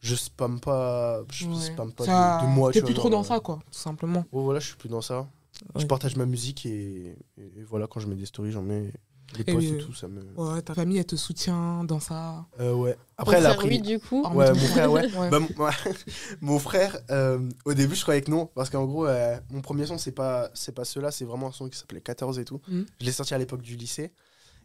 Je 0.00 0.14
spam 0.14 0.60
pas. 0.60 1.22
Je 1.32 1.46
Ouais. 1.46 1.54
spam 1.60 1.92
pas 1.92 2.04
Ça- 2.04 2.40
de, 2.42 2.46
de 2.46 2.50
moi, 2.52 2.70
T'es 2.72 2.80
plus 2.80 2.92
vois, 2.92 2.94
trop 3.00 3.10
genre, 3.10 3.18
dans 3.22 3.24
ça, 3.24 3.40
quoi, 3.40 3.58
tout 3.70 3.78
simplement. 3.78 4.24
Oh, 4.32 4.42
voilà, 4.42 4.60
je 4.60 4.66
suis 4.68 4.76
plus 4.76 4.88
dans 4.88 5.00
ça. 5.00 5.26
Je 5.74 5.80
Ouais. 5.80 5.86
partage 5.86 6.16
ma 6.16 6.26
musique 6.26 6.66
et, 6.66 7.16
et 7.38 7.62
voilà, 7.68 7.86
quand 7.86 7.98
je 8.00 8.06
mets 8.06 8.14
des 8.14 8.26
stories, 8.26 8.52
j'en 8.52 8.62
mets. 8.62 8.92
Et 9.38 9.42
posts 9.52 9.66
et, 9.66 9.78
tout, 9.78 9.92
ça 9.92 10.06
me. 10.06 10.20
Ouais, 10.36 10.62
ta 10.62 10.72
famille, 10.74 10.98
elle 10.98 11.04
te 11.06 11.16
soutient 11.16 11.82
dans 11.82 11.98
ça. 11.98 12.46
Euh, 12.60 12.72
ouais. 12.74 12.96
Après, 13.16 13.38
elle 13.38 13.46
a 13.46 13.54
pris. 13.54 13.80
du 13.80 13.98
coup. 13.98 14.22
Ouais, 14.28 14.52
mon 14.52 14.54
frère, 14.60 14.92
ouais. 14.92 15.12
Ouais. 15.16 15.30
Bah, 15.30 15.40
mon, 15.40 15.48
ouais. 15.64 15.72
Mon 16.40 16.58
frère, 16.60 16.96
euh, 17.10 17.40
au 17.64 17.74
début, 17.74 17.96
je 17.96 18.02
croyais 18.02 18.20
que 18.22 18.30
non, 18.30 18.46
parce 18.54 18.70
qu'en 18.70 18.84
gros, 18.84 19.06
euh, 19.06 19.36
mon 19.50 19.62
premier 19.62 19.84
son, 19.86 19.98
c'est 19.98 20.12
pas, 20.12 20.48
c'est 20.54 20.72
pas 20.72 20.84
ceux-là, 20.84 21.10
c'est 21.10 21.24
vraiment 21.24 21.48
un 21.48 21.52
son 21.52 21.68
qui 21.68 21.76
s'appelait 21.76 22.00
14 22.00 22.38
et 22.38 22.44
tout. 22.44 22.60
Mhm. 22.68 22.86
Je 23.00 23.04
l'ai 23.06 23.10
sorti 23.12 23.34
à 23.34 23.38
l'époque 23.38 23.62
du 23.62 23.74
lycée. 23.76 24.12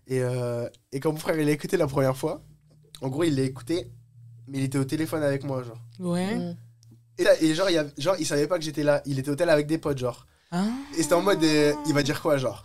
Et, 0.06 0.22
euh, 0.22 0.70
et 0.92 1.00
quand 1.00 1.12
mon 1.12 1.18
frère, 1.18 1.40
il 1.40 1.46
l'a 1.48 1.52
écouté 1.54 1.76
la 1.78 1.88
première 1.88 2.16
fois, 2.16 2.44
en 3.02 3.10
gros, 3.10 3.24
il 3.24 3.36
l'a 3.36 3.42
écouté, 3.44 3.92
mais 4.52 4.60
il 4.60 4.64
était 4.66 4.78
au 4.78 4.84
téléphone 4.86 5.24
avec 5.24 5.44
moi, 5.44 5.64
genre. 5.64 5.80
Ouais. 6.00 6.36
Mm. 6.36 6.56
Et, 7.18 7.24
là, 7.24 7.42
et 7.42 7.56
genre, 7.56 7.70
il, 7.70 7.74
y 7.74 7.78
a- 7.78 7.86
genre, 7.98 8.16
il 8.20 8.26
savait 8.26 8.48
pas 8.48 8.58
que 8.60 8.64
j'étais 8.64 8.84
là, 8.84 9.02
il 9.06 9.18
était 9.20 9.32
au 9.32 9.36
tel 9.36 9.50
avec 9.50 9.66
des 9.68 9.78
potes, 9.78 9.98
genre. 9.98 10.28
Ah. 10.52 10.66
Et 10.98 11.02
c'était 11.04 11.14
en 11.16 11.22
mode, 11.22 11.44
euh, 11.44 11.74
il 11.88 11.94
va 11.94 12.04
dire 12.04 12.22
quoi, 12.22 12.38
genre? 12.38 12.64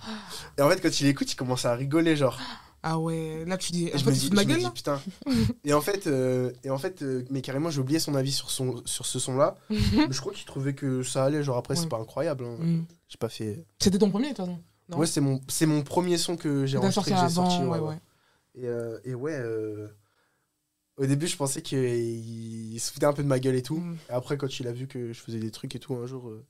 Et 0.59 0.63
en 0.63 0.69
fait, 0.69 0.81
quand 0.81 1.01
il 1.01 1.07
écoute, 1.07 1.31
il 1.33 1.37
commence 1.37 1.65
à 1.65 1.75
rigoler, 1.75 2.17
genre. 2.17 2.39
Ah 2.83 2.99
ouais, 2.99 3.45
là 3.47 3.57
tu 3.57 3.73
dis. 3.73 3.91
Je 3.95 4.05
me 4.05 4.13
tu 4.13 4.19
dis, 4.19 4.25
fous 4.27 4.31
de 4.31 4.35
ma 4.37 4.43
je 4.43 4.47
me 4.49 4.53
gueule 4.55 4.63
dis, 4.63 4.71
putain. 4.71 5.01
et 5.65 5.73
en 5.75 5.81
fait, 5.81 6.07
euh, 6.07 6.53
et 6.63 6.71
en 6.71 6.79
fait 6.79 7.03
euh, 7.03 7.25
mais 7.31 7.43
carrément, 7.43 7.69
j'ai 7.71 7.81
oublié 7.81 7.99
son 7.99 8.15
avis 8.15 8.31
sur, 8.31 8.51
son, 8.51 8.81
sur 8.85 9.07
ce 9.07 9.19
son-là. 9.19 9.57
je 9.71 10.21
crois 10.21 10.33
qu'il 10.33 10.45
trouvait 10.47 10.75
que 10.75 11.03
ça 11.03 11.25
allait. 11.25 11.43
Genre, 11.43 11.57
après, 11.57 11.75
Ouais. 11.75 11.81
c'est 11.81 11.89
pas 11.89 11.99
incroyable. 11.99 12.45
hein. 12.45 12.57
Mm. 12.61 12.85
J'ai 13.09 13.17
pas 13.19 13.29
fait. 13.29 13.65
C'était 13.81 13.99
ton 13.99 14.11
premier, 14.11 14.31
de 14.31 14.37
toute 14.37 14.47
façon. 14.47 14.59
Non. 14.89 14.99
Ouais, 14.99 15.07
c'est 15.07 15.21
mon, 15.21 15.41
c'est 15.49 15.67
mon 15.67 15.83
premier 15.83 16.17
son 16.17 16.37
que 16.37 16.65
j'ai 16.67 16.77
enregistré, 16.79 17.11
sorti 17.11 17.11
que 17.11 17.17
j'ai 17.17 17.39
avant, 17.39 17.51
sorti. 17.51 17.65
ouais, 17.65 17.71
ouais, 17.71 17.79
ouais. 17.81 17.89
ouais. 17.89 17.99
Et, 18.55 18.67
euh, 18.69 18.99
et 19.05 19.15
ouais, 19.17 19.35
euh, 19.37 19.89
au 20.99 21.07
début, 21.07 21.27
je 21.27 21.37
pensais 21.37 21.63
qu'il 21.63 22.81
se 22.81 22.91
foutait 22.93 23.07
un 23.07 23.13
peu 23.13 23.23
de 23.23 23.29
ma 23.29 23.39
gueule 23.39 23.55
et 23.57 23.63
tout. 23.63 23.77
Mm. 23.79 23.97
Et 24.09 24.13
après, 24.13 24.37
quand 24.39 24.59
il 24.61 24.67
a 24.67 24.73
vu 24.73 24.87
que 24.87 25.13
je 25.13 25.21
faisais 25.21 25.39
des 25.39 25.51
trucs 25.51 25.75
et 25.75 25.79
tout, 25.79 25.95
un 25.95 26.07
jour, 26.07 26.29
euh, 26.29 26.45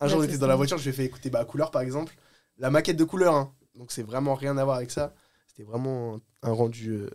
un 0.00 0.06
Ouais, 0.06 0.10
jour, 0.10 0.20
on 0.20 0.22
était 0.24 0.38
dans 0.38 0.46
la 0.46 0.56
voiture, 0.56 0.78
je 0.78 0.84
lui 0.84 0.90
ai 0.90 0.92
fait 0.92 1.04
écouter 1.04 1.30
bah, 1.30 1.44
Couleur 1.44 1.70
par 1.70 1.82
exemple. 1.82 2.16
La 2.58 2.70
maquette 2.70 2.96
de 2.96 3.04
Couleur, 3.04 3.34
hein. 3.34 3.52
donc 3.74 3.92
c'est 3.92 4.02
vraiment 4.02 4.34
rien 4.34 4.56
à 4.56 4.64
voir 4.64 4.76
avec 4.76 4.90
ça. 4.90 5.14
C'était 5.46 5.62
vraiment 5.64 6.20
un 6.42 6.52
rendu 6.52 6.90
euh, 6.90 7.10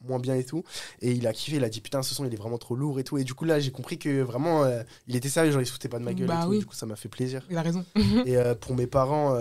moins 0.00 0.18
bien 0.18 0.34
et 0.34 0.44
tout. 0.44 0.64
Et 1.00 1.12
il 1.12 1.26
a 1.28 1.32
kiffé, 1.32 1.56
il 1.58 1.64
a 1.64 1.68
dit 1.68 1.80
putain, 1.80 2.02
ce 2.02 2.12
son 2.14 2.24
il 2.24 2.32
est 2.32 2.36
vraiment 2.36 2.58
trop 2.58 2.74
lourd 2.74 2.98
et 2.98 3.04
tout. 3.04 3.16
Et 3.18 3.24
du 3.24 3.34
coup, 3.34 3.44
là, 3.44 3.60
j'ai 3.60 3.70
compris 3.70 3.98
que 3.98 4.20
vraiment, 4.22 4.64
euh, 4.64 4.82
il 5.06 5.14
était 5.14 5.28
sérieux, 5.28 5.52
genre 5.52 5.60
il 5.62 5.66
se 5.66 5.72
foutait 5.72 5.88
pas 5.88 5.98
de 6.00 6.04
ma 6.04 6.12
gueule 6.14 6.26
Bah 6.26 6.40
et 6.40 6.44
tout. 6.44 6.50
oui. 6.50 6.58
Du 6.58 6.66
coup, 6.66 6.74
ça 6.74 6.86
m'a 6.86 6.96
fait 6.96 7.08
plaisir. 7.08 7.46
Il 7.50 7.56
a 7.56 7.62
raison. 7.62 7.84
Et 8.26 8.36
pour 8.60 8.74
mes 8.74 8.86
parents, 8.88 9.36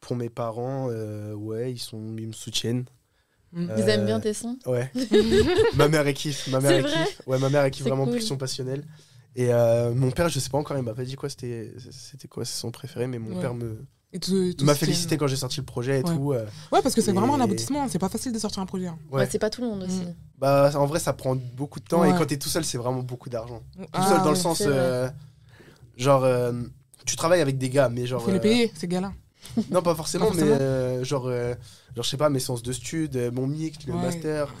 pour 0.00 0.16
mes 0.16 0.28
parents, 0.28 0.88
ouais, 0.88 1.72
ils, 1.72 1.78
sont, 1.78 2.16
ils 2.18 2.28
me 2.28 2.32
soutiennent. 2.32 2.84
Mm. 3.54 3.70
Euh, 3.70 3.74
Ils 3.78 3.88
aiment 3.88 4.06
bien 4.06 4.20
tes 4.20 4.34
sons 4.34 4.58
Ouais. 4.66 4.90
ma 5.76 5.88
mère 5.88 6.06
est 6.06 6.14
kiffe. 6.14 6.48
Ma 6.48 6.60
mère 6.60 6.70
C'est 6.70 6.78
est 6.78 6.82
vrai 6.82 7.04
kiffe. 7.06 7.22
Ouais, 7.26 7.38
ma 7.38 7.48
mère 7.48 7.64
est 7.64 7.70
kiffe 7.70 7.86
vraiment 7.86 8.04
cool. 8.04 8.14
pulsion 8.14 8.36
passionnelle. 8.36 8.84
Et 9.36 9.52
euh, 9.52 9.92
mon 9.94 10.10
père, 10.10 10.28
je 10.28 10.38
sais 10.38 10.50
pas 10.50 10.58
encore, 10.58 10.76
il 10.76 10.82
m'a 10.82 10.94
pas 10.94 11.04
dit 11.04 11.16
quoi 11.16 11.28
c'était 11.28 11.72
c'était 11.90 12.28
quoi 12.28 12.44
c'est 12.44 12.58
son 12.60 12.70
préféré, 12.70 13.06
mais 13.06 13.18
mon 13.18 13.34
Ouais. 13.36 13.40
père 13.40 13.54
me 13.54 13.84
m'a 14.62 14.76
félicité 14.76 15.16
quand 15.16 15.26
j'ai 15.26 15.34
sorti 15.34 15.58
le 15.58 15.66
projet 15.66 16.00
et 16.00 16.04
Ouais. 16.04 16.14
tout. 16.14 16.32
euh, 16.32 16.44
Ouais, 16.70 16.80
parce 16.82 16.94
que 16.94 17.00
c'est 17.00 17.10
vraiment 17.12 17.34
un 17.34 17.40
aboutissement. 17.40 17.88
C'est 17.88 17.98
pas 17.98 18.08
facile 18.08 18.30
de 18.32 18.38
sortir 18.38 18.62
un 18.62 18.66
projet. 18.66 18.86
hein. 18.86 18.98
ouais. 19.10 19.20
Ouais, 19.22 19.28
C'est 19.28 19.40
pas 19.40 19.50
tout 19.50 19.60
le 19.60 19.66
monde 19.68 19.82
aussi. 19.82 20.02
Mm. 20.02 20.14
Bah, 20.38 20.70
en 20.76 20.86
vrai, 20.86 21.00
ça 21.00 21.12
prend 21.12 21.34
beaucoup 21.36 21.80
de 21.80 21.84
temps 21.84 22.02
Ouais. 22.02 22.10
et 22.10 22.12
quand 22.18 22.26
t'es 22.26 22.36
tout 22.36 22.48
seul, 22.48 22.64
c'est 22.64 22.78
vraiment 22.78 23.02
beaucoup 23.02 23.28
d'argent. 23.28 23.60
Tout 23.76 23.84
Ah, 23.92 24.08
seul 24.08 24.22
dans 24.22 24.30
le 24.30 24.36
sens, 24.36 24.62
euh, 24.64 25.08
genre, 25.96 26.22
euh, 26.22 26.52
tu 27.06 27.16
travailles 27.16 27.40
avec 27.40 27.58
des 27.58 27.70
gars, 27.70 27.88
mais 27.88 28.02
Il 28.02 28.06
genre. 28.06 28.22
faut 28.22 28.30
les 28.30 28.36
euh, 28.36 28.40
payer, 28.40 28.72
ces 28.76 28.86
gars-là. 28.86 29.12
Non, 29.70 29.82
pas 29.82 29.94
forcément, 29.94 30.30
Pas 30.30 30.34
mais 30.36 30.42
euh, 30.42 31.04
genre, 31.04 31.26
euh, 31.26 31.54
genre, 31.94 32.04
je 32.04 32.08
sais 32.10 32.16
pas, 32.16 32.28
mes 32.28 32.40
séances 32.40 32.62
de 32.62 32.72
stud, 32.72 33.16
euh, 33.16 33.30
mon 33.32 33.46
mix, 33.46 33.78
le 33.86 33.92
Ouais. 33.94 34.02
master. 34.02 34.52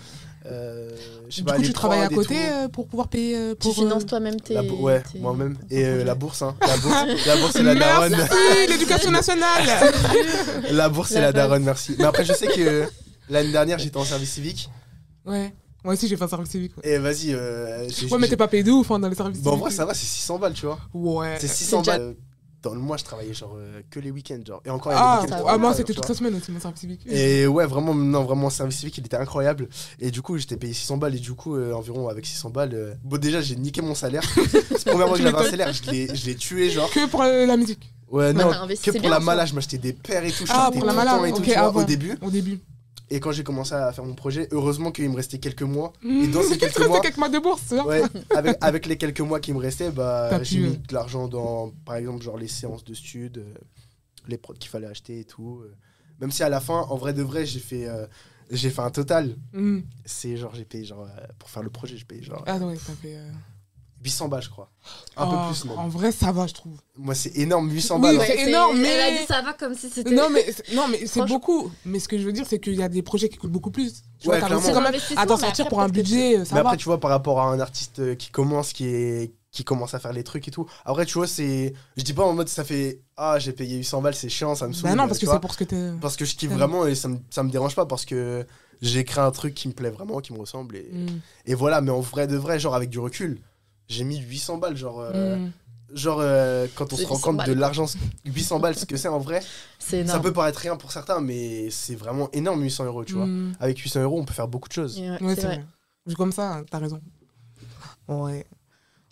euh, 0.46 0.90
je 1.28 1.36
sais 1.36 1.40
Du 1.40 1.44
pas, 1.46 1.56
coup, 1.56 1.62
tu 1.62 1.72
travailles 1.72 2.02
à 2.02 2.08
côté 2.08 2.36
euh, 2.38 2.68
pour 2.68 2.86
pouvoir 2.86 3.08
payer. 3.08 3.36
euh, 3.36 3.50
Tu 3.52 3.56
pour, 3.60 3.74
finances 3.74 4.02
euh, 4.02 4.06
toi-même 4.06 4.38
tes. 4.40 4.58
Ouais, 4.58 5.02
tes- 5.10 5.18
moi-même. 5.18 5.56
Et 5.70 5.84
euh, 5.86 6.04
la 6.04 6.14
bourse, 6.14 6.42
hein. 6.42 6.54
La 6.60 6.76
bourse, 6.76 6.94
la 7.26 7.36
bourse 7.36 7.52
c'est 7.52 7.62
la 7.62 7.74
daronne. 7.74 8.10
Merci, 8.12 8.36
l'éducation 8.68 9.10
nationale. 9.20 9.62
La 10.70 10.88
bourse, 10.88 11.08
c'est 11.10 11.14
La 11.16 11.26
la 11.26 11.32
daronne, 11.32 11.64
merci. 11.64 11.94
Mais 11.98 12.04
après, 12.04 12.24
je 12.24 12.32
sais 12.34 12.46
que 12.48 12.84
l'année 13.30 13.52
dernière, 13.52 13.78
j'étais 13.78 13.96
en 13.96 14.04
service 14.04 14.32
civique. 14.32 14.68
ouais. 15.26 15.52
Moi 15.82 15.92
aussi, 15.92 16.08
j'ai 16.08 16.16
fait 16.16 16.24
un 16.24 16.28
service 16.28 16.50
civique. 16.50 16.72
Ouais, 16.78 16.92
Et 16.92 16.98
vas-y. 16.98 17.34
euh, 17.34 17.86
j'ai- 17.90 18.06
ouais 18.06 18.16
mais 18.16 18.24
j'ai- 18.24 18.30
t'es 18.30 18.36
pas 18.38 18.48
payé 18.48 18.62
de 18.62 18.70
ouf 18.70 18.90
hein, 18.90 18.98
dans 18.98 19.08
les 19.08 19.14
services 19.14 19.42
Bon, 19.42 19.50
en 19.50 19.52
civiques. 19.52 19.64
vrai, 19.66 19.70
ça 19.70 19.84
va, 19.84 19.92
c'est 19.92 20.06
600 20.06 20.38
balles, 20.38 20.54
tu 20.54 20.64
vois. 20.64 20.78
Ouais. 20.94 21.36
C'est 21.38 21.46
600 21.46 21.80
déjà- 21.80 21.98
balles. 21.98 22.14
Dans 22.64 22.74
le 22.74 22.80
mois, 22.80 22.96
je 22.96 23.04
travaillais 23.04 23.34
genre 23.34 23.54
euh, 23.56 23.80
que 23.90 24.00
les 24.00 24.10
week-ends. 24.10 24.40
Genre. 24.44 24.60
Et 24.64 24.70
encore, 24.70 24.92
il 24.92 24.96
y 24.96 24.98
a 24.98 25.26
des 25.26 25.32
Ah, 25.32 25.44
ah, 25.48 25.58
moi, 25.58 25.74
c'était 25.74 25.92
toute 25.94 26.08
la 26.08 26.14
semaine 26.14 26.34
aussi, 26.34 26.50
mon 26.50 26.58
service 26.60 26.80
civique. 26.80 27.02
Et 27.06 27.46
ouais, 27.46 27.66
vraiment, 27.66 27.94
non, 27.94 28.24
vraiment, 28.24 28.50
service 28.50 28.78
civique, 28.78 28.98
il 28.98 29.06
était 29.06 29.16
incroyable. 29.16 29.68
Et 30.00 30.10
du 30.10 30.22
coup, 30.22 30.38
j'étais 30.38 30.56
payé 30.56 30.72
600 30.72 30.96
balles. 30.96 31.14
Et 31.14 31.20
du 31.20 31.34
coup, 31.34 31.56
euh, 31.56 31.72
environ 31.74 32.08
avec 32.08 32.26
600 32.26 32.50
balles, 32.50 32.70
euh, 32.74 32.94
bon, 33.04 33.18
déjà, 33.18 33.40
j'ai 33.40 33.56
niqué 33.56 33.82
mon 33.82 33.94
salaire. 33.94 34.22
C'est 34.54 34.86
la 34.86 34.92
première 34.92 35.08
fois 35.08 35.16
que 35.18 35.22
j'avais 35.22 35.38
un 35.38 35.50
salaire, 35.50 35.72
je 35.72 35.90
l'ai- 35.90 36.14
je 36.14 36.26
l'ai 36.26 36.34
tué, 36.34 36.70
genre. 36.70 36.90
Que 36.90 37.06
pour 37.06 37.22
euh, 37.22 37.46
la 37.46 37.56
musique, 37.56 37.92
Ouais, 38.10 38.32
non, 38.32 38.50
que 38.50 38.90
pour 38.92 39.00
bien, 39.00 39.10
la 39.10 39.16
ça. 39.16 39.22
mala, 39.22 39.44
je 39.46 39.54
m'achetais 39.54 39.78
des 39.78 39.92
paires 39.92 40.24
et 40.24 40.30
tout. 40.30 40.46
Je 40.46 40.52
Ah, 40.54 40.70
pour 40.72 40.84
la 40.84 40.92
mala, 40.92 41.12
temps 41.18 41.24
et 41.24 41.30
tout, 41.32 41.38
ok, 41.38 41.44
tu 41.44 41.50
vois, 41.52 41.60
avant. 41.62 41.80
au 41.80 41.84
début. 41.84 42.16
au 42.22 42.30
début. 42.30 42.60
Et 43.14 43.20
quand 43.20 43.30
j'ai 43.32 43.44
commencé 43.44 43.74
à 43.74 43.92
faire 43.92 44.04
mon 44.04 44.14
projet, 44.14 44.48
heureusement 44.50 44.90
qu'il 44.90 45.08
me 45.08 45.14
restait 45.14 45.38
quelques 45.38 45.62
mois. 45.62 45.92
Et 46.04 46.26
dans 46.26 46.40
Mmh. 46.40 46.42
ces 46.42 46.58
quelques 46.64 46.86
mois, 46.86 47.00
quelques 47.00 47.16
mois 47.16 47.28
de 47.28 47.38
bourse, 47.38 47.72
vois. 47.72 47.86
Ouais, 47.86 48.02
avec, 48.34 48.56
avec 48.60 48.86
les 48.86 48.96
quelques 48.96 49.20
mois 49.20 49.38
qui 49.38 49.52
me 49.52 49.58
restaient, 49.58 49.90
bah, 49.92 50.26
T'as 50.30 50.42
j'ai 50.42 50.58
mis 50.58 50.76
de 50.78 50.92
l'argent 50.94 51.28
dans, 51.28 51.70
par 51.84 51.94
exemple, 51.96 52.22
genre 52.24 52.36
les 52.38 52.48
séances 52.48 52.82
de 52.84 52.92
stud, 52.92 53.38
euh, 53.38 53.54
les 54.26 54.36
prods 54.36 54.54
qu'il 54.54 54.68
fallait 54.70 54.88
acheter 54.88 55.20
et 55.20 55.24
tout. 55.24 55.60
euh. 55.62 55.72
Même 56.20 56.32
si 56.32 56.42
à 56.42 56.48
la 56.48 56.60
fin, 56.60 56.80
en 56.80 56.96
vrai 56.96 57.12
de 57.12 57.22
vrai, 57.22 57.46
j'ai 57.46 57.60
fait, 57.60 57.86
euh, 57.88 58.06
j'ai 58.50 58.70
fait 58.70 58.82
un 58.82 58.90
total. 58.90 59.36
Mmh. 59.52 59.80
C'est 60.04 60.36
genre, 60.36 60.54
j'ai 60.54 60.64
payé, 60.64 60.84
genre, 60.84 61.06
pour 61.38 61.50
faire 61.50 61.62
le 61.62 61.70
projet, 61.70 61.96
j'ai 61.96 62.04
payé 62.04 62.22
genre 62.22 62.42
Ah 62.46 62.56
ouais, 62.58 62.76
ça 62.76 62.92
fait. 62.94 63.16
Euh, 64.04 64.08
800 64.08 64.28
balles, 64.28 64.42
je 64.42 64.50
crois. 64.50 64.70
Un 65.16 65.26
oh, 65.26 65.30
peu 65.30 65.36
plus 65.52 65.64
même. 65.64 65.78
En 65.78 65.88
vrai, 65.88 66.12
ça 66.12 66.30
va, 66.32 66.46
je 66.46 66.54
trouve. 66.54 66.76
Moi, 66.96 67.14
c'est 67.14 67.34
énorme, 67.36 67.70
800 67.70 67.96
Oui, 67.96 68.02
balles. 68.02 68.16
hein. 68.20 68.24
c'est 68.26 68.48
énorme, 68.48 68.78
mais- 68.78 68.88
Elle 68.88 69.14
a 69.14 69.18
dit 69.20 69.26
ça 69.26 69.42
va 69.42 69.52
comme 69.54 69.74
si 69.74 69.88
c'était. 69.88 70.10
Non, 70.14 70.28
mais, 70.30 70.44
c'est- 70.52 70.74
non, 70.74 70.88
mais 70.88 71.06
c'est 71.06 71.24
beaucoup. 71.24 71.70
Mais 71.84 71.98
ce 71.98 72.08
que 72.08 72.18
je 72.18 72.24
veux 72.24 72.32
dire, 72.32 72.44
c'est 72.48 72.58
qu'il 72.60 72.74
y 72.74 72.82
a 72.82 72.88
des 72.88 73.02
projets 73.02 73.28
qui 73.28 73.38
coûtent 73.38 73.50
beaucoup 73.52 73.70
plus. 73.70 74.02
Tu 74.20 74.28
Ouais, 74.28 74.38
vois, 74.38 74.48
t'as 74.48 74.54
quand 74.54 74.80
même 74.80 74.94
à 75.16 75.26
t'en 75.26 75.34
mais 75.34 75.40
sortir 75.40 75.64
après, 75.66 75.68
pour 75.68 75.80
un 75.80 75.86
que 75.88 75.92
budget, 75.92 76.44
ça 76.44 76.54
Mais 76.54 76.60
va. 76.62 76.68
après, 76.68 76.76
tu 76.76 76.84
vois, 76.84 77.00
par 77.00 77.10
rapport 77.10 77.40
à 77.40 77.46
un 77.46 77.60
artiste 77.60 77.98
euh, 78.00 78.14
qui 78.14 78.30
commence, 78.30 78.72
qui, 78.72 78.86
est, 78.86 79.32
qui 79.50 79.64
commence 79.64 79.94
à 79.94 79.98
faire 80.00 80.12
les 80.12 80.24
trucs 80.24 80.46
et 80.48 80.50
tout. 80.50 80.66
Après, 80.84 81.06
tu 81.06 81.14
vois, 81.14 81.26
c'est. 81.26 81.72
Je 81.96 82.02
dis 82.02 82.12
pas 82.12 82.24
en 82.24 82.32
mode 82.34 82.48
ça 82.48 82.64
fait. 82.64 83.00
Ah, 83.16 83.38
j'ai 83.38 83.52
payé 83.52 83.76
800 83.76 84.02
balles, 84.02 84.14
c'est 84.14 84.28
chiant, 84.28 84.54
ça 84.54 84.66
me 84.68 84.72
saoule. 84.72 84.90
Bah 84.90 84.96
non, 84.96 85.06
parce 85.06 85.18
que 85.18 85.26
c'est 85.26 85.40
pour 85.40 85.52
ce 85.52 85.58
que 85.58 85.64
t'es. 85.64 85.90
Parce 86.00 86.16
que 86.16 86.24
je 86.24 86.34
kiffe 86.36 86.50
vraiment 86.50 86.86
et 86.86 86.94
ça 86.94 87.08
me, 87.08 87.18
ça 87.30 87.42
me 87.42 87.50
dérange 87.50 87.74
pas 87.74 87.86
parce 87.86 88.04
que 88.04 88.44
j'ai 88.82 89.04
créé 89.04 89.22
un 89.24 89.30
truc 89.30 89.54
qui 89.54 89.68
me 89.68 89.72
plaît 89.72 89.90
vraiment, 89.90 90.20
qui 90.20 90.32
me 90.32 90.38
ressemble. 90.38 90.76
Et, 90.76 90.90
Mm. 90.92 91.20
et 91.46 91.54
voilà, 91.54 91.80
mais 91.80 91.90
en 91.92 92.00
vrai 92.00 92.26
de 92.26 92.36
vrai, 92.36 92.58
genre 92.58 92.74
avec 92.74 92.90
du 92.90 92.98
recul, 92.98 93.40
j'ai 93.88 94.04
mis 94.04 94.18
800 94.18 94.58
balles. 94.58 94.76
Genre, 94.76 95.00
euh, 95.00 95.36
Mm. 95.36 95.52
genre 95.94 96.18
euh, 96.20 96.66
quand 96.74 96.92
on 96.92 96.96
se 96.96 97.04
rend 97.04 97.14
800 97.16 97.20
compte 97.22 97.36
de 97.46 97.50
balles. 97.52 97.58
l'argent, 97.58 97.86
800 98.24 98.58
balles, 98.60 98.76
ce 98.76 98.84
que 98.86 98.96
c'est 98.96 99.08
en 99.08 99.18
vrai, 99.18 99.40
C'est 99.78 100.06
ça 100.06 100.18
peut 100.20 100.32
paraître 100.32 100.58
rien 100.60 100.76
pour 100.76 100.90
certains, 100.92 101.20
mais 101.20 101.70
c'est 101.70 101.94
vraiment 101.94 102.28
énorme 102.32 102.62
800 102.62 102.84
euros, 102.86 103.04
tu 103.04 103.14
vois. 103.14 103.26
Mm. 103.26 103.52
Avec 103.60 103.78
800 103.78 104.02
euros, 104.02 104.18
on 104.20 104.24
peut 104.24 104.34
faire 104.34 104.48
beaucoup 104.48 104.68
de 104.68 104.74
choses. 104.74 104.98
Ouais, 104.98 105.10
Ouais, 105.22 105.34
c'est 105.34 105.42
vrai. 105.42 105.54
vrai. 105.56 105.64
Vu 106.06 106.14
comme 106.16 106.32
ça, 106.32 106.62
t'as 106.70 106.78
raison. 106.78 107.00
Ouais. 108.08 108.44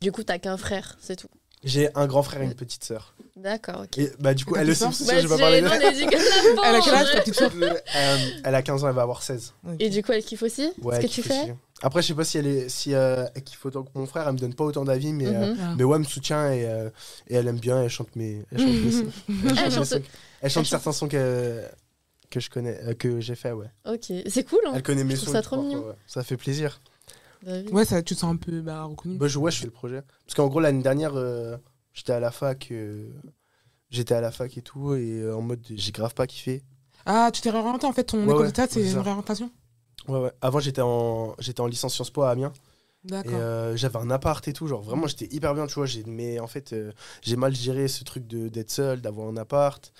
Du 0.01 0.13
coup, 0.13 0.23
t'as 0.25 0.39
qu'un 0.39 0.57
frère, 0.57 0.97
c'est 1.01 1.17
tout. 1.17 1.29
J'ai 1.65 1.89
un 1.97 2.09
grand 2.09 2.25
frère 2.25 2.43
et 2.43 2.47
une 2.47 2.55
petite 2.55 2.83
sœur. 2.83 3.15
D'accord, 3.37 3.83
ok. 3.85 3.97
Et 3.99 4.11
bah, 4.19 4.35
du 4.35 4.45
coup, 4.45 4.57
elle 4.57 4.69
aussi, 4.69 4.81
sûr, 4.93 5.15
je 5.17 5.27
vais 5.27 5.29
pas 5.29 5.39
parler 5.39 5.61
de 5.63 5.67
Elle 6.65 6.75
a 6.75 6.81
quel 6.81 6.95
âge, 6.95 7.07
ta 7.07 7.13
pauvre. 7.13 7.21
petite 7.21 7.35
soeur 7.37 7.53
Euh, 7.55 8.31
Elle 8.43 8.55
a 8.57 8.63
15 8.63 8.83
ans, 8.83 8.89
elle 8.89 8.95
va 8.97 9.03
avoir 9.03 9.23
16. 9.23 9.53
Et 9.79 9.89
du 9.89 10.03
coup, 10.03 10.11
elle 10.11 10.25
kiffe 10.25 10.43
aussi 10.43 10.73
Ouais, 10.83 10.97
ce 10.97 11.01
que 11.01 11.05
elle 11.05 11.11
tu 11.11 11.23
kiffe 11.23 11.29
fais 11.29 11.43
aussi. 11.43 11.53
Après, 11.83 12.01
je 12.03 12.07
sais 12.09 12.14
pas 12.14 12.25
si 12.25 12.38
elle 12.38 12.47
est, 12.47 12.68
si 12.68 12.95
euh, 12.95 13.27
elle 13.35 13.42
kiffe 13.42 13.64
autant 13.66 13.83
que 13.83 13.90
mon 13.95 14.07
frère. 14.07 14.27
Elle 14.29 14.35
me 14.35 14.38
donne 14.38 14.55
pas 14.55 14.64
autant 14.64 14.85
d'avis, 14.85 15.12
mais, 15.12 15.27
euh, 15.27 15.53
Mhm. 15.53 15.59
Ah. 15.61 15.75
mais 15.77 15.85
ouais, 15.85 15.97
elle 15.97 16.03
me 16.03 16.07
soutient 16.07 16.53
et, 16.53 16.64
euh, 16.66 16.90
et 17.29 17.35
elle 17.35 17.49
aime 17.49 17.59
bien. 17.59 17.83
Elle 17.83 17.90
chante 17.90 18.14
mes, 18.16 18.45
elle 18.53 18.59
chante 18.59 18.68
mes 18.68 18.90
sons. 18.92 19.07
Elle 19.29 19.35
chante, 19.57 19.64
mes 19.64 19.71
chante- 19.71 19.85
sons. 19.85 19.97
Elle 19.97 20.03
chante 20.03 20.05
elle 20.42 20.51
chante- 20.51 20.66
certains 20.66 20.92
sons 20.92 21.09
que 21.09 21.62
que 22.31 22.40
je 22.40 22.49
connais, 22.49 22.79
euh, 22.85 22.95
que 22.95 23.21
j'ai 23.21 23.35
fait, 23.35 23.53
ouais. 23.53 23.66
Ok, 23.87 24.11
c'est 24.27 24.45
cool. 24.45 24.61
Hein 24.66 24.73
Elle 24.77 24.83
connaît 24.83 25.05
mes 25.05 25.16
Je 25.16 25.21
sons. 25.21 25.33
ça 25.33 25.40
et 25.40 25.42
trop 25.42 25.57
tout, 25.57 25.62
mignon. 25.62 25.75
parfois, 25.81 25.90
ouais. 25.92 25.99
Ça 26.07 26.23
fait 26.25 26.37
plaisir. 26.38 26.81
Bah. 27.45 27.53
Ouais, 27.73 27.85
ça, 27.85 28.01
tu 28.03 28.14
te 28.14 28.21
sens 28.21 28.33
un 28.33 28.37
peu 28.37 28.61
bah, 28.62 28.85
reconnu. 28.85 29.16
Bah, 29.18 29.27
je, 29.29 29.38
ouais, 29.38 29.51
je 29.51 29.59
fais 29.59 29.66
le 29.66 29.71
projet. 29.73 30.01
Parce 30.25 30.35
qu'en 30.37 30.47
gros, 30.47 30.61
l'année 30.61 30.83
dernière, 30.83 31.14
euh, 31.16 31.57
j'étais 31.92 32.12
à 32.12 32.21
la 32.21 32.31
fac. 32.31 32.68
euh, 32.71 33.11
J'étais 33.90 34.14
à 34.14 34.23
la 34.23 34.31
fac 34.31 34.57
et 34.57 34.62
tout, 34.62 34.95
et 34.95 35.21
euh, 35.21 35.37
en 35.37 35.42
mode, 35.42 35.61
j'ai 35.68 35.92
grave 35.92 36.14
pas 36.14 36.27
kiffé. 36.27 36.62
Ah, 37.05 37.29
tu 37.31 37.42
t'es 37.42 37.51
réorienté 37.51 37.85
en 37.85 37.92
fait, 37.92 38.05
ton 38.05 38.18
Ouais, 38.21 38.25
école 38.25 38.40
ouais, 38.42 38.47
de 38.47 38.53
théâtre, 38.53 38.73
c'est 38.73 38.90
une 38.90 38.99
réorientation? 39.01 39.51
Ouais, 40.09 40.19
ouais. 40.19 40.33
Avant, 40.41 40.59
j'étais 40.61 40.83
en, 40.83 41.35
j'étais 41.38 41.61
en 41.61 41.67
licence 41.67 41.95
Sciences 41.95 42.11
Po 42.11 42.23
à 42.23 42.31
Amiens. 42.31 42.53
Et 43.25 43.29
euh, 43.35 43.77
j'avais 43.77 43.99
un 43.99 44.11
appart 44.11 44.47
et 44.49 44.53
tout, 44.53 44.67
genre 44.69 44.83
vraiment 44.83 45.07
j'étais 45.07 45.29
hyper 45.35 45.55
bien, 45.55 45.67
tu 45.67 45.75
vois. 45.75 45.87
j'ai- 45.87 46.05
Mais 46.07 46.41
en 46.41 46.47
fait, 46.49 46.73
euh, 46.73 46.93
j'ai 47.23 47.37
mal 47.37 47.55
géré 47.55 47.88
ce 47.88 48.05
truc 48.05 48.27
de 48.27 48.49
d'être 48.49 48.71
seul, 48.71 49.01
d'avoir 49.01 49.29
un 49.29 49.37
appart. 49.37 49.93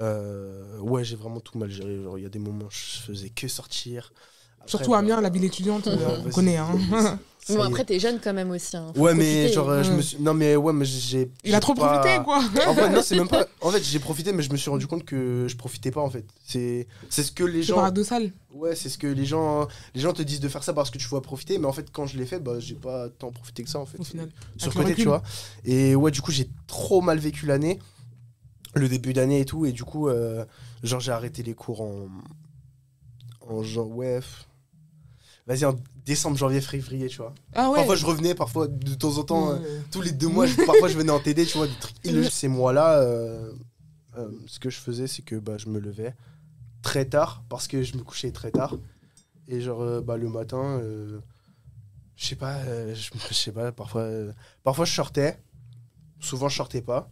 Euh, 0.00 0.78
ouais, 0.80 1.04
j'ai 1.04 1.16
vraiment 1.16 1.40
tout 1.40 1.58
mal 1.58 1.70
géré. 1.70 2.02
Genre, 2.02 2.18
il 2.18 2.22
y 2.22 2.26
a 2.26 2.30
des 2.30 2.38
moments 2.38 2.68
je 2.70 3.00
faisais 3.00 3.30
que 3.30 3.48
sortir. 3.48 4.12
Après, 4.60 4.70
Surtout 4.70 4.90
bah, 4.90 4.98
Amiens, 4.98 5.20
la 5.20 5.30
ville 5.30 5.44
étudiante, 5.44 5.88
on 5.88 6.30
connaît. 6.30 6.58
Hein. 6.58 6.70
Bon, 7.56 7.62
après, 7.62 7.84
t'es 7.84 7.98
jeune 7.98 8.18
quand 8.22 8.32
même 8.34 8.50
aussi. 8.50 8.76
Hein. 8.76 8.92
Ouais, 8.96 9.14
mais 9.14 9.24
profiter. 9.24 9.52
genre, 9.52 9.68
euh, 9.70 9.82
je 9.82 9.92
me 9.92 10.02
suis. 10.02 10.18
Non, 10.20 10.34
mais 10.34 10.54
ouais, 10.56 10.72
mais 10.72 10.84
j'ai. 10.84 11.30
Il 11.44 11.54
a 11.54 11.60
trop 11.60 11.74
pas- 11.74 11.98
profité, 11.98 12.22
quoi. 12.24 12.38
En 12.66 12.74
fait, 12.74 12.88
non, 12.90 13.02
c'est 13.02 13.16
même 13.16 13.28
pas. 13.28 13.46
En 13.60 13.70
fait, 13.70 13.82
j'ai 13.82 13.98
profité, 13.98 14.32
mais 14.32 14.42
je 14.42 14.50
me 14.52 14.56
suis 14.56 14.70
rendu 14.70 14.86
compte 14.86 15.04
que 15.04 15.46
je 15.48 15.56
profitais 15.56 15.90
pas, 15.90 16.00
en 16.00 16.10
fait. 16.10 16.24
C'est 16.44 16.86
c'est 17.10 17.22
ce 17.22 17.32
que 17.32 17.44
les 17.44 17.60
C'est 17.62 17.68
gens. 17.68 17.76
paradoxal. 17.76 18.32
Ouais, 18.52 18.74
c'est 18.76 18.88
ce 18.88 18.98
que 18.98 19.06
les 19.06 19.24
gens. 19.24 19.66
Les 19.94 20.00
gens 20.00 20.12
te 20.12 20.22
disent 20.22 20.40
de 20.40 20.48
faire 20.48 20.62
ça 20.62 20.72
parce 20.72 20.90
que 20.90 20.98
tu 20.98 21.06
vois 21.08 21.22
profiter, 21.22 21.58
mais 21.58 21.66
en 21.66 21.72
fait, 21.72 21.90
quand 21.90 22.06
je 22.06 22.18
l'ai 22.18 22.26
fait, 22.26 22.38
bah, 22.40 22.58
j'ai 22.60 22.74
pas 22.74 23.08
tant 23.08 23.30
profité 23.32 23.62
que 23.64 23.70
ça, 23.70 23.78
en 23.78 23.86
fait. 23.86 23.98
Au 23.98 24.04
final. 24.04 24.28
sur 24.56 24.72
côté, 24.74 24.94
tu 24.94 25.04
vois. 25.04 25.22
Et 25.64 25.94
ouais, 25.94 26.10
du 26.10 26.20
coup, 26.20 26.32
j'ai 26.32 26.48
trop 26.66 27.00
mal 27.00 27.18
vécu 27.18 27.46
l'année, 27.46 27.78
le 28.74 28.88
début 28.88 29.12
d'année 29.12 29.40
et 29.40 29.44
tout. 29.44 29.64
Et 29.66 29.72
du 29.72 29.84
coup, 29.84 30.08
euh, 30.08 30.44
genre, 30.82 31.00
j'ai 31.00 31.12
arrêté 31.12 31.42
les 31.42 31.54
cours 31.54 31.80
en. 31.80 32.08
En 33.48 33.62
genre, 33.62 33.88
ouais. 33.88 34.20
Vas-y, 35.48 35.64
en 35.64 35.74
décembre, 36.04 36.36
janvier, 36.36 36.60
février, 36.60 37.08
tu 37.08 37.16
vois. 37.16 37.34
Ah 37.54 37.70
ouais. 37.70 37.76
Parfois, 37.76 37.96
je 37.96 38.04
revenais, 38.04 38.34
parfois, 38.34 38.68
de 38.68 38.94
temps 38.94 39.16
en 39.16 39.24
temps, 39.24 39.50
euh, 39.52 39.80
tous 39.90 40.02
les 40.02 40.12
deux 40.12 40.28
mois, 40.28 40.46
je- 40.46 40.54
parfois, 40.66 40.88
je 40.88 40.96
venais 40.98 41.10
en 41.10 41.20
TD, 41.20 41.46
tu 41.46 41.56
vois, 41.56 41.66
des 41.66 41.74
trucs 41.80 41.96
illogiques. 42.04 42.32
Ces 42.32 42.48
mois-là, 42.48 42.98
euh, 43.00 43.50
euh, 44.18 44.28
ce 44.46 44.58
que 44.60 44.68
je 44.68 44.76
faisais, 44.76 45.06
c'est 45.06 45.22
que 45.22 45.36
bah, 45.36 45.56
je 45.56 45.70
me 45.70 45.80
levais 45.80 46.14
très 46.82 47.06
tard, 47.06 47.42
parce 47.48 47.66
que 47.66 47.82
je 47.82 47.96
me 47.96 48.02
couchais 48.02 48.30
très 48.30 48.50
tard. 48.50 48.76
Et 49.48 49.62
genre, 49.62 50.02
bah, 50.02 50.18
le 50.18 50.28
matin, 50.28 50.82
je 52.16 52.26
sais 52.26 52.36
pas, 52.36 52.58
je 52.94 53.34
sais 53.34 53.52
pas, 53.52 53.72
parfois, 53.72 54.06
parfois 54.64 54.84
je 54.84 54.92
sortais, 54.92 55.42
souvent 56.20 56.50
je 56.50 56.56
sortais 56.56 56.82
pas. 56.82 57.10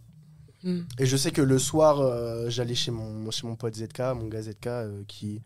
Mm. 0.62 0.80
Et 0.98 1.06
je 1.06 1.16
sais 1.16 1.30
que 1.30 1.40
le 1.40 1.58
soir, 1.58 2.50
j'allais 2.50 2.74
chez 2.74 2.90
mon, 2.90 3.30
chez 3.30 3.46
mon 3.46 3.56
pote 3.56 3.74
ZK, 3.76 3.98
mon 4.14 4.26
gars 4.28 4.42
ZK, 4.42 4.68
qui, 5.08 5.40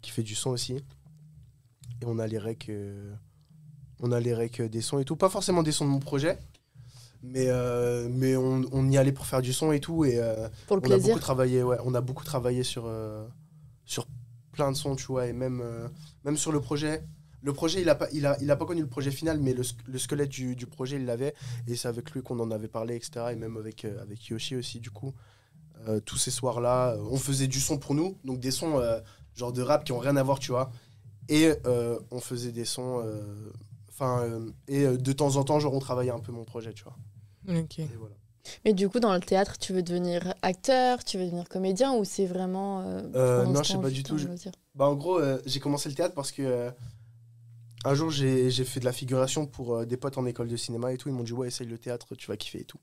qui 0.00 0.10
fait 0.12 0.22
du 0.22 0.36
son 0.36 0.50
aussi. 0.50 0.84
Et 2.00 2.06
on 2.06 2.18
a 2.18 2.26
les 2.26 2.38
recs, 2.38 2.68
euh, 2.68 3.14
on 4.00 4.12
a 4.12 4.20
les 4.20 4.34
recs 4.34 4.62
des 4.62 4.80
sons 4.80 4.98
et 4.98 5.04
tout. 5.04 5.16
Pas 5.16 5.28
forcément 5.28 5.62
des 5.62 5.72
sons 5.72 5.84
de 5.84 5.90
mon 5.90 6.00
projet, 6.00 6.38
mais, 7.22 7.46
euh, 7.48 8.08
mais 8.10 8.36
on, 8.36 8.64
on 8.72 8.90
y 8.90 8.96
allait 8.96 9.12
pour 9.12 9.26
faire 9.26 9.42
du 9.42 9.52
son 9.52 9.72
et 9.72 9.80
tout. 9.80 10.04
Et 10.04 10.18
euh, 10.18 10.48
Pour 10.66 10.76
le 10.76 10.82
on 10.86 10.90
a 10.92 10.98
beaucoup 10.98 11.18
travaillé, 11.18 11.62
ouais, 11.62 11.76
on 11.84 11.94
a 11.94 12.00
beaucoup 12.00 12.24
travaillé 12.24 12.62
sur, 12.62 12.84
euh, 12.86 13.26
sur 13.84 14.06
plein 14.52 14.72
de 14.72 14.76
sons, 14.76 14.96
tu 14.96 15.06
vois, 15.06 15.26
et 15.26 15.32
même, 15.32 15.60
euh, 15.62 15.88
même 16.24 16.36
sur 16.36 16.52
le 16.52 16.60
projet. 16.60 17.02
Le 17.42 17.54
projet, 17.54 17.80
il 17.80 17.88
a 17.88 17.94
pas, 17.94 18.08
il 18.12 18.26
a, 18.26 18.36
il 18.42 18.50
a 18.50 18.56
pas 18.56 18.66
connu 18.66 18.82
le 18.82 18.86
projet 18.86 19.10
final, 19.10 19.40
mais 19.40 19.54
le, 19.54 19.98
squelette 19.98 20.28
du, 20.28 20.56
du 20.56 20.66
projet, 20.66 20.96
il 20.96 21.06
l'avait. 21.06 21.34
Et 21.66 21.74
c'est 21.74 21.88
avec 21.88 22.10
lui 22.10 22.22
qu'on 22.22 22.38
en 22.38 22.50
avait 22.50 22.68
parlé, 22.68 22.96
etc. 22.96 23.28
Et 23.32 23.36
même 23.36 23.56
avec, 23.56 23.84
euh, 23.84 24.02
avec 24.02 24.26
Yoshi 24.26 24.56
aussi, 24.56 24.80
du 24.80 24.90
coup. 24.90 25.14
Euh, 25.88 26.00
tous 26.00 26.18
ces 26.18 26.30
soirs-là, 26.30 26.90
euh, 26.90 27.04
on 27.10 27.16
faisait 27.16 27.46
du 27.46 27.60
son 27.60 27.78
pour 27.78 27.94
nous. 27.94 28.18
Donc 28.24 28.38
des 28.38 28.50
sons 28.50 28.78
euh, 28.78 29.00
genre 29.34 29.52
de 29.52 29.62
rap 29.62 29.84
qui 29.84 29.92
ont 29.92 29.98
rien 29.98 30.16
à 30.16 30.22
voir, 30.22 30.38
tu 30.38 30.50
vois. 30.52 30.70
Et 31.30 31.54
euh, 31.66 31.98
on 32.10 32.20
faisait 32.20 32.52
des 32.52 32.64
sons. 32.66 33.00
euh, 33.04 33.50
Enfin, 33.88 34.22
euh, 34.22 34.50
et 34.66 34.86
de 34.86 35.12
temps 35.12 35.36
en 35.36 35.44
temps, 35.44 35.60
genre, 35.60 35.74
on 35.74 35.78
travaillait 35.78 36.10
un 36.12 36.20
peu 36.20 36.32
mon 36.32 36.44
projet, 36.44 36.72
tu 36.72 36.84
vois. 36.84 36.96
Ok. 37.48 37.78
Et 37.80 37.88
voilà. 37.98 38.14
Mais 38.64 38.72
du 38.72 38.88
coup, 38.88 38.98
dans 38.98 39.12
le 39.12 39.20
théâtre, 39.20 39.58
tu 39.58 39.74
veux 39.74 39.82
devenir 39.82 40.32
acteur, 40.42 41.04
tu 41.04 41.18
veux 41.18 41.24
devenir 41.26 41.48
comédien 41.50 41.92
ou 41.94 42.04
c'est 42.04 42.24
vraiment. 42.26 42.80
euh, 42.80 43.02
Euh, 43.14 43.44
non, 43.44 43.62
je 43.62 43.68
sais 43.72 43.78
pas 43.82 43.90
du 43.90 44.02
tout, 44.02 44.16
je- 44.18 44.26
Bah, 44.74 44.86
en 44.86 44.94
gros, 44.94 45.18
euh, 45.18 45.38
j'ai 45.44 45.60
commencé 45.60 45.88
le 45.90 45.94
théâtre 45.94 46.14
parce 46.14 46.32
que 46.32 46.40
euh, 46.42 46.70
un 47.84 47.94
jour, 47.94 48.10
j'ai 48.10 48.50
j'ai 48.50 48.64
fait 48.64 48.80
de 48.80 48.84
la 48.86 48.92
figuration 48.92 49.46
pour 49.46 49.74
euh, 49.76 49.84
des 49.86 49.96
potes 49.98 50.16
en 50.18 50.26
école 50.26 50.48
de 50.48 50.56
cinéma 50.56 50.92
et 50.92 50.96
tout. 50.96 51.08
Ils 51.10 51.14
m'ont 51.14 51.22
dit, 51.22 51.32
ouais, 51.34 51.48
essaye 51.48 51.66
le 51.66 51.78
théâtre, 51.78 52.14
tu 52.14 52.26
vas 52.28 52.36
kiffer 52.38 52.60
et 52.60 52.64
tout. 52.64 52.78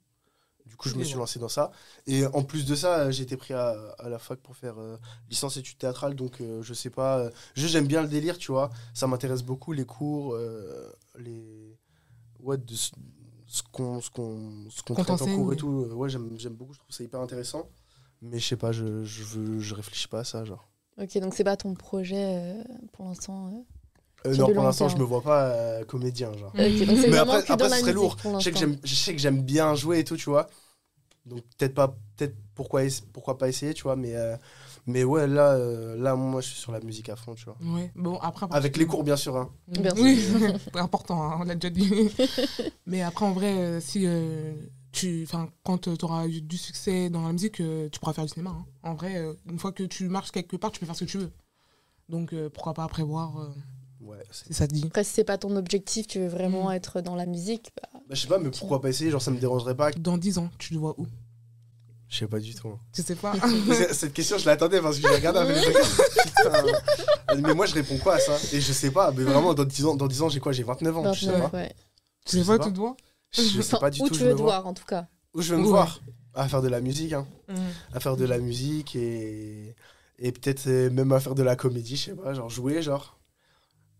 Du 0.67 0.75
coup, 0.75 0.89
je 0.89 0.95
me 0.95 1.03
suis 1.03 1.17
lancé 1.17 1.39
dans 1.39 1.49
ça. 1.49 1.71
Et 2.05 2.25
en 2.27 2.43
plus 2.43 2.65
de 2.65 2.75
ça, 2.75 2.99
euh, 2.99 3.11
j'ai 3.11 3.23
été 3.23 3.37
pris 3.37 3.53
à, 3.53 3.69
à 3.99 4.09
la 4.09 4.19
fac 4.19 4.39
pour 4.39 4.55
faire 4.55 4.77
euh, 4.79 4.97
licence 5.29 5.57
études 5.57 5.77
théâtrales. 5.77 6.15
Donc, 6.15 6.41
euh, 6.41 6.61
je 6.61 6.73
sais 6.73 6.89
pas. 6.89 7.19
euh, 7.19 7.31
j'aime 7.55 7.87
bien 7.87 8.01
le 8.01 8.07
délire, 8.07 8.37
tu 8.37 8.51
vois. 8.51 8.69
Ça 8.93 9.07
m'intéresse 9.07 9.43
beaucoup, 9.43 9.71
les 9.73 9.85
cours, 9.85 10.37
les. 11.17 11.77
Ouais, 12.39 12.57
de 12.57 12.75
ce 12.75 12.91
qu'on 13.71 13.99
traite 13.99 15.09
en 15.09 15.17
cours 15.17 15.53
et 15.53 15.57
tout. 15.57 15.67
Ouais, 15.93 16.09
j'aime 16.09 16.27
beaucoup, 16.51 16.73
je 16.73 16.79
trouve 16.79 16.93
ça 16.95 17.03
hyper 17.03 17.21
intéressant. 17.21 17.69
Mais 18.21 18.39
je 18.39 18.47
sais 18.47 18.57
pas, 18.57 18.71
je, 18.71 19.03
je, 19.03 19.23
veux, 19.23 19.59
je 19.59 19.75
réfléchis 19.75 20.07
pas 20.07 20.19
à 20.19 20.23
ça, 20.23 20.43
genre. 20.43 20.69
Ok, 20.99 21.17
donc 21.19 21.33
c'est 21.35 21.43
pas 21.43 21.55
ton 21.57 21.73
projet 21.75 22.55
pour 22.93 23.05
l'instant. 23.05 23.65
Euh. 24.25 24.35
Non, 24.35 24.51
pour 24.53 24.63
l'instant, 24.63 24.89
je 24.89 24.97
me 24.97 25.03
vois 25.03 25.21
pas 25.21 25.45
euh, 25.45 25.85
comédien, 25.85 26.31
genre. 26.33 26.51
Donc 26.53 26.55
Mais 26.55 27.17
après- 27.17 27.43
que 27.43 27.51
après, 27.53 27.69
ce 27.69 27.75
serait 27.77 27.93
lourd. 27.93 28.17
Je 28.39 28.43
sais 28.43 28.51
que 28.51 28.57
j'aime, 28.57 28.77
je 28.83 28.95
sais 28.95 29.13
que 29.13 29.21
j'aime 29.21 29.41
bien 29.41 29.75
jouer 29.75 29.99
et 29.99 30.03
tout, 30.03 30.17
tu 30.17 30.29
vois. 30.29 30.47
Donc 31.25 31.41
peut-être 31.57 31.73
pas, 31.73 31.89
peut-être 32.15 32.35
pourquoi, 32.55 32.81
pourquoi 33.13 33.37
pas 33.37 33.49
essayer, 33.49 33.73
tu 33.73 33.83
vois. 33.83 33.95
Mais, 33.95 34.15
euh, 34.15 34.35
mais 34.85 35.03
ouais, 35.03 35.27
là, 35.27 35.51
euh, 35.51 35.95
là, 35.97 36.15
moi, 36.15 36.39
je 36.41 36.47
suis 36.47 36.57
sur 36.57 36.71
la 36.71 36.79
musique 36.79 37.09
à 37.09 37.15
fond, 37.17 37.35
tu 37.35 37.45
vois. 37.45 37.57
Ouais. 37.61 37.91
Bon, 37.95 38.17
après. 38.19 38.47
Avec 38.51 38.77
les 38.77 38.85
cours, 38.85 39.03
bien 39.03 39.17
sûr. 39.17 39.35
Hein. 39.35 39.49
Bien 39.67 39.93
oui, 39.97 40.19
c'est 40.73 40.79
important, 40.79 41.21
hein, 41.23 41.37
on 41.41 41.43
l'a 41.43 41.55
déjà 41.55 41.69
dit. 41.69 42.09
Mais 42.85 43.01
après, 43.01 43.25
en 43.25 43.33
vrai, 43.33 43.81
si 43.81 44.03
euh, 44.07 44.53
tu, 44.93 45.23
enfin, 45.27 45.49
quand 45.65 45.79
tu 45.97 46.05
auras 46.05 46.25
eu 46.27 46.41
du 46.41 46.57
succès 46.57 47.09
dans 47.09 47.23
la 47.27 47.33
musique, 47.33 47.59
euh, 47.59 47.89
tu 47.89 47.99
pourras 47.99 48.13
faire 48.13 48.23
du 48.25 48.31
cinéma. 48.31 48.51
hein. 48.51 48.65
En 48.83 48.93
vrai, 48.95 49.17
euh, 49.17 49.33
une 49.49 49.59
fois 49.59 49.73
que 49.73 49.83
tu 49.83 50.07
marches 50.07 50.31
quelque 50.31 50.55
part, 50.55 50.71
tu 50.71 50.79
peux 50.79 50.85
faire 50.85 50.95
ce 50.95 51.03
que 51.03 51.09
tu 51.09 51.17
veux. 51.17 51.31
Donc, 52.07 52.31
euh, 52.31 52.49
pourquoi 52.49 52.73
pas 52.73 52.87
prévoir 52.87 53.37
euh, 53.41 53.49
Ouais, 54.01 54.17
c'est- 54.31 54.53
ça 54.53 54.67
te 54.67 54.73
dit. 54.73 54.83
Après, 54.85 55.03
si 55.03 55.11
c'est 55.13 55.23
pas 55.23 55.37
ton 55.37 55.55
objectif, 55.55 56.07
tu 56.07 56.19
veux 56.19 56.27
vraiment 56.27 56.69
Mm. 56.69 56.73
être 56.73 57.01
dans 57.01 57.15
la 57.15 57.25
musique, 57.25 57.71
bah, 57.81 57.89
Bah, 57.93 57.99
je 58.11 58.21
sais 58.21 58.27
pas, 58.27 58.37
mais 58.39 58.49
pourquoi 58.51 58.79
pas 58.81 58.89
essayer 58.89 59.09
Genre, 59.11 59.21
ça 59.21 59.31
me 59.31 59.39
dérangerait 59.39 59.75
pas. 59.75 59.91
Dans 59.91 60.17
10 60.17 60.37
ans, 60.37 60.49
tu 60.59 60.73
te 60.73 60.79
vois 60.79 60.93
où? 60.99 61.07
Je 62.09 62.19
sais 62.19 62.27
pas 62.27 62.39
du 62.39 62.55
tout. 62.55 62.69
hein. 62.69 62.79
Je 62.95 63.01
sais 63.01 63.15
pas. 63.15 63.33
Cette 63.93 64.13
question, 64.13 64.37
je 64.37 64.45
l'attendais 64.45 64.79
parce 64.81 64.97
que 64.99 65.07
j'ai 65.09 65.15
regardé 65.15 65.39
un 65.39 65.45
peu 65.45 65.53
les 65.53 65.61
trucs. 65.61 65.75
Putain. 65.75 67.37
Mais 67.41 67.53
moi, 67.53 67.65
je 67.65 67.73
réponds 67.73 67.97
quoi 67.97 68.15
à 68.15 68.19
ça 68.19 68.37
Et 68.53 68.61
je 68.61 68.71
sais 68.71 68.91
pas, 68.91 69.11
mais 69.11 69.23
vraiment, 69.23 69.53
dans 69.53 69.65
10 69.65 69.85
ans, 69.85 69.95
dans 69.95 70.07
10 70.07 70.21
ans 70.21 70.29
j'ai 70.29 70.39
quoi? 70.39 70.51
J'ai 70.53 70.63
29 70.63 70.95
ans. 70.97 71.11
je 71.13 71.19
sais 71.25 71.25
29, 71.31 71.51
pas. 71.51 71.57
ouais. 71.57 71.75
tu 72.25 72.37
sais 72.37 72.43
Je 72.43 72.47
pas, 72.47 72.59
tu 72.59 72.71
te 72.71 72.77
vois 72.77 72.95
Je 73.31 73.61
sais 73.61 73.77
pas 73.77 73.89
du 73.89 74.01
où 74.01 74.07
tout. 74.07 74.13
tu 74.13 74.19
je 74.21 74.25
veux 74.25 74.31
me 74.31 74.37
te 74.37 74.41
voir, 74.41 74.65
en 74.67 74.73
tout 74.73 74.85
cas. 74.85 75.07
Où 75.33 75.41
je 75.41 75.53
veux 75.55 75.59
me 75.61 75.67
voir? 75.67 75.99
À 76.33 76.47
faire 76.47 76.61
de 76.61 76.67
la 76.69 76.79
musique, 76.81 77.11
hein. 77.13 77.27
Mhm. 77.49 77.57
À 77.93 77.99
faire 77.99 78.15
de 78.15 78.23
la 78.25 78.37
musique 78.37 78.95
et, 78.95 79.75
et 80.19 80.31
peut-être 80.31 80.67
euh, 80.67 80.89
même 80.91 81.11
à 81.11 81.19
faire 81.19 81.33
de 81.35 81.41
la 81.43 81.55
comédie, 81.55 81.97
je 81.97 82.05
sais 82.05 82.15
pas, 82.15 82.33
genre 82.35 82.49
jouer, 82.49 82.81
genre. 82.83 83.16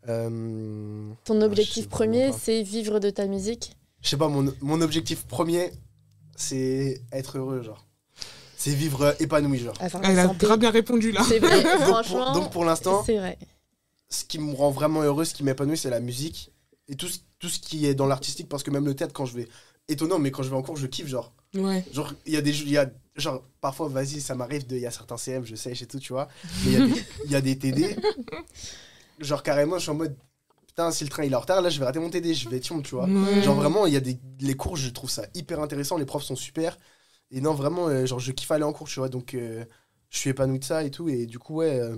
Euh, 0.09 1.11
Ton 1.25 1.39
sais 1.39 1.45
objectif 1.45 1.89
premier, 1.89 2.31
c'est 2.31 2.63
vivre 2.63 2.99
de 2.99 3.09
ta 3.09 3.25
musique 3.27 3.75
Je 4.01 4.09
sais 4.09 4.17
pas, 4.17 4.27
mon, 4.29 4.53
mon 4.61 4.81
objectif 4.81 5.25
premier, 5.25 5.71
c'est 6.35 7.01
être 7.11 7.37
heureux, 7.37 7.61
genre. 7.63 7.85
C'est 8.55 8.73
vivre 8.73 9.01
euh, 9.03 9.13
épanoui, 9.19 9.59
genre. 9.59 9.75
Elle 10.03 10.19
a 10.19 10.29
très 10.29 10.57
bien 10.57 10.69
répondu 10.71 11.11
là. 11.11 11.23
C'est 11.27 11.39
vrai, 11.39 11.61
Donc 11.63 11.73
pour, 11.75 11.87
franchement. 11.87 12.33
donc 12.33 12.51
pour 12.51 12.65
l'instant, 12.65 13.03
C'est 13.05 13.17
vrai. 13.17 13.37
ce 14.09 14.23
qui 14.25 14.39
me 14.39 14.53
rend 14.55 14.71
vraiment 14.71 15.01
heureux, 15.03 15.25
ce 15.25 15.33
qui 15.33 15.43
m'épanouit, 15.43 15.77
c'est 15.77 15.89
la 15.89 15.99
musique 15.99 16.51
et 16.87 16.95
tout 16.95 17.07
ce, 17.07 17.19
tout 17.39 17.49
ce 17.49 17.59
qui 17.59 17.85
est 17.85 17.93
dans 17.93 18.07
l'artistique, 18.07 18.47
parce 18.49 18.63
que 18.63 18.71
même 18.71 18.85
le 18.85 18.95
théâtre, 18.95 19.13
quand 19.13 19.25
je 19.25 19.35
vais. 19.35 19.47
Étonnant, 19.89 20.19
mais 20.19 20.31
quand 20.31 20.43
je 20.43 20.49
vais 20.49 20.55
en 20.55 20.61
cours, 20.63 20.75
je 20.75 20.85
kiffe, 20.87 21.07
genre. 21.07 21.31
Ouais. 21.55 21.81
Genre, 21.93 22.13
il 22.25 22.33
y 22.33 22.37
a 22.37 22.41
des. 22.41 22.59
il 22.61 22.69
Y 22.69 22.77
a, 22.77 22.89
genre, 23.15 23.41
parfois, 23.61 23.87
vas-y, 23.87 24.19
ça 24.19 24.35
m'arrive, 24.35 24.67
de- 24.67 24.75
il 24.75 24.81
y 24.81 24.85
a 24.85 24.91
certains 24.91 25.15
CM, 25.17 25.45
je 25.45 25.55
sèche 25.55 25.81
et 25.81 25.85
tout, 25.85 25.99
tu 25.99 26.11
vois. 26.11 26.27
Mais 26.65 26.71
il 26.73 26.73
y 26.73 26.75
a 26.75 26.87
des- 26.87 27.03
il 27.25 27.31
y, 27.31 27.35
a 27.35 27.41
des 27.41 27.57
TD. 27.57 27.95
Genre, 29.19 29.43
carrément, 29.43 29.77
je 29.77 29.83
suis 29.83 29.91
en 29.91 29.95
mode. 29.95 30.15
Putain, 30.67 30.91
si 30.91 31.03
le 31.03 31.09
train 31.09 31.23
il 31.23 31.33
est 31.33 31.35
en 31.35 31.39
retard, 31.39 31.61
là, 31.61 31.69
je 31.69 31.79
vais 31.79 31.85
rater 31.85 31.99
mon 31.99 32.09
TD, 32.09 32.33
je 32.33 32.49
vais 32.49 32.59
tiom, 32.59 32.83
tu 32.83 32.95
vois. 32.95 33.07
Ouais. 33.07 33.41
Genre, 33.41 33.55
vraiment, 33.55 33.85
il 33.87 33.93
y 33.93 33.97
a 33.97 33.99
des. 33.99 34.19
Les 34.39 34.55
cours, 34.55 34.75
je 34.75 34.89
trouve 34.89 35.09
ça 35.09 35.25
hyper 35.33 35.59
intéressant, 35.59 35.97
les 35.97 36.05
profs 36.05 36.23
sont 36.23 36.35
super. 36.35 36.77
Et 37.31 37.41
non, 37.41 37.53
vraiment, 37.53 37.87
euh, 37.87 38.05
genre, 38.05 38.19
je 38.19 38.31
kiffe 38.31 38.51
aller 38.51 38.63
en 38.63 38.73
cours, 38.73 38.87
tu 38.87 38.99
vois. 38.99 39.09
Donc, 39.09 39.33
euh, 39.33 39.65
je 40.09 40.19
suis 40.19 40.29
épanoui 40.29 40.59
de 40.59 40.63
ça 40.63 40.83
et 40.83 40.91
tout. 40.91 41.09
Et 41.09 41.25
du 41.25 41.39
coup, 41.39 41.55
ouais. 41.55 41.79
euh, 41.79 41.95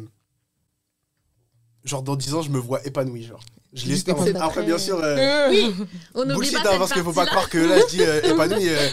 genre, 1.84 2.04
dans 2.04 2.16
10 2.16 2.34
ans, 2.36 2.42
je 2.42 2.52
me 2.52 2.58
vois 2.58 2.86
épanoui, 2.86 3.24
genre. 3.24 3.44
Je 3.72 3.86
Juste 3.86 4.10
épanoui. 4.10 4.34
Après, 4.40 4.64
bien 4.66 4.78
sûr. 4.80 5.00
euh, 5.04 5.16
Euh, 5.18 5.48
Oui. 5.52 5.76
On 6.16 6.26
Bullshit, 6.26 6.56
pas 6.64 6.74
hein, 6.74 6.78
parce 6.80 6.92
qu'il 6.92 7.04
faut 7.04 7.14
pas 7.14 7.28
croire 7.28 7.50
que 7.50 7.60
là 7.60 7.78
je 7.80 7.86
dis 7.96 8.02
euh, 8.02 8.22
épanoui. 8.34 8.68
euh, 8.68 8.90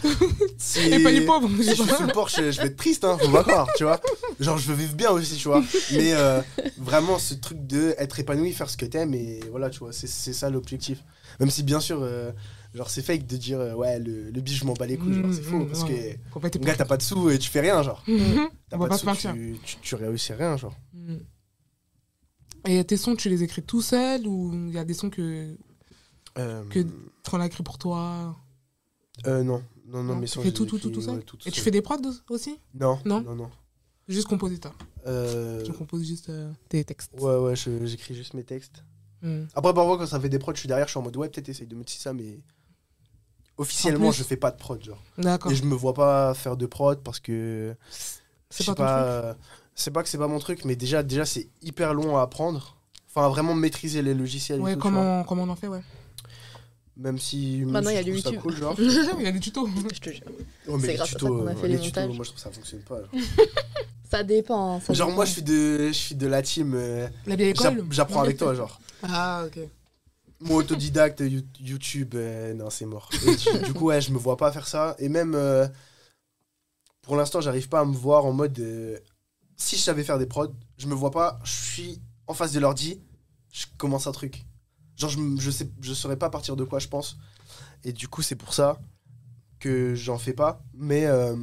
si... 0.59 0.91
Les 0.91 1.21
pauvres. 1.23 1.49
Si 1.63 1.71
je 1.71 1.75
suis 1.83 1.89
sous 1.95 2.03
le 2.07 2.13
porche, 2.13 2.37
je 2.37 2.61
vais 2.61 2.67
être 2.67 2.77
triste, 2.77 3.05
hein, 3.05 3.17
faut 3.19 3.31
pas 3.31 3.43
croire, 3.43 3.69
tu 3.77 3.85
vois. 3.85 4.01
Genre, 4.39 4.59
je 4.59 4.69
veux 4.69 4.75
vivre 4.75 4.95
bien 4.95 5.11
aussi, 5.11 5.37
tu 5.37 5.49
vois. 5.49 5.63
Mais 5.93 6.13
euh, 6.13 6.43
vraiment, 6.77 7.19
ce 7.19 7.33
truc 7.35 7.67
de 7.67 7.95
être 7.97 8.21
épanoui, 8.21 8.53
faire 8.53 8.69
ce 8.69 8.77
que 8.77 8.85
t'aimes, 8.85 9.15
et 9.15 9.41
voilà, 9.51 9.71
tu 9.71 9.79
vois, 9.79 9.93
c'est 9.93 10.07
c'est 10.09 10.35
ça 10.35 10.51
l'objectif. 10.51 10.99
Même 11.41 11.51
si, 11.51 11.63
bien 11.63 11.81
sûr, 11.81 12.01
euh, 12.03 12.31
genre, 12.75 12.91
c'est 12.91 13.01
fake 13.03 13.27
de 13.27 13.37
dire, 13.39 13.59
euh, 13.61 13.73
ouais, 13.73 13.99
le, 13.99 14.31
le 14.31 14.41
biche, 14.43 14.61
je 14.61 14.65
m'en 14.67 14.75
bats 14.75 14.85
les 14.87 14.99
couilles, 14.99 15.15
genre, 15.15 15.33
c'est 15.33 15.43
faux, 15.43 15.65
parce 15.65 15.85
Ouais. 15.85 16.19
Faut 16.35 16.41
pas 16.41 16.49
être 16.49 16.59
que, 16.59 16.65
gars, 16.65 16.75
t'as 16.75 16.85
pas 16.85 16.99
de 16.99 17.03
sous 17.03 17.31
et 17.31 17.39
tu 17.39 17.49
fais 17.49 17.61
rien, 17.61 17.83
genre. 17.83 18.03
Mhm. 18.07 18.49
T'as 18.69 18.77
pas 18.77 18.89
pas 18.89 18.95
de 18.97 19.01
sous, 19.01 19.07
tu, 19.33 19.57
tu, 19.65 19.77
tu 19.81 19.95
réussis 19.95 20.35
rien, 20.35 20.59
genre. 20.59 20.75
Mhm. 20.93 21.21
Et 22.67 22.85
tes 22.85 22.97
sons, 22.97 23.17
tu 23.17 23.29
les 23.29 23.43
écris 23.43 23.63
tout 23.63 23.83
seul 23.83 24.27
ou 24.27 24.53
il 24.69 24.75
y 24.75 24.79
a 24.79 24.85
des 24.85 24.95
sons 24.95 25.11
que 25.11 25.57
Euh, 26.39 26.65
Que- 26.69 26.85
qu'on 27.31 27.41
a 27.41 27.47
écrit 27.47 27.63
pour 27.63 27.79
toi? 27.79 28.37
Euh, 29.27 29.43
non, 29.43 29.63
non, 29.87 30.03
non, 30.03 30.15
Non, 30.15 30.17
mais 30.21 30.27
tu 30.27 30.39
fais 30.39 30.53
tout, 30.53 30.67
tout, 30.67 30.79
tout, 30.79 30.91
tout 30.91 31.01
seul? 31.01 31.15
ouais, 31.15 31.23
tout, 31.23 31.39
tout 31.39 31.49
Et 31.49 31.51
tu 31.51 31.61
fais 31.63 31.71
des 31.71 31.81
prods 31.81 31.97
aussi? 32.29 32.59
Non, 32.75 32.99
Non? 33.07 33.23
non, 33.23 33.35
non. 33.35 33.51
Juste 34.07 34.29
compositeur. 34.29 34.77
Euh, 35.07 35.65
Tu 35.65 35.73
composes 35.73 36.05
juste 36.07 36.29
euh, 36.29 36.53
tes 36.69 36.85
textes. 36.85 37.13
ouais, 37.19 37.37
ouais, 37.39 37.57
j'écris 37.57 38.15
juste 38.15 38.35
mes 38.35 38.45
textes. 38.45 38.85
Mhm. 39.23 39.49
Après, 39.55 39.73
parfois, 39.73 39.97
quand 39.97 40.07
ça 40.07 40.21
fait 40.21 40.29
des 40.29 40.39
prods, 40.39 40.53
je 40.55 40.59
suis 40.61 40.69
derrière, 40.69 40.87
je 40.87 40.91
suis 40.91 40.99
en 40.99 41.03
mode 41.03 41.17
ouais, 41.17 41.31
peut-être 41.31 41.49
essaye 41.49 41.67
de 41.67 41.83
ci, 41.87 41.99
ça, 41.99 42.13
mais 42.13 42.39
officiellement, 43.57 44.09
En 44.09 44.13
je 44.13 44.23
fais 44.23 44.37
pas 44.37 44.51
de 44.51 44.59
prod, 44.59 44.83
genre. 44.85 45.03
D'accord. 45.17 45.51
Et 45.51 45.55
je 45.55 45.65
me 45.65 45.75
vois 45.75 45.95
pas 45.95 46.35
faire 46.35 46.57
de 46.59 46.67
prod 46.67 47.01
parce 47.03 47.21
que. 47.21 47.75
C'est 48.51 48.65
pas 48.67 48.75
truc 48.75 48.87
euh, 48.89 49.35
C'est 49.79 49.91
pas 49.91 50.03
que 50.03 50.09
c'est 50.09 50.19
pas 50.19 50.27
mon 50.27 50.39
truc, 50.39 50.65
mais 50.65 50.75
déjà, 50.75 51.03
déjà 51.03 51.25
c'est 51.27 51.49
hyper 51.63 51.93
long 51.95 52.17
à 52.17 52.23
apprendre. 52.23 52.77
Enfin, 53.09 53.29
vraiment 53.29 53.55
maîtriser 53.55 54.01
les 54.03 54.15
logiciels. 54.15 54.59
et 54.59 54.63
Ouais, 54.63 54.73
tout, 54.75 54.81
comment, 54.81 55.23
comment 55.25 55.43
on 55.45 55.49
en 55.51 55.57
fait, 55.57 55.69
ouais. 55.69 55.83
Même 56.97 57.19
si. 57.19 57.63
Maintenant, 57.67 57.91
il 57.91 57.97
y 57.97 57.99
a 57.99 58.03
du 58.03 58.15
YouTube. 58.15 58.41
cool, 58.41 58.57
genre. 58.57 58.75
Il 58.79 59.23
y 59.23 59.27
a 59.27 59.33
des 59.33 59.39
tutos. 59.41 59.69
Je 59.93 60.01
te 60.01 60.11
jure. 60.11 60.23
Ouais, 60.67 60.77
mais 60.77 60.81
C'est 60.81 60.87
les 60.89 60.95
grâce 60.95 61.09
à 61.09 61.13
ça 61.13 61.19
tutos, 61.19 61.29
qu'on 61.39 61.47
a 61.47 61.51
euh, 61.51 61.55
fait 61.55 61.69
les 61.69 61.79
tutos, 61.79 62.01
montages. 62.01 62.17
moi 62.17 62.25
je 62.25 62.31
trouve 62.31 62.41
ça 62.43 62.51
fonctionne 62.51 62.81
pas. 62.81 63.01
Ça 64.11 64.23
dépend. 64.23 64.81
ça 64.81 64.93
Genre, 64.95 65.09
dépend. 65.09 65.17
moi 65.17 65.25
je 65.25 65.33
suis 65.33 65.43
de, 65.43 65.89
je 65.89 65.93
suis 65.93 66.15
de 66.15 66.27
la 66.29 66.41
team. 66.41 66.75
euh, 66.77 67.09
La 67.27 67.35
vieille 67.37 67.51
école 67.51 67.75
j'app- 67.77 67.87
J'apprends 67.93 68.21
avec 68.23 68.37
toi, 68.39 68.55
genre. 68.55 68.81
Ah, 69.03 69.43
ok. 69.47 69.59
Mon 70.41 70.55
autodidacte 70.57 71.21
You- 71.21 71.43
YouTube, 71.61 72.15
euh, 72.15 72.55
non, 72.55 72.71
c'est 72.71 72.87
mort. 72.87 73.11
Et 73.27 73.35
du, 73.35 73.65
du 73.65 73.73
coup, 73.75 73.87
ouais, 73.87 74.01
je 74.01 74.13
me 74.13 74.17
vois 74.19 74.37
pas 74.37 74.53
faire 74.53 74.69
ça. 74.69 74.95
Et 75.01 75.09
même, 75.09 75.35
euh, 75.35 75.67
pour 77.03 77.17
l'instant, 77.17 77.41
j'arrive 77.41 77.69
pas 77.69 77.81
à 77.81 77.85
me 77.85 77.95
voir 77.95 78.25
en 78.27 78.33
mode. 78.33 78.59
Si 79.57 79.77
je 79.77 79.81
savais 79.81 80.05
faire 80.05 80.19
des 80.19 80.27
prods, 80.27 80.53
je 80.79 80.87
me 80.87 80.95
vois 80.95 81.11
pas, 81.11 81.41
je 81.45 81.53
suis 81.53 82.01
en 82.27 82.35
face 82.35 82.53
de 82.53 82.61
l'ordi, 82.61 83.01
je 83.53 83.67
commence 83.79 84.07
un 84.07 84.13
truc. 84.13 84.47
Genre, 84.97 85.11
je, 85.11 85.19
je, 85.39 85.51
sais, 85.51 85.69
je 85.81 85.95
saurais 85.95 86.17
pas 86.17 86.31
partir 86.31 86.57
de 86.57 86.65
quoi 86.65 86.79
je 86.79 86.89
pense. 86.89 87.19
Et 87.85 87.93
du 87.93 88.09
coup, 88.09 88.23
c'est 88.23 88.37
pour 88.37 88.55
ça 88.55 88.79
que 89.59 89.95
j'en 89.95 90.19
fais 90.19 90.33
pas. 90.33 90.63
Mais, 90.75 91.07
euh, 91.07 91.37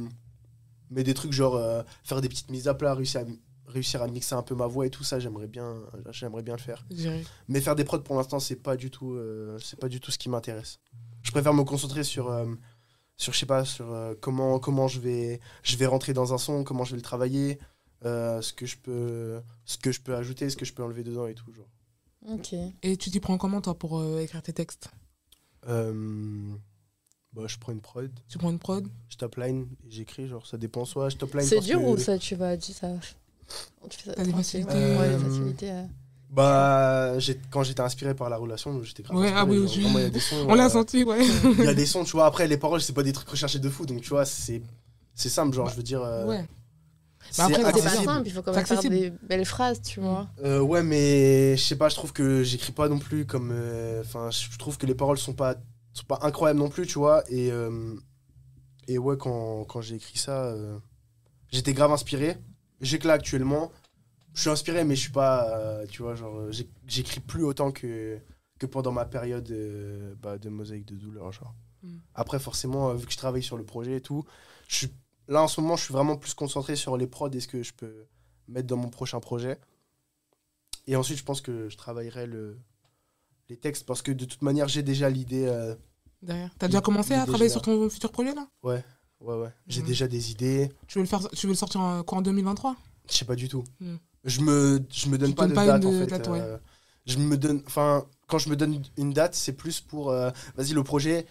mais 0.90 1.04
des 1.04 1.14
trucs 1.14 1.32
genre 1.32 1.56
euh, 1.56 1.82
faire 2.04 2.20
des 2.20 2.28
petites 2.28 2.50
mises 2.50 2.68
à 2.68 2.74
plat, 2.74 2.94
réussir 2.94 3.22
à, 3.22 3.70
réussir 3.70 4.02
à 4.02 4.08
mixer 4.08 4.34
un 4.34 4.42
peu 4.42 4.54
ma 4.54 4.66
voix 4.66 4.86
et 4.86 4.90
tout 4.90 5.04
ça, 5.04 5.18
j'aimerais 5.18 5.48
bien, 5.48 5.76
j'aimerais 6.10 6.42
bien 6.42 6.54
le 6.54 6.60
faire. 6.60 6.84
Mais 7.48 7.60
faire 7.60 7.74
des 7.74 7.84
prods 7.84 8.00
pour 8.00 8.16
l'instant, 8.16 8.38
c'est 8.38 8.56
pas 8.56 8.76
du 8.76 8.90
tout, 8.90 9.14
euh, 9.14 9.58
c'est 9.58 9.78
pas 9.78 9.88
du 9.88 10.00
tout 10.00 10.10
ce 10.10 10.18
qui 10.18 10.28
m'intéresse. 10.28 10.78
Je 11.22 11.30
préfère 11.30 11.54
me 11.54 11.64
concentrer 11.64 12.04
sur, 12.04 12.26
sur 13.16 13.32
je 13.32 13.38
sais 13.38 13.46
pas, 13.46 13.64
sur 13.64 13.92
euh, 13.92 14.14
comment, 14.20 14.58
comment 14.58 14.88
je 14.88 15.00
vais, 15.00 15.40
je 15.62 15.76
vais 15.76 15.86
rentrer 15.86 16.12
dans 16.12 16.34
un 16.34 16.38
son, 16.38 16.64
comment 16.64 16.84
je 16.84 16.90
vais 16.90 16.96
le 16.96 17.02
travailler, 17.02 17.58
euh, 18.04 18.40
ce 18.42 18.52
que 18.52 18.66
je 18.66 18.76
peux, 18.76 19.40
ce 19.64 19.78
que 19.78 19.92
je 19.92 20.00
peux 20.00 20.14
ajouter, 20.14 20.50
ce 20.50 20.56
que 20.56 20.64
je 20.64 20.72
peux 20.72 20.82
enlever 20.82 21.02
dedans 21.04 21.26
et 21.26 21.34
tout. 21.34 21.52
Genre. 21.52 21.68
Ok. 22.28 22.54
Et 22.82 22.96
tu 22.96 23.10
t'y 23.10 23.20
prends 23.20 23.38
comment, 23.38 23.60
toi, 23.60 23.74
pour 23.78 23.98
euh, 24.00 24.20
écrire 24.20 24.42
tes 24.42 24.52
textes? 24.52 24.88
Euh, 25.68 26.52
bah, 27.32 27.42
je 27.46 27.56
prends 27.58 27.72
une 27.72 27.80
prod, 27.80 28.10
Tu 28.28 28.38
prends 28.38 28.50
une 28.50 28.58
prod? 28.58 28.86
Je 29.08 29.16
top 29.16 29.36
line, 29.36 29.66
j'écris, 29.88 30.28
genre 30.28 30.46
ça 30.46 30.56
dépend 30.58 30.84
soit 30.84 31.08
je 31.08 31.16
top 31.16 31.34
line. 31.34 31.44
C'est 31.46 31.60
dur 31.60 31.80
que- 31.80 31.84
ou 31.86 31.98
ça, 31.98 32.18
tu 32.18 32.34
vas. 32.34 32.56
Tu, 32.56 32.72
ça... 32.72 32.88
tu 33.88 33.98
fais 33.98 34.10
ça 34.10 34.14
T'as 34.14 34.24
des 34.24 34.32
facilités. 34.32 34.72
Ouais, 34.74 34.96
ouais, 34.96 35.08
des 35.08 35.14
Euh, 35.14 35.18
facilités. 35.18 35.72
Bah, 36.30 37.18
j'ai- 37.20 37.40
quand 37.50 37.62
j'étais 37.62 37.80
inspiré 37.80 38.14
par 38.14 38.28
la 38.28 38.36
relation, 38.36 38.82
j'étais 38.82 39.02
grave. 39.02 39.16
Ouais, 39.16 39.26
inspiré, 39.28 39.40
ah 39.40 39.44
oui, 39.46 39.56
genre, 39.56 39.76
oui. 39.76 39.82
vraiment, 39.82 39.98
il 39.98 40.02
y 40.02 40.06
a 40.06 40.10
des 40.10 40.20
sons, 40.20 40.46
On 40.48 40.54
l'a 40.54 40.66
euh, 40.66 40.68
senti, 40.68 41.04
ouais. 41.04 41.24
Il 41.58 41.64
y 41.64 41.68
a 41.68 41.74
des 41.74 41.86
sons, 41.86 42.04
tu 42.04 42.12
vois. 42.12 42.26
Après, 42.26 42.46
les 42.48 42.56
paroles, 42.58 42.80
c'est 42.82 42.92
pas 42.92 43.02
des 43.02 43.12
trucs 43.12 43.28
recherchés 43.28 43.58
de 43.60 43.68
fou, 43.70 43.86
donc 43.86 44.00
tu 44.02 44.08
vois, 44.10 44.24
c'est 44.24 44.60
c'est 45.14 45.28
simple, 45.28 45.54
genre, 45.54 45.68
je 45.68 45.76
veux 45.76 45.82
dire. 45.84 46.02
euh, 46.02 46.26
ouais. 46.26 46.46
C'est 47.30 47.38
Bah 47.38 47.44
après, 47.46 47.56
C'est 47.56 47.62
pas 47.62 47.68
accessible. 47.68 48.04
simple, 48.04 48.28
il 48.28 48.32
faut 48.32 48.42
quand 48.42 48.52
même 48.54 48.66
faire 48.66 48.78
accessible. 48.78 48.94
des 48.94 49.10
belles 49.22 49.44
phrases, 49.44 49.82
tu 49.82 50.00
vois. 50.00 50.28
Euh, 50.44 50.60
ouais, 50.60 50.82
mais 50.82 51.56
je 51.56 51.62
sais 51.62 51.76
pas, 51.76 51.88
je 51.88 51.94
trouve 51.96 52.12
que 52.12 52.42
j'écris 52.42 52.72
pas 52.72 52.88
non 52.88 52.98
plus 52.98 53.26
comme. 53.26 53.50
euh, 53.52 54.02
Enfin, 54.02 54.30
je 54.30 54.56
trouve 54.58 54.78
que 54.78 54.86
les 54.86 54.94
paroles 54.94 55.18
sont 55.18 55.34
pas, 55.34 55.56
sont 55.92 56.04
pas 56.06 56.18
incroyables 56.22 56.58
non 56.60 56.68
plus, 56.68 56.86
tu 56.86 56.98
vois. 56.98 57.22
Et, 57.30 57.50
euh, 57.50 57.94
et 58.88 58.98
ouais, 58.98 59.16
quand, 59.16 59.64
quand 59.64 59.80
j'ai 59.80 59.96
écrit 59.96 60.18
ça, 60.18 60.44
euh, 60.46 60.78
j'étais 61.50 61.72
grave 61.72 61.92
inspiré. 61.92 62.36
J'ai 62.80 62.98
que 62.98 63.06
là, 63.08 63.14
actuellement, 63.14 63.72
je 64.34 64.42
suis 64.42 64.50
inspiré, 64.50 64.84
mais 64.84 64.94
je 64.96 65.00
suis 65.02 65.12
pas. 65.12 65.58
euh, 65.58 65.86
tu 65.86 66.02
vois, 66.02 66.14
genre, 66.14 66.38
j'écris 66.86 67.20
plus 67.20 67.44
autant 67.44 67.72
que, 67.72 68.18
que 68.58 68.66
pendant 68.66 68.92
ma 68.92 69.04
période 69.06 69.50
euh, 69.50 70.14
bah, 70.22 70.38
de 70.38 70.48
mosaïque 70.50 70.86
de 70.86 70.96
douleur, 70.96 71.32
genre. 71.32 71.54
Mm. 71.82 71.96
Après, 72.14 72.38
forcément, 72.38 72.90
euh, 72.90 72.94
vu 72.94 73.06
que 73.06 73.12
je 73.12 73.16
travaille 73.18 73.42
sur 73.42 73.56
le 73.56 73.64
projet 73.64 73.96
et 73.96 74.00
tout, 74.00 74.24
je 74.68 74.76
suis, 74.76 74.92
là, 75.28 75.42
en 75.42 75.48
ce 75.48 75.60
moment, 75.60 75.76
je 75.76 75.84
suis 75.84 75.92
vraiment 75.92 76.16
plus 76.16 76.34
concentré 76.34 76.76
sur 76.76 76.96
les 76.96 77.06
prods 77.06 77.30
et 77.30 77.40
ce 77.40 77.48
que 77.48 77.62
je 77.62 77.72
peux 77.72 78.06
mettre 78.48 78.66
dans 78.66 78.76
mon 78.76 78.88
prochain 78.90 79.20
projet. 79.20 79.58
Et 80.86 80.96
ensuite, 80.96 81.18
je 81.18 81.24
pense 81.24 81.40
que 81.40 81.68
je 81.68 81.76
travaillerai 81.76 82.26
le, 82.26 82.58
les 83.48 83.56
textes 83.56 83.86
parce 83.86 84.02
que 84.02 84.12
de 84.12 84.24
toute 84.24 84.42
manière, 84.42 84.68
j'ai 84.68 84.82
déjà 84.82 85.08
l'idée. 85.08 85.46
euh, 85.46 85.74
Derrière. 86.22 86.50
T'as 86.58 86.68
déjà 86.68 86.80
commencé 86.80 87.14
à 87.14 87.24
travailler 87.26 87.50
sur 87.50 87.62
ton 87.62 87.88
futur 87.90 88.10
projet, 88.12 88.34
là? 88.34 88.46
Ouais, 88.62 88.82
ouais. 89.20 89.48
J'ai 89.66 89.80
Mhm. 89.80 89.86
déjà 89.86 90.08
des 90.08 90.30
idées. 90.30 90.70
tu 90.86 90.98
veux, 90.98 91.02
le 91.04 91.08
faire, 91.08 91.26
tu 91.30 91.46
veux 91.46 91.52
le 91.52 91.56
sortir 91.56 91.80
en, 91.80 92.02
quoi, 92.02 92.18
en 92.18 92.22
2023 92.22 92.76
Je 93.10 93.14
sais 93.16 93.24
pas 93.24 93.36
du 93.36 93.48
tout. 93.48 93.64
Mm. 93.80 93.96
Je 94.24 94.40
me, 94.40 94.80
je 94.90 95.08
me 95.08 95.18
donne 95.18 95.30
Tu 95.30 95.34
pas 95.36 95.46
de 95.46 95.54
pas 95.54 95.66
date, 95.66 95.84
en 95.84 95.92
fait. 95.92 96.06
date, 96.06 96.28
ouais. 96.28 96.40
euh, 96.40 96.56
je 97.06 97.18
me 97.18 97.36
donne. 97.36 97.62
Enfin, 97.66 98.06
quand 98.26 98.38
je 98.38 98.48
me 98.48 98.56
donne 98.56 98.82
une 98.96 99.12
date, 99.12 99.34
c'est 99.34 99.52
plus 99.52 99.80
pour. 99.80 100.10
euh, 100.10 100.30
Vas-y, 100.56 100.72
le 100.72 100.82
projet. 100.82 101.26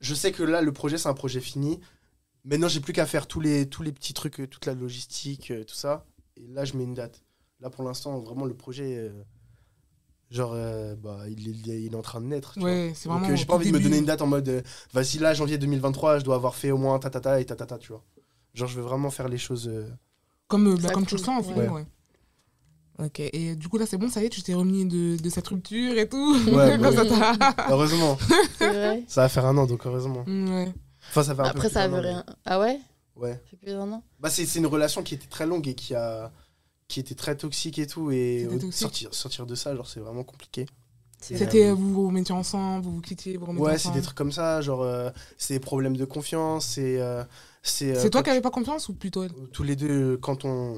Je 0.00 0.14
sais 0.14 0.30
que 0.30 0.42
là, 0.44 0.60
le 0.62 0.72
projet, 0.72 0.98
c'est 0.98 1.08
un 1.08 1.14
projet 1.14 1.40
fini. 1.40 1.80
Maintenant, 2.46 2.68
j'ai 2.68 2.80
plus 2.80 2.92
qu'à 2.92 3.04
faire 3.06 3.26
tous 3.26 3.40
les, 3.40 3.68
tous 3.68 3.82
les 3.82 3.92
petits 3.92 4.14
trucs, 4.14 4.40
euh, 4.40 4.46
toute 4.46 4.64
la 4.66 4.72
logistique, 4.74 5.50
euh, 5.50 5.64
tout 5.64 5.74
ça. 5.74 6.06
Et 6.36 6.46
là, 6.46 6.64
je 6.64 6.74
mets 6.76 6.84
une 6.84 6.94
date. 6.94 7.22
Là, 7.60 7.68
pour 7.70 7.84
l'instant, 7.84 8.18
vraiment, 8.20 8.44
le 8.46 8.54
projet. 8.54 8.96
euh, 8.98 9.22
Genre, 10.30 10.52
euh, 10.54 10.96
bah, 10.96 11.20
il, 11.28 11.68
est- 11.70 11.82
il 11.84 11.92
est 11.92 11.96
en 11.96 12.02
train 12.02 12.20
de 12.20 12.26
naître. 12.26 12.54
tu. 12.54 12.60
Ouais, 12.60 12.92
c'est 12.96 13.08
Donc, 13.08 13.18
vraiment. 13.20 13.32
euh, 13.32 13.36
j'ai 13.36 13.44
pas 13.46 13.54
envie 13.54 13.68
de 13.70 13.72
me 13.76 13.80
donner 13.80 13.98
une 13.98 14.04
date 14.06 14.22
en 14.22 14.26
mode, 14.26 14.48
euh, 14.48 14.62
vas-y, 14.92 15.18
là, 15.18 15.34
janvier 15.34 15.56
2023, 15.58 16.18
je 16.18 16.24
dois 16.24 16.34
avoir 16.34 16.56
fait 16.56 16.70
au 16.72 16.78
moins 16.78 16.98
tatata 16.98 17.40
et 17.40 17.44
tatata, 17.44 17.78
tu 17.78 17.92
vois. 17.92 18.02
Genre, 18.54 18.68
je 18.68 18.76
veux 18.76 18.82
vraiment 18.82 19.10
faire 19.10 19.28
les 19.28 19.38
choses. 19.38 19.68
euh, 19.68 19.88
Comme, 20.48 20.74
bah, 20.76 20.88
Ça 20.88 20.94
comme 20.94 21.06
tu 21.06 21.14
le 21.16 21.20
sens, 21.22 21.44
en 21.46 21.48
fait. 21.48 21.54
ouais. 21.60 21.68
Ouais. 21.68 21.86
Ok, 22.98 23.20
et 23.20 23.54
du 23.56 23.68
coup, 23.68 23.76
là, 23.78 23.84
c'est 23.86 23.98
bon, 23.98 24.08
ça 24.08 24.22
y 24.22 24.26
est, 24.26 24.30
tu 24.30 24.42
t'es 24.42 24.54
remis 24.54 24.86
de, 24.86 25.16
de 25.20 25.30
cette 25.30 25.46
rupture 25.48 25.96
et 25.98 26.08
tout? 26.08 26.34
Ouais, 26.48 26.78
bah 26.78 26.90
t'a- 26.92 27.66
Heureusement, 27.70 28.16
C'est 28.58 28.66
vrai. 28.68 29.04
ça 29.06 29.20
va 29.22 29.28
faire 29.28 29.44
un 29.46 29.56
an, 29.58 29.66
donc 29.66 29.84
heureusement. 29.86 30.24
Ouais. 30.26 30.72
Enfin, 31.08 31.22
ça 31.22 31.34
fait 31.34 31.42
un 31.42 31.44
Après, 31.44 31.68
ça 31.68 31.88
veut 31.88 31.94
mais- 32.00 32.08
rien. 32.08 32.24
Ah 32.44 32.60
ouais 32.60 32.80
Ouais. 33.16 33.32
Ça 33.32 33.50
fait 33.50 33.56
plus 33.56 33.72
d'un 33.72 33.90
an 33.92 34.02
Bah, 34.20 34.28
c'est 34.30 34.44
c'est 34.46 34.58
une 34.58 34.66
relation 34.66 35.02
qui 35.02 35.14
était 35.14 35.26
très 35.28 35.46
longue 35.46 35.66
et 35.68 35.74
qui 35.74 35.94
a 35.94 36.32
qui 36.88 37.00
était 37.00 37.14
très 37.14 37.36
toxique 37.36 37.78
et 37.78 37.86
tout 37.86 38.10
et 38.10 38.46
sortir 38.70 39.12
sortir 39.14 39.46
de 39.46 39.54
ça 39.54 39.74
genre 39.74 39.88
c'est 39.88 40.00
vraiment 40.00 40.22
compliqué 40.22 40.66
C'était- 41.18 41.68
euh, 41.68 41.72
vous 41.74 41.92
vous 41.94 42.06
remettiez 42.08 42.34
ensemble, 42.34 42.84
vous 42.84 42.92
vous 42.96 43.00
quittiez, 43.00 43.36
vous 43.38 43.46
remettiez 43.46 43.66
ouais 43.66 43.78
c'est 43.78 43.90
des 43.90 44.02
trucs 44.02 44.16
comme 44.16 44.30
ça 44.32 44.60
genre 44.60 44.82
euh, 44.82 45.10
c'est 45.38 45.54
des 45.54 45.60
problèmes 45.60 45.96
de 45.96 46.04
confiance 46.04 46.66
c'est 46.66 47.00
euh, 47.00 47.24
c'est 47.62 47.96
euh, 47.96 48.00
C'est 48.02 48.10
toi 48.10 48.22
qui 48.22 48.28
n'avais 48.28 48.42
pas 48.42 48.50
confiance 48.50 48.88
ou 48.90 48.94
plutôt 48.94 49.24
elle 49.24 49.32
tu- 49.32 49.50
tous 49.52 49.62
les 49.62 49.74
deux 49.76 50.18
quand 50.18 50.44
on 50.44 50.76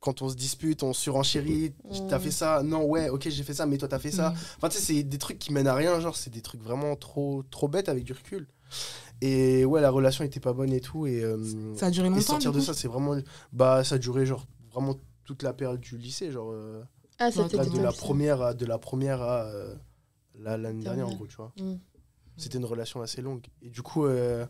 quand 0.00 0.22
on 0.22 0.28
se 0.30 0.34
dispute 0.34 0.82
on 0.82 0.92
surenchérit 0.94 1.74
Mm. 1.84 2.08
t'as 2.08 2.18
fait 2.18 2.30
ça 2.32 2.62
non 2.64 2.84
ouais 2.86 3.10
ok 3.10 3.28
j'ai 3.28 3.42
fait 3.44 3.54
ça 3.54 3.66
mais 3.66 3.76
toi 3.78 3.86
t'as 3.88 3.98
fait 4.00 4.10
ça 4.10 4.30
Mm. 4.30 4.34
enfin 4.56 4.68
tu 4.70 4.78
sais 4.78 4.82
c'est 4.94 5.02
des 5.02 5.18
trucs 5.18 5.38
qui 5.38 5.52
mènent 5.52 5.68
à 5.68 5.74
rien 5.74 6.00
genre 6.00 6.16
c'est 6.16 6.30
des 6.30 6.40
trucs 6.42 6.62
vraiment 6.62 6.96
trop 6.96 7.44
trop 7.50 7.68
bêtes 7.68 7.90
avec 7.90 8.02
du 8.04 8.14
recul 8.14 8.48
et 9.24 9.64
ouais 9.64 9.80
la 9.80 9.90
relation 9.90 10.24
était 10.24 10.40
pas 10.40 10.52
bonne 10.52 10.72
et 10.72 10.80
tout 10.80 11.06
et 11.06 11.22
euh, 11.22 11.74
Ça 11.76 11.86
a 11.86 11.90
duré 11.90 12.08
Et 12.08 12.10
longtemps 12.10 12.22
sortir 12.22 12.52
du 12.52 12.58
de 12.58 12.62
ça, 12.64 12.74
c'est 12.74 12.88
vraiment. 12.88 13.16
Bah, 13.52 13.84
ça 13.84 13.94
a 13.94 13.98
duré 13.98 14.26
genre 14.26 14.46
vraiment 14.72 14.96
toute 15.24 15.42
la 15.42 15.52
période 15.52 15.80
du 15.80 15.96
lycée, 15.96 16.30
genre. 16.32 16.50
euh, 16.52 16.82
Ah, 17.18 17.30
c'était 17.30 17.56
de 17.66 17.78
la 17.80 17.92
première 17.92 18.42
à 18.42 18.54
de 18.54 18.66
la 18.66 18.78
première 18.78 19.22
à 19.22 19.42
euh, 19.44 19.74
la- 20.38 20.56
l'année 20.56 20.82
dernière, 20.82 21.08
en 21.08 21.14
gros, 21.14 21.26
tu 21.26 21.36
vois. 21.36 21.52
Mm. 21.58 21.74
C'était 22.36 22.58
une 22.58 22.64
relation 22.64 23.00
assez 23.02 23.22
longue. 23.22 23.44
Et 23.62 23.68
du 23.70 23.82
coup, 23.82 24.06
euh, 24.06 24.44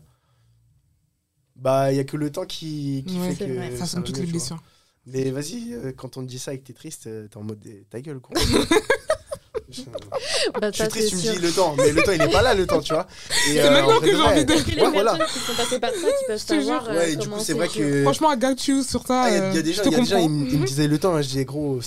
bah, 1.55 1.91
il 1.91 1.97
y 1.97 1.99
a 1.99 2.03
que 2.03 2.17
le 2.17 2.31
temps 2.31 2.45
qui, 2.45 3.03
qui 3.07 3.19
Ouais, 3.19 3.29
fait 3.29 3.35
c'est 3.35 3.45
que. 3.49 3.55
vrai. 3.55 3.77
Ça 3.77 3.85
sonne 3.85 4.03
toutes 4.03 4.17
les 4.17 4.25
blessures. 4.25 4.61
Mais 5.05 5.31
vas-y, 5.31 5.73
euh, 5.73 5.91
quand 5.91 6.15
on 6.17 6.21
te 6.21 6.27
dit 6.27 6.39
ça 6.39 6.53
et 6.53 6.59
que 6.59 6.63
t'es 6.65 6.73
triste, 6.73 7.03
t'es 7.29 7.37
en 7.37 7.43
mode 7.43 7.61
eh, 7.65 7.83
ta 7.89 7.99
gueule, 8.01 8.19
quoi. 8.21 8.35
je, 9.73 9.81
Bah, 10.59 10.69
je 10.71 10.77
suis 10.79 10.87
triste, 10.87 11.09
tu 11.09 11.15
me 11.15 11.21
dis 11.33 11.39
le 11.39 11.51
temps, 11.51 11.75
mais 11.77 11.91
le 11.91 12.03
temps 12.03 12.11
il 12.13 12.21
est 12.21 12.31
pas 12.31 12.41
là, 12.41 12.53
le 12.53 12.65
temps, 12.67 12.81
tu 12.81 12.93
vois. 12.93 13.07
Et, 13.49 13.55
C'est 13.55 13.69
maintenant 13.69 13.99
que 13.99 14.05
j'ai 14.07 14.15
envie 14.21 14.45
de- 14.45 14.53
les 14.53 14.81
Ouais, 14.81 14.89
voilà. 14.91 15.17
qui 15.25 15.39
sont 15.39 15.53
passées 15.55 15.79
par 15.79 15.89
ça, 15.91 15.95
qui 15.97 16.25
peuvent 16.27 16.37
savoir 16.37 16.89
euh, 16.89 16.93
Ouais, 16.97 17.15
du 17.15 17.27
coup, 17.27 17.39
c'est 17.39 17.53
vrai 17.53 17.67
que. 17.67 18.03
Franchement, 18.03 18.35
got 18.37 18.55
you 18.67 18.83
sur 18.83 19.05
ça. 19.05 19.23
Ah, 19.23 19.29
Il 19.29 19.35
y, 19.35 19.39
a- 19.39 19.49
il 19.49 19.53
y 19.53 19.57
a 19.57 19.59
euh, 19.59 19.61
des 19.63 19.73
gens, 19.73 19.81
il 19.85 19.91
y 19.91 19.95
a 19.95 19.99
des 19.99 20.05
gens, 20.05 20.17
ils, 20.17 20.21
comprends. 20.23 20.57
me- 20.59 20.65
disaient 20.65 20.87
le 20.87 20.97
temps, 20.99 21.21
je 21.21 21.27
disais 21.27 21.45
gros, 21.45 21.79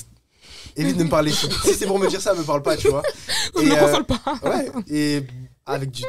évite 0.77 0.97
de 0.97 1.05
me 1.05 1.09
parler. 1.11 1.33
si 1.33 1.49
c'est 1.75 1.87
pour 1.87 1.99
me 1.99 2.09
dire 2.09 2.21
ça, 2.21 2.35
me 2.35 2.43
parle 2.43 2.63
pas, 2.63 2.77
tu 2.77 2.89
vois. 2.89 3.03
Ne 3.57 3.63
me 3.63 3.73
euh, 3.73 3.77
console 3.77 4.05
pas. 4.05 4.21
Ouais, 4.43 4.71
et 4.91 5.23
avec 5.65 5.91
du, 5.91 6.03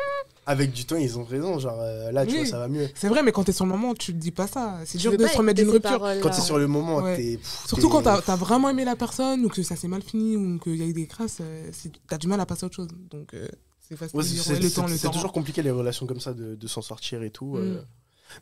avec 0.48 0.72
du 0.72 0.86
temps, 0.86 0.96
ils 0.96 1.20
ont 1.20 1.24
raison. 1.24 1.60
Genre 1.60 1.78
euh, 1.80 2.12
là, 2.12 2.26
tu 2.26 2.32
Oui. 2.32 2.38
vois, 2.40 2.46
ça 2.48 2.58
va 2.60 2.68
mieux. 2.68 2.88
C'est 2.96 3.10
vrai, 3.10 3.22
mais 3.22 3.32
quand 3.32 3.44
t'es 3.44 3.52
sur 3.52 3.66
le 3.66 3.72
moment, 3.72 3.94
tu 3.94 4.14
te 4.14 4.18
dis 4.18 4.32
pas 4.32 4.48
ça. 4.48 4.80
C'est 4.86 4.98
dur 4.98 5.16
de 5.16 5.28
se 5.28 5.38
remettre 5.38 5.60
d'une 5.62 5.70
rupture. 5.70 5.92
paroles-là. 6.00 6.22
Quand 6.22 6.30
t'es 6.30 6.42
sur 6.42 6.58
le 6.58 6.68
moment, 6.68 6.98
Ouais. 6.98 7.16
t'es. 7.18 7.40
Surtout 7.68 7.90
quand 7.90 8.02
t'as 8.02 8.22
as 8.26 8.36
vraiment 8.36 8.70
aimé 8.70 8.86
la 8.86 8.96
personne 8.96 9.46
ou 9.46 9.50
que 9.50 9.62
ça 9.62 9.76
s'est 9.76 9.88
mal 9.88 10.02
fini 10.02 10.36
ou 10.38 10.58
qu'il 10.60 10.78
y 10.78 10.82
a 10.84 10.86
eu 10.86 10.94
des 10.94 11.06
crasses, 11.06 11.38
euh, 11.42 11.70
t'as 12.08 12.18
du 12.18 12.28
mal 12.28 12.40
à 12.40 12.46
passer 12.46 12.64
à 12.64 12.68
autre 12.68 12.76
chose. 12.76 12.88
Donc 13.12 13.34
euh, 13.34 13.48
c'est 13.88 13.96
facile 13.96 14.18
Ouais, 14.18 14.24
de 14.60 14.68
c'est 14.98 15.12
toujours 15.12 15.32
compliqué 15.34 15.62
les 15.62 15.72
relations 15.72 16.08
comme 16.08 16.20
ça 16.20 16.34
de, 16.34 16.56
de 16.56 16.68
s'en 16.68 16.82
sortir 16.82 17.22
et 17.24 17.30
tout. 17.30 17.58
euh. 17.58 17.82
Mm. 17.82 17.86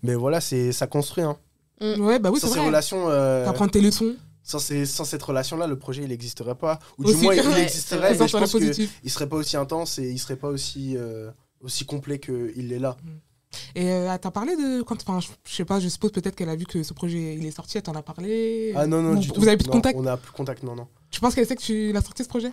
Mais 0.04 0.16
voilà, 0.16 0.40
ça 0.42 0.88
construit. 0.88 1.24
Hein. 1.24 1.38
Ouais, 1.82 2.20
bah 2.20 2.30
oui, 2.32 2.40
c'est 2.40 2.48
ces 2.48 2.54
vrai. 2.60 2.68
relations, 2.68 3.10
euh, 3.10 3.46
T'apprends 3.46 3.68
tes 3.68 3.82
leçons. 3.82 4.16
sans, 4.44 4.60
ces- 4.60 4.86
sans 4.86 5.04
cette 5.06 5.22
relation-là, 5.24 5.68
le 5.68 5.78
projet 5.78 6.04
il 6.04 6.10
n'existerait 6.10 6.56
pas. 6.56 6.80
Ou 6.98 7.04
Aussi. 7.06 7.16
du 7.18 7.24
moins 7.24 7.34
il 7.36 7.42
Ouais, 7.42 7.64
existerait, 7.64 8.14
c'est 8.14 8.20
mais 8.22 8.28
je 8.28 8.38
pense 8.38 8.52
qu'il 8.52 8.60
positive. 8.68 8.90
serait 9.08 9.28
pas 9.28 9.36
aussi 9.36 9.58
intense 9.58 10.00
et 10.00 10.10
il 10.10 10.18
serait 10.20 10.36
pas 10.38 10.48
aussi 10.48 10.96
euh, 10.98 11.30
aussi 11.66 11.86
complet 11.86 12.20
qu'il 12.20 12.72
est 12.72 12.80
là. 12.80 12.96
Et 13.74 13.92
euh, 13.92 14.18
t'as 14.22 14.32
parlé 14.32 14.56
de 14.56 14.82
quand, 14.84 15.02
enfin, 15.08 15.20
je 15.46 15.54
sais 15.56 15.66
pas, 15.66 15.80
je 15.80 15.88
suppose 15.90 16.12
peut-être 16.12 16.36
qu'elle 16.36 16.50
a 16.50 16.56
vu 16.56 16.66
que 16.66 16.84
ce 16.84 16.94
projet 16.94 17.36
il 17.36 17.46
est 17.46 17.52
sorti, 17.52 17.78
elle 17.78 17.84
t'en 17.84 17.94
a 17.96 18.02
parlé. 18.04 18.74
Ah 18.76 18.86
non 18.88 19.02
non 19.02 19.14
Vous- 19.14 19.20
du 19.20 19.32
tout. 19.32 19.40
Vous 19.42 19.48
avez 19.48 19.58
plus 19.58 19.66
de 19.66 19.70
Non, 19.70 19.76
contact 19.78 19.98
On 20.00 20.06
a 20.06 20.18
plus 20.18 20.32
de 20.32 20.36
contact, 20.38 20.64
non 20.64 20.76
non. 20.76 20.88
Tu 21.10 21.20
penses 21.20 21.36
qu'elle 21.36 21.46
sait 21.48 21.56
que 21.56 21.62
tu 21.62 21.92
l'as 21.94 22.02
sorti 22.02 22.24
ce 22.24 22.30
projet? 22.30 22.52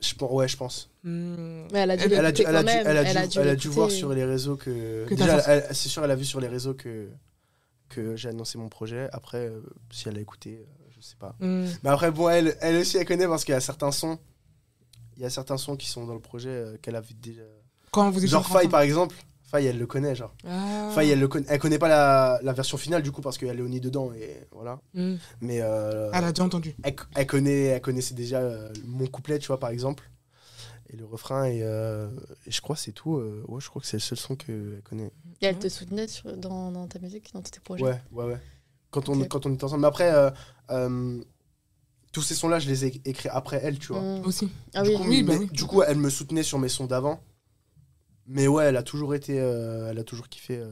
Je 0.00 0.14
pense, 0.14 0.30
ouais, 0.32 0.48
je 0.48 0.56
pense. 0.56 0.90
Hmm. 1.02 1.66
Mais 1.72 1.80
elle 1.80 1.90
a 1.90 1.96
dû 1.96 2.04
Elle- 2.04 2.12
Elle 2.14 2.26
a 2.26 2.32
dû, 2.32 2.42
elle 2.42 2.56
a 2.56 2.62
dû, 2.62 2.70
elle 2.70 2.96
a 2.96 3.04
dû, 3.04 3.10
elle 3.10 3.18
a 3.18 3.26
dû 3.26 3.38
l'écouter. 3.68 3.68
voir 3.68 3.90
sur 3.90 4.12
les 4.12 4.24
réseaux 4.24 4.56
que. 4.56 5.04
Que 5.06 5.14
t'as 5.14 5.24
déjà, 5.24 5.34
sorti. 5.40 5.50
elle- 5.50 5.66
c'est 5.74 5.88
sûr, 5.88 6.04
elle 6.04 6.10
a 6.10 6.16
vu 6.16 6.24
sur 6.24 6.40
les 6.40 6.48
réseaux 6.48 6.74
que 6.74 7.08
que 7.90 8.16
j'ai 8.16 8.28
annoncé 8.30 8.58
mon 8.58 8.68
projet. 8.68 9.08
Après, 9.12 9.46
euh, 9.46 9.60
si 9.90 10.08
elle 10.08 10.16
a 10.16 10.20
écouté, 10.20 10.58
euh, 10.66 10.84
je 10.96 11.00
sais 11.00 11.16
pas. 11.16 11.36
Hmm. 11.40 11.66
Mais 11.82 11.90
après, 11.90 12.10
bon, 12.10 12.28
elle, 12.28 12.56
elle 12.60 12.76
aussi, 12.76 12.96
elle 12.96 13.04
connaît 13.06 13.28
parce 13.28 13.44
qu'il 13.44 13.52
y 13.52 13.56
a 13.56 13.60
certains 13.60 13.92
sons. 13.92 14.18
Il 15.16 15.22
y 15.22 15.26
a 15.26 15.30
certains 15.30 15.58
sons 15.58 15.76
qui 15.76 15.88
sont 15.88 16.06
dans 16.06 16.14
le 16.14 16.20
projet 16.20 16.48
euh, 16.48 16.76
qu'elle 16.82 16.96
a 16.96 17.00
vu 17.00 17.14
déjà. 17.14 17.42
Quand 17.94 18.10
vous 18.10 18.18
étiez 18.18 18.28
Genre. 18.28 18.46
Faye, 18.46 18.68
par 18.68 18.80
exemple. 18.82 19.14
Faye, 19.42 19.66
elle 19.66 19.78
le 19.78 19.86
connaît, 19.86 20.16
genre. 20.16 20.34
Ah. 20.48 20.90
Faye, 20.94 21.10
elle 21.10 21.20
le 21.20 21.28
connaît. 21.28 21.46
Elle 21.48 21.60
connaît 21.60 21.78
pas 21.78 21.88
la, 21.88 22.40
la 22.42 22.52
version 22.52 22.76
finale, 22.76 23.02
du 23.02 23.12
coup, 23.12 23.20
parce 23.20 23.38
qu'elle 23.38 23.56
est 23.58 23.62
au 23.62 23.68
nid 23.68 23.80
dedans, 23.80 24.12
et 24.12 24.36
voilà. 24.50 24.80
Hmm. 24.94 25.14
Mais 25.40 25.60
euh, 25.60 26.10
Elle 26.12 26.24
a 26.24 26.30
déjà 26.32 26.42
entendu. 26.44 26.74
elle, 26.82 26.96
elle 27.14 27.26
connaît, 27.26 27.62
elle 27.66 27.80
connaissait 27.80 28.14
déjà 28.14 28.40
euh, 28.40 28.72
mon 28.84 29.06
couplet, 29.06 29.38
tu 29.38 29.46
vois, 29.46 29.60
par 29.60 29.70
exemple. 29.70 30.10
Et 30.90 30.96
le 30.96 31.04
refrain, 31.04 31.44
et, 31.44 31.60
euh, 31.62 32.08
et 32.46 32.50
je 32.50 32.60
crois 32.60 32.74
que 32.76 32.82
c'est 32.82 32.92
tout. 32.92 33.16
euh, 33.16 33.44
ouais, 33.48 33.60
je 33.60 33.68
crois 33.68 33.80
que 33.80 33.86
c'est 33.86 33.96
le 33.96 34.00
seul 34.02 34.18
son 34.18 34.34
qu'elle 34.36 34.80
connaît. 34.84 35.12
Et 35.40 35.46
elle 35.46 35.58
te 35.58 35.68
soutenait 35.68 36.08
sur- 36.08 36.36
dans, 36.36 36.72
dans 36.72 36.86
ta 36.88 36.98
musique, 36.98 37.30
dans 37.32 37.40
tes 37.42 37.60
projets? 37.60 37.84
Ouais, 37.84 38.00
ouais, 38.12 38.24
ouais. 38.24 38.40
Quand 38.90 39.08
on, 39.08 39.24
quand 39.24 39.46
on 39.46 39.52
est 39.52 39.62
ensemble. 39.64 39.82
Mais 39.82 39.88
après, 39.88 40.12
euh, 40.12 40.30
euh, 40.70 41.20
tous 42.12 42.22
ces 42.22 42.34
sons-là, 42.34 42.58
je 42.58 42.68
les 42.68 42.84
ai 42.86 43.00
écrits 43.04 43.28
après 43.28 43.60
elle, 43.62 43.78
tu 43.78 43.88
vois. 43.92 44.00
Mm. 44.02 44.22
Aussi. 44.26 44.50
Ah 44.74 44.82
oui. 44.82 44.94
coup, 44.94 45.02
Oui, 45.06 45.22
bah 45.22 45.32
mais- 45.34 45.38
oui. 45.40 45.48
du 45.52 45.64
coup, 45.64 45.82
elle 45.82 45.96
me 45.98 46.10
soutenait 46.10 46.42
sur 46.42 46.58
mes 46.58 46.68
sons 46.68 46.86
d'avant. 46.86 47.20
Mais 48.26 48.46
ouais, 48.48 48.64
elle 48.64 48.76
a 48.76 48.82
toujours 48.82 49.14
été. 49.14 49.38
euh, 49.40 49.90
elle 49.90 49.98
a 49.98 50.04
toujours 50.04 50.28
kiffé. 50.28 50.58
euh. 50.58 50.70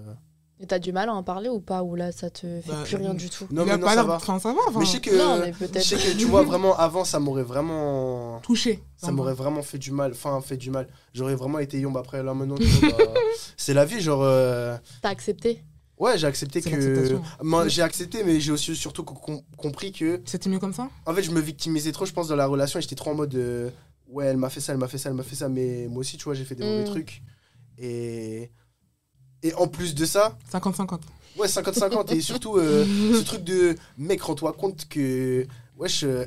Et 0.60 0.66
t'as 0.66 0.78
du 0.78 0.92
mal 0.92 1.08
à 1.08 1.12
en 1.14 1.24
parler 1.24 1.48
ou 1.48 1.58
pas 1.60 1.82
Ou 1.82 1.96
là, 1.96 2.12
ça 2.12 2.30
te 2.30 2.60
fait 2.60 2.70
Bah, 2.70 2.82
plus 2.84 2.94
rien 2.96 3.14
du 3.14 3.28
tout? 3.28 3.46
Non, 3.50 3.62
il 3.62 3.66
mais 3.66 3.72
a 3.72 3.76
non, 3.78 3.86
pas 3.86 3.90
ça 3.90 3.96
l'air. 3.96 4.06
va. 4.06 4.14
Enfin, 4.16 4.38
ça 4.38 4.52
va. 4.52 4.60
Enfin, 4.68 4.78
Mais 4.78 4.84
je 4.86 4.90
sais 4.92 5.00
que. 5.00 5.10
Non, 5.10 5.40
mais 5.40 5.52
je 5.52 5.58
peut-être. 5.58 5.82
sais 5.84 5.96
que 5.96 6.16
tu 6.16 6.24
vois, 6.26 6.42
vraiment, 6.42 6.76
avant, 6.78 7.04
ça 7.04 7.18
m'aurait 7.18 7.42
vraiment. 7.42 8.38
touché. 8.40 8.80
Ça 8.96 9.10
m'aurait 9.10 9.34
vraiment 9.34 9.62
fait 9.62 9.78
du 9.78 9.90
mal. 9.90 10.12
Enfin, 10.12 10.40
fait 10.40 10.56
du 10.56 10.70
mal. 10.70 10.86
J'aurais 11.14 11.34
vraiment 11.34 11.58
été 11.58 11.80
yombe 11.80 11.96
après. 11.96 12.22
Là, 12.22 12.32
maintenant, 12.32 12.54
tu 12.56 12.64
vois, 12.64 12.90
bah, 12.90 13.12
c'est 13.56 13.74
la 13.74 13.84
vie. 13.84 14.00
Genre. 14.00 14.22
euh, 14.22 14.76
T'as 15.02 15.08
accepté? 15.10 15.62
Ouais, 15.98 16.16
j'ai 16.16 16.26
accepté 16.26 16.60
C'est 16.60 16.70
que. 16.70 16.76
l'acceptation. 16.76 17.22
Moi, 17.42 17.68
J'ai 17.68 17.82
accepté, 17.82 18.24
mais 18.24 18.40
j'ai 18.40 18.50
aussi 18.52 18.74
surtout 18.76 19.02
com- 19.04 19.40
compris 19.56 19.92
que. 19.92 20.20
C'était 20.24 20.48
mieux 20.48 20.58
comme 20.60 20.72
ça? 20.72 20.88
En 21.06 21.12
fait, 21.14 21.22
je 21.22 21.30
me 21.32 21.40
victimisais 21.40 21.92
trop, 21.92 22.06
je 22.06 22.12
pense, 22.12 22.28
dans 22.28 22.36
la 22.36 22.46
relation 22.46 22.78
et 22.78 22.82
j'étais 22.82 22.94
trop 22.96 23.10
en 23.10 23.14
mode. 23.14 23.34
euh, 23.34 23.68
ouais, 24.08 24.26
elle 24.26 24.36
m'a 24.36 24.48
fait 24.48 24.60
ça, 24.60 24.72
elle 24.72 24.78
m'a 24.78 24.88
fait 24.88 24.98
ça, 24.98 25.10
elle 25.10 25.16
m'a 25.16 25.22
fait 25.24 25.36
ça, 25.36 25.48
mais 25.48 25.86
moi 25.88 26.00
aussi, 26.00 26.16
tu 26.16 26.24
vois, 26.24 26.34
j'ai 26.34 26.44
fait 26.44 26.54
des 26.54 26.64
mauvais 26.64 26.82
Mm. 26.82 26.86
trucs. 26.86 27.22
Et. 27.82 28.50
Et 29.42 29.52
en 29.54 29.66
plus 29.66 29.94
de 29.94 30.06
ça, 30.06 30.38
50-50. 30.52 31.00
ouais, 31.36 31.48
50-50. 31.48 32.14
et 32.14 32.20
surtout, 32.20 32.56
euh, 32.58 32.84
ce 33.14 33.22
truc 33.24 33.42
de. 33.44 33.74
Mec, 33.98 34.22
rends-toi 34.22 34.52
compte 34.52 34.88
que. 34.88 35.46
Wesh. 35.76 36.04
euh, 36.04 36.26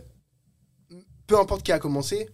peu 1.27 1.39
importe 1.39 1.63
qui 1.63 1.71
a 1.71 1.79
commencé, 1.79 2.29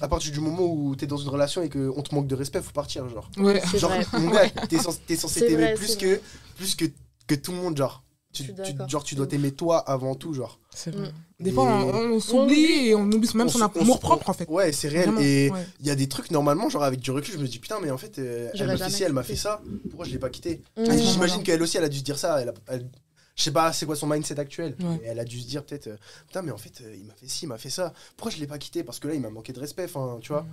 à 0.00 0.08
partir 0.08 0.32
du 0.32 0.40
moment 0.40 0.62
où 0.64 0.94
t'es 0.96 1.06
dans 1.06 1.16
une 1.18 1.28
relation 1.28 1.62
et 1.62 1.68
qu'on 1.68 2.00
te 2.02 2.14
manque 2.14 2.26
de 2.26 2.34
respect, 2.34 2.62
faut 2.62 2.70
partir, 2.72 3.06
genre. 3.08 3.28
Ouais. 3.36 3.60
C'est 3.70 3.78
Genre, 3.78 3.90
vrai. 3.90 4.06
mon 4.20 4.30
gars, 4.30 4.48
t'es 4.68 4.78
censé, 4.78 5.00
t'es 5.06 5.16
censé 5.16 5.40
C'est 5.40 5.46
t'aimer 5.48 5.74
plus, 5.74 5.96
que, 5.96 6.20
plus 6.56 6.74
que, 6.74 6.84
que 7.26 7.34
tout 7.34 7.50
le 7.52 7.58
monde, 7.58 7.76
genre. 7.76 8.02
Tu, 8.32 8.44
genre, 8.86 9.02
tu 9.02 9.16
dois 9.16 9.26
t'aimer 9.26 9.50
toi 9.50 9.78
avant 9.78 10.14
tout, 10.14 10.32
genre. 10.34 10.60
C'est 10.72 10.94
Mm. 10.94 10.98
vrai. 11.00 11.12
Des 11.40 11.50
Et- 11.50 11.52
fois, 11.52 11.64
on, 11.64 12.12
on 12.12 12.20
s'oublie 12.20 12.86
et 12.88 12.94
on 12.94 13.02
oublie 13.10 13.28
même 13.34 13.48
On 13.48 13.50
son 13.50 13.60
amour 13.62 13.98
propre, 13.98 14.30
en 14.30 14.32
fait. 14.32 14.48
Ouais, 14.48 14.70
c'est 14.72 14.86
réel. 14.88 15.06
Vraiment, 15.06 15.20
Et 15.20 15.50
ouais. 15.50 15.66
il 15.80 15.86
y 15.86 15.90
a 15.90 15.96
des 15.96 16.08
trucs, 16.08 16.30
normalement, 16.30 16.68
genre 16.68 16.84
avec 16.84 17.00
du 17.00 17.10
recul, 17.10 17.34
je 17.34 17.38
me 17.38 17.48
dis 17.48 17.58
putain, 17.58 17.78
mais 17.82 17.90
en 17.90 17.98
fait, 17.98 18.18
euh, 18.20 18.48
elle 18.54 18.66
m'a 18.68 18.76
fait 18.76 18.90
ci, 18.90 19.02
elle 19.02 19.12
m'a 19.12 19.24
fait 19.24 19.34
ça, 19.36 19.60
pourquoi 19.88 20.06
je 20.06 20.12
l'ai 20.12 20.18
pas 20.20 20.30
quitté 20.30 20.62
Mm. 20.76 20.84
J'imagine 20.96 21.42
qu'elle 21.42 21.60
aussi, 21.60 21.76
elle 21.76 21.84
a 21.84 21.88
dû 21.88 21.98
se 21.98 22.04
dire 22.04 22.18
ça. 22.18 22.40
Elle 22.40 22.50
a- 22.50 22.54
elle- 22.68 22.88
je 23.34 23.42
sais 23.42 23.50
pas 23.52 23.72
c'est 23.72 23.84
quoi 23.86 23.96
son 23.96 24.06
mindset 24.06 24.38
actuel. 24.38 24.76
Ouais. 24.80 25.00
Et 25.02 25.06
elle 25.06 25.18
a 25.18 25.24
dû 25.24 25.40
se 25.40 25.46
dire 25.48 25.64
peut-être, 25.64 25.88
euh, 25.88 25.96
putain, 26.28 26.42
mais 26.42 26.52
en 26.52 26.56
fait, 26.58 26.80
euh, 26.82 26.94
il 26.96 27.04
m'a 27.06 27.14
fait 27.14 27.26
ci, 27.26 27.46
il 27.46 27.48
m'a 27.48 27.58
fait 27.58 27.70
ça. 27.70 27.92
Pourquoi 28.16 28.30
je 28.30 28.38
l'ai 28.38 28.46
pas 28.46 28.58
quitté 28.58 28.84
Parce 28.84 29.00
que 29.00 29.08
là, 29.08 29.14
il 29.14 29.20
m'a 29.20 29.30
manqué 29.30 29.52
de 29.52 29.58
respect, 29.58 29.84
enfin, 29.86 30.18
tu 30.20 30.28
vois. 30.32 30.46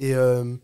Et, 0.00 0.14
euh, 0.14 0.56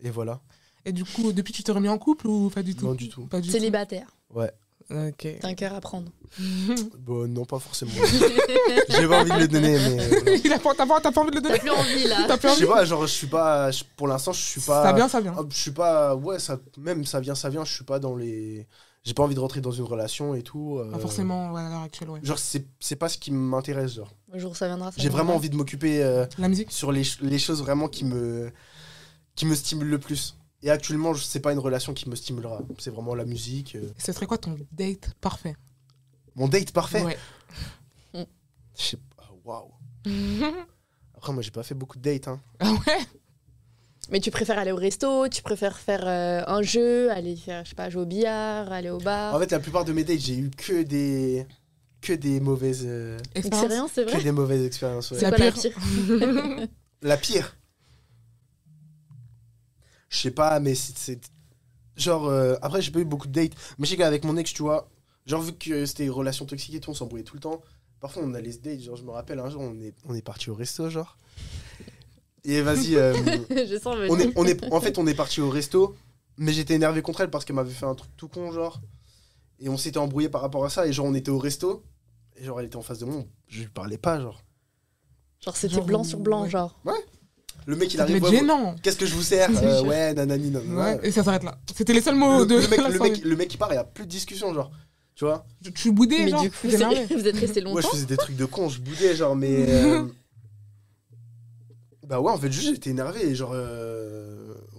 et 0.00 0.08
voilà. 0.08 0.40
Et 0.86 0.92
du 0.92 1.04
coup, 1.04 1.32
depuis, 1.32 1.52
tu 1.52 1.62
t'es 1.62 1.72
remis 1.72 1.88
en 1.90 1.98
couple 1.98 2.26
ou 2.26 2.48
pas 2.48 2.62
du 2.62 2.74
tout 2.74 2.86
Non, 2.86 2.94
du 2.94 3.08
tout. 3.10 3.26
Pas 3.26 3.40
du 3.42 3.50
Célibataire. 3.50 4.06
Ouais. 4.34 4.50
T'as 4.88 5.48
un 5.48 5.54
cœur 5.54 5.74
à 5.74 5.80
prendre. 5.80 6.10
Bon, 6.98 7.28
non, 7.28 7.44
pas 7.44 7.58
forcément. 7.58 7.92
J'ai 8.88 9.06
pas 9.08 9.20
envie 9.20 9.30
de 9.30 9.38
le 9.38 9.48
donner, 9.48 9.72
mais. 9.78 10.08
voilà. 10.08 10.36
Il 10.44 10.52
a 10.52 10.58
pas- 10.58 10.74
T'as 10.74 10.86
pas, 10.86 11.00
t'as 11.00 11.12
pas 11.12 11.20
envie 11.20 11.30
de 11.30 11.36
le 11.36 11.42
T'as 11.42 11.48
donner 11.48 11.60
plus 11.60 11.70
envie 11.70 12.04
là. 12.08 12.24
T'as 12.26 12.36
plus 12.36 12.48
Je 12.48 12.52
envie 12.52 12.60
sais 12.62 12.66
pas, 12.66 12.84
genre, 12.84 13.02
je 13.06 13.12
suis 13.12 13.26
pas. 13.26 13.70
je- 13.70 13.84
pour 13.96 14.08
l'instant, 14.08 14.32
je 14.32 14.40
suis 14.42 14.60
pas. 14.60 14.82
Ça 14.82 14.92
vient, 14.92 15.08
ça 15.08 15.20
vient. 15.20 15.34
Je 15.48 15.56
suis 15.56 15.70
pas. 15.70 16.14
Ouais, 16.16 16.38
ça, 16.38 16.58
même 16.78 17.04
ça 17.04 17.20
vient, 17.20 17.34
ça 17.34 17.50
vient. 17.50 17.64
Je 17.64 17.72
suis 17.72 17.84
pas 17.84 17.98
dans 17.98 18.16
les. 18.16 18.66
J'ai 19.04 19.12
pas 19.14 19.22
envie 19.22 19.34
de 19.34 19.40
rentrer 19.40 19.60
dans 19.60 19.70
une 19.70 19.84
relation 19.84 20.34
et 20.34 20.42
tout. 20.42 20.78
euh, 20.78 20.90
Pas 20.90 20.98
forcément 20.98 21.52
ouais, 21.52 21.60
à 21.60 21.68
l'heure 21.68 21.82
actuelle, 21.82 22.08
ouais. 22.10 22.20
Genre, 22.22 22.38
c'est 22.38 22.66
c'est 22.80 22.96
pas 22.96 23.08
ce 23.10 23.18
qui 23.18 23.30
m'intéresse, 23.32 23.94
genre. 23.94 24.10
Le 24.32 24.38
jour 24.38 24.56
ça 24.56 24.66
viendra, 24.66 24.90
ça 24.90 24.96
J'ai 24.98 25.10
vraiment 25.10 25.34
envie 25.36 25.50
de 25.50 25.56
m'occuper 25.56 26.02
euh, 26.02 26.24
La 26.38 26.48
musique 26.48 26.72
sur 26.72 26.90
les, 26.90 27.02
les 27.20 27.38
choses 27.38 27.60
vraiment 27.62 27.86
qui 27.88 28.04
me, 28.06 28.50
qui 29.36 29.44
me 29.46 29.54
stimulent 29.54 29.90
le 29.90 29.98
plus. 29.98 30.36
Et 30.66 30.70
actuellement, 30.70 31.12
c'est 31.14 31.40
pas 31.40 31.52
une 31.52 31.58
relation 31.58 31.92
qui 31.94 32.08
me 32.08 32.16
stimulera. 32.16 32.60
C'est 32.78 32.90
vraiment 32.90 33.14
la 33.14 33.24
musique. 33.26 33.76
euh. 33.76 33.92
Ce 33.98 34.12
serait 34.12 34.26
quoi 34.26 34.38
ton 34.38 34.56
date 34.72 35.12
parfait? 35.20 35.54
Mon 36.34 36.48
date 36.48 36.72
parfait? 36.72 37.02
Ouais. 37.04 37.18
Je 38.14 38.82
sais 38.82 38.96
pas. 39.16 39.28
Waouh. 39.44 39.70
Alors, 40.06 40.54
Après, 41.16 41.32
moi, 41.32 41.42
j'ai 41.42 41.50
pas 41.50 41.62
fait 41.62 41.74
beaucoup 41.74 41.96
de 41.98 42.02
dates. 42.02 42.28
Hein. 42.28 42.40
Ah 42.60 42.72
ouais? 42.72 42.98
Mais 44.10 44.20
tu 44.20 44.30
préfères 44.30 44.58
aller 44.58 44.72
au 44.72 44.76
resto, 44.76 45.28
tu 45.28 45.42
préfères 45.42 45.78
faire 45.78 46.02
euh, 46.06 46.42
un 46.46 46.60
jeu, 46.62 47.10
aller 47.10 47.36
faire, 47.36 47.64
je 47.64 47.70
sais 47.70 47.74
pas, 47.74 47.88
jouer 47.90 48.02
au 48.02 48.06
billard, 48.06 48.70
aller 48.72 48.90
au 48.90 48.98
bar? 48.98 49.34
En 49.34 49.38
fait, 49.38 49.50
la 49.52 49.60
plupart 49.60 49.84
de 49.84 49.92
mes 49.92 50.02
dates, 50.04 50.18
j'ai 50.20 50.36
eu 50.38 50.50
que 50.50 50.82
des. 50.82 51.46
que 52.00 52.12
des 52.14 52.40
mauvaises. 52.40 52.82
euh, 52.84 53.18
Expérience, 53.34 53.92
c'est 53.94 54.04
que 54.06 54.10
vrai 54.10 54.22
des 54.22 54.32
mauvaises 54.32 54.64
expériences. 54.64 55.10
ouais. 55.10 55.18
C'est 55.18 55.30
La 55.30 55.36
quoi 55.36 55.44
la 55.46 55.52
pire? 55.52 56.68
La 57.02 57.16
pire? 57.18 57.56
Je 60.14 60.20
sais 60.20 60.30
pas, 60.30 60.60
mais 60.60 60.74
c'est. 60.76 60.96
c'est- 60.96 61.30
Genre, 61.96 62.26
euh, 62.26 62.56
après, 62.62 62.82
j'ai 62.82 62.90
pas 62.90 62.98
eu 63.00 63.04
beaucoup 63.04 63.26
de 63.28 63.32
dates. 63.32 63.52
Mais 63.78 63.86
je 63.86 63.90
sais 63.92 63.96
qu'avec 63.96 64.24
mon 64.24 64.36
ex, 64.36 64.52
tu 64.52 64.62
vois, 64.62 64.88
genre, 65.26 65.42
vu 65.42 65.52
que 65.54 65.86
c'était 65.86 66.04
une 66.04 66.10
relation 66.10 66.44
toxique 66.44 66.74
et 66.74 66.80
tout, 66.80 66.90
on 66.90 66.94
s'embrouillait 66.94 67.24
tout 67.24 67.34
le 67.36 67.40
temps. 67.40 67.60
Parfois, 68.00 68.22
on 68.24 68.34
allait 68.34 68.52
se 68.52 68.58
date. 68.58 68.80
Genre, 68.80 68.96
je 68.96 69.02
me 69.04 69.10
rappelle 69.10 69.38
un 69.38 69.48
jour, 69.48 69.60
on 69.62 69.80
est, 69.80 69.94
on 70.04 70.14
est 70.14 70.22
parti 70.22 70.50
au 70.50 70.54
resto, 70.54 70.88
genre. 70.90 71.16
Et 72.44 72.60
vas-y, 72.62 72.96
euh, 72.96 73.14
Je 73.50 73.78
sens 73.78 73.96
on 74.08 74.18
est, 74.18 74.32
on 74.36 74.44
est, 74.46 74.72
en 74.72 74.80
fait, 74.80 74.98
on 74.98 75.06
est 75.06 75.14
parti 75.14 75.40
au 75.40 75.48
resto, 75.50 75.96
mais 76.36 76.52
j'étais 76.52 76.74
énervé 76.74 77.00
contre 77.02 77.20
elle 77.22 77.30
parce 77.30 77.44
qu'elle 77.44 77.56
m'avait 77.56 77.72
fait 77.72 77.86
un 77.86 77.94
truc 77.94 78.10
tout 78.16 78.28
con, 78.28 78.52
genre. 78.52 78.80
Et 79.60 79.68
on 79.68 79.76
s'était 79.76 79.98
embrouillé 79.98 80.28
par 80.28 80.42
rapport 80.42 80.64
à 80.64 80.70
ça. 80.70 80.86
Et 80.86 80.92
genre, 80.92 81.06
on 81.06 81.14
était 81.14 81.30
au 81.30 81.38
resto, 81.38 81.82
et 82.36 82.44
genre, 82.44 82.60
elle 82.60 82.66
était 82.66 82.76
en 82.76 82.82
face 82.82 82.98
de 82.98 83.04
moi, 83.06 83.24
je 83.48 83.60
lui 83.62 83.68
parlais 83.68 83.98
pas, 83.98 84.20
genre. 84.20 84.42
Genre, 85.40 85.56
c'était 85.56 85.80
blanc 85.80 86.04
sur 86.04 86.18
blanc, 86.20 86.42
ouais. 86.42 86.50
genre. 86.50 86.78
Le 87.66 87.76
mec, 87.76 87.92
il 87.94 88.00
arrive. 88.00 88.22
ouais, 88.22 88.30
gênant. 88.30 88.74
Qu'est-ce 88.82 88.96
que 88.96 89.06
je 89.06 89.14
vous 89.14 89.22
sers 89.22 89.48
Euh. 89.62 89.82
Ouais, 89.84 90.12
nanani, 90.14 90.50
nanana. 90.50 90.96
Ouais, 90.96 91.08
et 91.08 91.10
ça 91.10 91.22
s'arrête 91.24 91.44
là. 91.44 91.56
C'était 91.74 91.92
les 91.92 92.00
seuls 92.02 92.14
mots 92.16 92.40
le, 92.40 92.46
de 92.46 92.54
le 92.56 92.68
mec, 92.68 92.78
la 92.80 92.88
le, 92.88 92.94
soirée. 92.96 93.10
mec, 93.12 93.24
le 93.24 93.36
mec 93.36 93.48
qui 93.48 93.56
part, 93.56 93.68
il 93.70 93.74
n'y 93.74 93.78
a 93.78 93.84
plus 93.84 94.04
de 94.04 94.10
discussion, 94.10 94.52
genre. 94.54 94.70
Tu 95.14 95.24
vois 95.24 95.46
Tu- 95.62 95.72
Tu 95.72 95.92
boudais, 95.92 96.24
Mais 96.24 96.28
genre 96.30 96.42
du 96.42 96.50
coup, 96.50 96.56
vous 96.68 96.74
êtes 96.74 97.36
resté 97.36 97.60
Ouais, 97.60 97.68
je 97.68 97.74
longtemps 97.74 97.88
faisais 97.90 98.06
des 98.06 98.16
trucs 98.16 98.36
de 98.36 98.44
con, 98.46 98.68
je 98.68 98.80
boudais, 98.80 99.14
genre, 99.14 99.36
mais. 99.36 99.66
euh, 99.68 100.04
Bah 102.06 102.20
ouais, 102.20 102.30
en 102.32 102.38
fait, 102.38 102.52
juste 102.52 102.68
j'étais 102.74 102.90
énervé, 102.90 103.26
et 103.28 103.34
genre. 103.34 103.52
euh, 103.54 104.30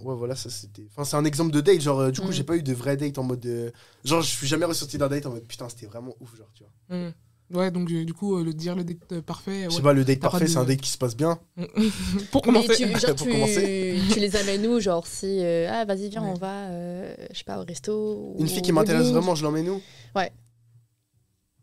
Ouais, 0.04 0.14
voilà, 0.14 0.36
ça 0.36 0.50
c'était. 0.50 0.86
Enfin, 0.92 1.02
c'est 1.04 1.16
un 1.16 1.24
exemple 1.24 1.50
de 1.52 1.60
date, 1.60 1.80
genre, 1.80 1.98
euh, 1.98 2.10
du 2.12 2.20
coup, 2.20 2.28
Mm. 2.28 2.32
j'ai 2.32 2.44
pas 2.44 2.56
eu 2.56 2.62
de 2.62 2.72
vrai 2.72 2.96
date 2.96 3.18
en 3.18 3.24
mode. 3.24 3.44
euh, 3.46 3.72
Genre, 4.04 4.22
je 4.22 4.28
suis 4.28 4.46
jamais 4.46 4.64
ressorti 4.64 4.98
d'un 4.98 5.08
date 5.08 5.26
en 5.26 5.30
mode 5.30 5.44
putain, 5.44 5.68
c'était 5.68 5.86
vraiment 5.86 6.14
ouf, 6.20 6.36
genre, 6.36 6.50
tu 6.54 6.62
vois. 6.62 6.96
Mm. 6.96 7.12
Ouais, 7.52 7.70
donc 7.70 7.90
euh, 7.92 8.04
du 8.04 8.12
coup, 8.12 8.36
euh, 8.36 8.42
le 8.44 8.52
dire 8.52 8.74
le 8.74 8.82
date 8.82 9.12
euh, 9.12 9.22
parfait. 9.22 9.62
Je 9.64 9.66
ouais. 9.68 9.70
sais 9.76 9.82
pas, 9.82 9.92
le 9.92 10.04
date 10.04 10.18
parfait, 10.18 10.46
de- 10.46 10.50
c'est 10.50 10.56
un 10.58 10.64
date 10.64 10.80
qui 10.80 10.90
se 10.90 10.98
passe 10.98 11.16
bien. 11.16 11.38
Pour 12.32 12.42
commencer. 12.42 12.74
tu, 12.76 12.86
genre, 12.98 13.14
Pour 13.14 13.26
tu, 13.26 13.32
commencer. 13.32 14.00
tu 14.12 14.18
les 14.18 14.34
amènes 14.36 14.66
où 14.66 14.80
Genre, 14.80 15.06
si. 15.06 15.38
euh, 15.44 15.68
ah, 15.70 15.84
vas-y, 15.84 16.08
viens, 16.08 16.22
Ouais. 16.24 16.30
on 16.30 16.34
va, 16.34 16.64
euh, 16.70 17.14
je 17.32 17.38
sais 17.38 17.44
pas, 17.44 17.60
au 17.60 17.64
resto. 17.64 18.34
Une 18.38 18.44
ou 18.44 18.48
fille 18.48 18.62
qui 18.62 18.72
m'intéresse 18.72 19.08
vraiment, 19.12 19.34
je 19.36 19.44
l'emmène 19.44 19.68
où? 19.68 19.80
Ouais. 20.16 20.32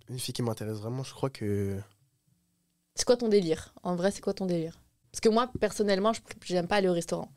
Une 0.09 0.19
fille 0.19 0.33
qui 0.33 0.41
m'intéresse 0.41 0.77
vraiment, 0.77 1.03
je 1.03 1.13
crois 1.13 1.29
que. 1.29 1.77
C'est 2.95 3.05
quoi 3.05 3.17
ton 3.17 3.27
délire? 3.27 3.73
En 3.83 3.95
vrai, 3.95 4.11
c'est 4.11 4.21
quoi 4.21 4.33
ton 4.33 4.45
délire? 4.45 4.79
Parce 5.11 5.19
que 5.21 5.29
moi, 5.29 5.49
personnellement, 5.59 6.13
je 6.13 6.21
j'aime 6.45 6.67
pas 6.67 6.77
aller 6.77 6.87
au 6.89 6.93
restaurant. 6.93 7.29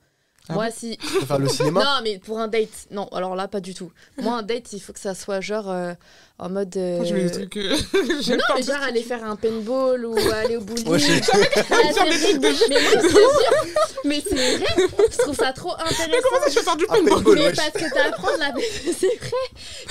Ah 0.49 0.53
moi, 0.55 0.67
bon 0.67 0.73
si. 0.77 0.97
Préfère 0.97 1.39
le 1.39 1.49
cinéma. 1.49 1.81
Non, 1.85 2.01
mais 2.05 2.19
pour 2.19 2.39
un 2.39 2.47
date, 2.49 2.87
non, 2.93 3.09
alors 3.09 3.35
là, 3.35 3.49
pas 3.49 3.61
du 3.61 3.75
tout. 3.75 3.91
Moi, 4.19 4.33
un 4.37 4.43
date, 4.43 4.73
il 4.73 4.81
faut 4.81 4.93
que 4.93 5.01
ça 5.01 5.13
soit 5.15 5.41
genre 5.41 5.69
euh, 5.69 5.93
en 6.39 6.49
mode. 6.51 6.77
euh, 6.77 6.99
Moi, 6.99 7.05
je 7.09 7.15
mets 7.15 7.25
des 7.25 7.31
trucs. 7.33 7.57
euh, 7.57 7.77
Mais 8.29 8.37
non, 8.37 8.43
mais 8.57 8.63
genre 8.63 8.83
aller 8.83 9.03
faire 9.03 9.25
un 9.25 9.35
paintball 9.35 10.05
ou 10.07 10.17
aller 10.33 10.57
au 10.57 10.61
bowling. 10.61 10.87
Ouais, 10.89 10.99
je- 11.01 11.07
Genre 11.07 11.17
des 12.05 12.13
c'est 12.13 12.39
trucs 12.39 12.41
de- 12.43 12.49
vrai. 12.49 12.67
Mais 14.05 14.05
mais 14.05 14.23
c'est 14.25 14.57
vrai, 14.59 14.67
je 15.11 15.19
trouve 15.19 15.35
ça 15.35 15.53
trop 15.53 15.73
intéressant. 15.75 16.29
Comment 16.31 16.41
ça, 16.45 16.51
je 16.51 16.55
vais 16.55 16.63
faire 16.63 16.77
du 16.77 16.87
paintball 16.87 17.35
Mais 17.35 17.47
wesh. 17.47 17.57
parce 17.57 17.71
que 17.73 17.93
t'apprends 17.95 18.35
de 18.35 18.39
la. 18.39 18.53
c'est 18.99 19.17
vrai. 19.17 19.31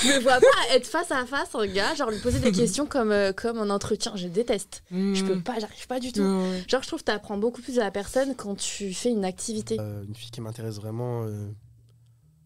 Je 0.04 0.08
me 0.08 0.20
vois 0.20 0.40
pas 0.40 0.74
être 0.76 0.88
face 0.88 1.12
à 1.12 1.26
face 1.26 1.50
un 1.54 1.68
gars, 1.68 1.94
genre 1.96 2.12
lui 2.12 2.20
poser 2.20 2.40
des 2.40 2.52
questions 2.54 2.86
comme, 2.86 3.12
euh, 3.12 3.34
comme 3.34 3.58
un 3.60 3.70
entretien. 3.70 4.14
Je 4.16 4.28
déteste. 4.28 4.84
Je 4.92 5.22
peux 5.24 5.40
pas, 5.42 5.56
j'arrive 5.60 5.88
pas 5.88 6.00
du 6.00 6.14
tout. 6.14 6.22
Ouais, 6.22 6.50
ouais. 6.50 6.64
Genre, 6.70 6.82
je 6.82 6.88
trouve 6.88 7.00
que 7.00 7.06
t'apprends 7.06 7.38
beaucoup 7.38 7.62
plus 7.62 7.76
de 7.76 7.80
la 7.82 7.92
personne 7.92 8.36
quand 8.36 8.56
tu 8.56 8.94
fais 8.94 9.10
une 9.10 9.26
activité. 9.26 9.78
Euh, 9.80 10.04
une 10.08 10.16
fille 10.16 10.32
qui 10.36 10.42
m'intéresse 10.42 10.76
vraiment. 10.76 11.24
euh, 11.24 11.48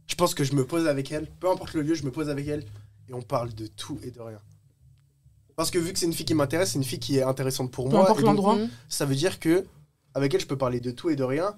Je 0.07 0.15
pense 0.15 0.33
que 0.33 0.43
je 0.43 0.53
me 0.53 0.65
pose 0.65 0.87
avec 0.87 1.11
elle, 1.11 1.27
peu 1.27 1.49
importe 1.49 1.73
le 1.73 1.81
lieu, 1.81 1.93
je 1.95 2.03
me 2.03 2.11
pose 2.11 2.29
avec 2.29 2.47
elle 2.47 2.63
et 3.09 3.13
on 3.13 3.21
parle 3.21 3.53
de 3.53 3.67
tout 3.67 3.99
et 4.03 4.11
de 4.11 4.19
rien. 4.21 4.39
Parce 5.55 5.71
que 5.71 5.77
vu 5.79 5.91
que 5.91 5.99
c'est 5.99 6.05
une 6.05 6.13
fille 6.13 6.25
qui 6.25 6.33
m'intéresse, 6.35 6.71
c'est 6.71 6.77
une 6.77 6.83
fille 6.85 6.99
qui 6.99 7.17
est 7.17 7.23
intéressante 7.23 7.71
pour 7.71 7.85
Peu 7.89 7.91
moi. 7.95 8.03
importe 8.03 8.19
et 8.19 8.23
donc, 8.23 8.29
l'endroit. 8.35 8.55
Mhm. 8.55 8.69
ça 8.87 9.05
veut 9.05 9.15
dire 9.15 9.39
que 9.39 9.65
avec 10.13 10.33
elle, 10.33 10.39
je 10.41 10.47
peux 10.47 10.57
parler 10.57 10.79
de 10.79 10.91
tout 10.91 11.09
et 11.09 11.15
de 11.15 11.23
rien 11.23 11.55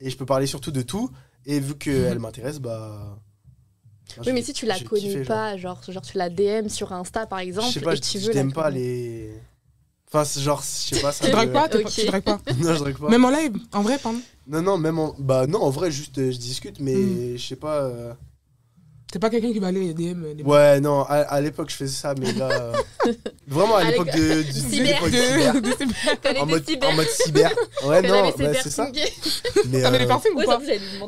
et 0.00 0.10
je 0.10 0.16
peux 0.16 0.26
parler 0.26 0.46
surtout 0.46 0.72
de 0.72 0.82
tout. 0.82 1.10
Et 1.46 1.60
vu 1.60 1.74
qu'elle 1.76 2.18
m'intéresse, 2.18 2.58
bah. 2.58 3.16
bah, 4.16 4.22
je 4.22 4.28
Oui, 4.28 4.32
mais 4.32 4.42
si 4.42 4.52
tu 4.54 4.66
la 4.66 4.78
connais 4.80 5.02
kiffer, 5.02 5.24
genre. 5.24 5.26
pas, 5.36 5.56
genre, 5.56 5.82
genre 5.88 6.02
tu 6.02 6.16
la 6.18 6.30
DM 6.30 6.68
sur 6.68 6.92
Insta 6.92 7.26
par 7.26 7.38
exemple, 7.38 7.68
Je 7.68 7.72
sais 7.74 7.80
pas, 7.80 7.92
et 7.92 7.96
je, 7.96 8.00
tu 8.02 8.18
je 8.18 8.26
veux 8.26 8.32
la 8.32 8.44
pas 8.52 8.70
les. 8.70 9.34
Enfin, 10.14 10.40
genre, 10.40 10.62
je 10.62 10.94
sais 10.94 11.00
pas, 11.02 11.10
ça 11.12 11.24
Tu 11.24 11.30
dragues 11.32 11.52
pas, 11.52 11.68
pas-. 11.68 11.82
Tu 11.84 12.06
dragues 12.06 12.22
pas. 12.22 12.40
non, 12.58 12.74
je 12.74 12.78
drague 12.78 12.98
pas. 12.98 13.08
Même 13.10 13.24
en 13.24 13.30
live, 13.30 13.56
en 13.72 13.82
vrai, 13.82 13.98
pardon. 13.98 14.20
Non, 14.46 14.62
non, 14.62 14.78
même 14.78 14.98
en. 14.98 15.14
Bah, 15.18 15.46
non, 15.46 15.60
en 15.62 15.70
vrai, 15.70 15.90
juste, 15.90 16.18
euh, 16.18 16.30
je 16.30 16.38
discute, 16.38 16.78
mais 16.80 16.94
Mm. 16.94 17.36
je 17.36 17.46
sais 17.46 17.56
pas. 17.56 17.82
euh, 17.82 18.12
T'es 19.10 19.18
pas 19.18 19.30
quelqu'un 19.30 19.52
qui 19.52 19.58
va 19.60 19.68
aller 19.68 19.94
DM. 19.94 20.24
les- 20.36 20.42
Ouais, 20.44 20.80
non, 20.80 21.02
à, 21.02 21.14
à 21.22 21.40
l'époque, 21.40 21.70
je 21.70 21.76
faisais 21.76 21.94
ça, 21.96 22.14
mais 22.18 22.32
là. 22.32 22.72
euh, 23.46 23.54
Vraiment, 23.54 23.76
à 23.76 23.84
l'époque 23.84 24.10
de, 24.10 24.42
du 24.42 24.52
Cyber. 24.52 25.02
l'époque 25.02 25.10
cyber. 25.10 25.60
de- 25.60 25.70
elle 26.24 26.38
En 26.38 26.46
mode, 26.46 26.64
cyber, 26.66 26.88
en 26.90 26.92
mode 26.94 27.08
cyber. 27.08 27.52
Ouais, 27.84 28.02
non, 28.02 28.30
bah, 28.38 28.52
c'est 28.62 28.70
ça. 28.70 28.90
Mais, 29.66 29.82
T'avais 29.82 29.98
les 29.98 30.04
euh, 30.04 30.08
piercings 30.08 30.32
ou 30.34 30.44
pas 30.44 30.58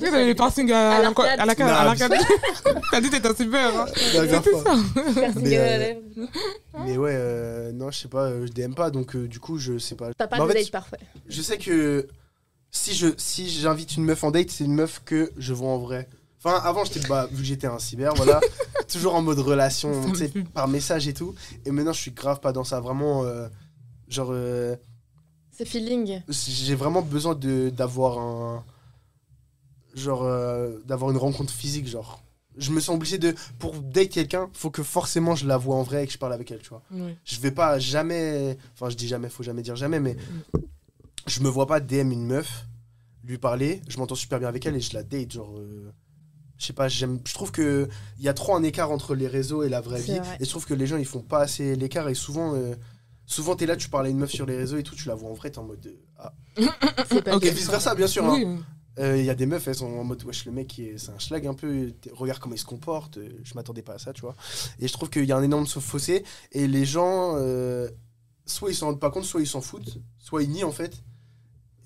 t'avais 0.01 0.25
les 0.27 0.35
piercings 0.35 0.73
à 0.73 0.97
À 0.97 1.03
la 1.03 1.45
l'arcade. 1.47 2.13
T'as 2.91 3.01
dit 3.01 3.11
t'étais 3.11 3.29
un 3.29 3.35
super. 3.35 3.81
hein. 3.81 3.87
Mais, 5.37 5.59
euh, 5.59 5.79
lèvre. 5.79 6.01
Mais 6.85 6.97
ouais, 6.99 7.13
euh, 7.15 7.73
non, 7.73 7.91
je 7.91 7.99
sais 8.01 8.09
pas, 8.09 8.25
euh, 8.27 8.47
je 8.47 8.53
DM 8.53 8.75
pas, 8.75 8.91
donc 8.91 9.17
euh, 9.17 9.27
du 9.29 9.41
coup, 9.41 9.59
je 9.59 9.79
sais 9.79 9.95
pas. 9.95 10.13
T'as 10.15 10.27
pas 10.27 10.39
de 10.39 10.47
fait, 10.49 10.55
date 10.61 10.71
parfait. 10.71 10.99
Je 11.29 11.43
sais 11.43 11.59
que 11.59 12.07
si 12.71 12.95
je 12.95 13.09
si 13.17 13.49
j'invite 13.49 13.97
une 13.97 14.05
meuf 14.05 14.23
en 14.25 14.31
date, 14.31 14.51
c'est 14.51 14.65
une 14.65 14.75
meuf 14.75 15.01
que 15.05 15.31
je 15.39 15.55
vois 15.55 15.71
en 15.71 15.79
vrai. 15.79 16.09
Enfin, 16.47 16.61
avant, 16.65 16.85
j'étais 16.85 17.01
bah, 17.09 17.27
vu 17.31 17.39
que 17.39 17.45
j'étais 17.45 17.67
un 17.67 17.79
cyber, 17.79 18.15
voilà, 18.15 18.41
toujours 18.89 19.15
en 19.17 19.23
mode 19.23 19.39
relation, 19.41 19.91
par 20.55 20.69
message 20.69 21.09
et 21.09 21.15
tout. 21.15 21.35
Et 21.65 21.71
maintenant, 21.73 21.93
je 21.93 22.01
suis 22.01 22.13
grave 22.13 22.41
pas 22.41 22.53
dans 22.53 22.65
ça, 22.65 22.81
vraiment. 22.81 23.25
euh, 23.25 23.49
genre, 24.09 24.29
euh, 24.31 24.77
C'est 25.51 25.65
feeling. 25.67 26.23
j'ai 26.29 26.75
vraiment 26.77 27.03
besoin 27.03 27.35
de 27.35 27.71
d'avoir 27.71 28.19
un 28.19 28.65
genre 29.95 30.23
euh, 30.25 30.79
d'avoir 30.85 31.11
une 31.11 31.17
rencontre 31.17 31.53
physique, 31.53 31.89
genre. 31.89 32.23
Je 32.59 32.71
me 32.71 32.81
sens 32.81 32.95
obligé 32.97 33.19
de 33.19 33.35
pour 33.59 33.75
date 33.75 34.09
quelqu'un, 34.11 34.49
faut 34.55 34.71
que 34.71 34.83
forcément 34.83 35.35
je 35.35 35.47
la 35.47 35.59
vois 35.59 35.77
en 35.77 35.83
vrai 35.83 36.05
et 36.05 36.07
que 36.07 36.13
je 36.13 36.19
parle 36.19 36.33
avec 36.33 36.51
elle, 36.51 36.61
tu 36.61 36.71
vois 36.71 36.83
Ouais. 36.91 37.15
je 37.25 37.39
vais 37.41 37.51
pas 37.51 37.79
jamais 37.79 38.57
enfin 38.73 38.89
je 38.89 38.97
dis 38.97 39.07
jamais 39.09 39.29
faut 39.29 39.43
jamais 39.43 39.61
dire 39.61 39.77
jamais 39.77 40.01
mais 40.01 40.17
je 41.27 41.41
me 41.43 41.51
vois 41.51 41.67
pas 41.67 41.81
DM 41.81 42.13
une 42.13 42.25
meuf 42.27 42.65
lui 43.25 43.37
parler 43.37 43.83
je 43.89 43.99
m'entends 43.99 44.15
super 44.15 44.39
bien 44.39 44.49
avec 44.49 44.65
elle 44.65 44.75
et 44.75 44.81
je 44.81 44.95
la 44.95 45.03
date 45.03 45.33
genre 45.33 45.53
euh, 45.59 45.93
je 46.59 46.67
sais 46.67 46.73
pas 46.73 46.89
j'aime 46.89 47.21
je 47.27 47.35
trouve 47.35 47.53
que 47.53 47.89
il 48.19 48.25
y 48.25 48.29
a 48.29 48.35
trop 48.35 48.55
un 48.55 48.63
écart 48.63 48.91
entre 48.91 49.15
les 49.15 49.27
réseaux 49.29 49.63
et 49.63 49.69
la 49.69 49.81
vraie 49.81 50.01
vie 50.01 50.19
vrai. 50.19 50.37
et 50.41 50.45
je 50.45 50.51
trouve 50.51 50.65
que 50.67 50.75
les 50.75 50.87
gens 50.87 50.97
ils 50.97 51.05
font 51.07 51.21
pas 51.23 51.41
assez 51.41 51.77
l'écart 51.77 52.09
et 52.09 52.15
souvent 52.15 52.55
euh, 52.55 52.75
souvent 53.27 53.57
t'es 53.57 53.67
là 53.67 53.77
tu 53.77 53.89
parles 53.89 54.07
à 54.07 54.09
une 54.09 54.19
meuf 54.19 54.31
sur 54.31 54.47
les 54.47 54.57
réseaux 54.57 54.79
et 54.79 54.83
tout 54.83 54.95
tu 54.95 55.09
la 55.09 55.15
vois 55.15 55.31
en 55.31 55.35
vrai 55.35 55.51
t'es 55.51 55.59
en 55.59 55.65
mode 55.65 55.81
de- 55.81 55.99
ah. 56.19 56.33
Pas 57.25 57.37
et 57.43 57.51
vice 57.51 57.69
versa 57.71 57.95
bien 57.95 58.07
sûr 58.07 58.25
hein. 58.25 58.33
Oui. 58.35 58.47
Euh, 58.99 59.19
Il 59.19 59.27
y 59.27 59.29
a 59.31 59.35
des 59.35 59.45
meufs, 59.45 59.69
elles 59.69 59.75
sont 59.75 59.85
en 59.93 60.05
mode 60.05 60.25
wesh, 60.25 60.47
le 60.47 60.53
mec, 60.53 60.81
c'est 60.97 61.11
un 61.11 61.19
schlag 61.19 61.47
un 61.47 61.53
peu. 61.53 61.93
Regarde 62.13 62.39
comment 62.41 62.55
il 62.55 62.59
se 62.59 62.65
comporte. 62.65 63.19
euh, 63.19 63.29
Je 63.45 63.53
m'attendais 63.53 63.83
pas 63.83 63.93
à 63.93 63.99
ça, 63.99 64.15
tu 64.15 64.23
vois. 64.23 64.35
Et 64.79 64.89
je 64.89 64.93
trouve 64.95 65.11
qu'il 65.11 65.27
y 65.27 65.33
a 65.33 65.37
un 65.37 65.43
énorme 65.43 65.67
fossé. 65.67 66.25
Et 66.53 66.67
les 66.67 66.87
gens, 66.87 67.35
euh, 67.37 67.91
soit 68.47 68.71
ils 68.71 68.75
s'en 68.75 68.87
rendent 68.87 68.99
pas 68.99 69.11
compte, 69.11 69.25
soit 69.25 69.43
ils 69.43 69.47
s'en 69.47 69.61
foutent, 69.61 69.99
soit 70.19 70.43
ils 70.45 70.49
nient 70.49 70.65
en 70.65 70.73
fait. 70.73 71.03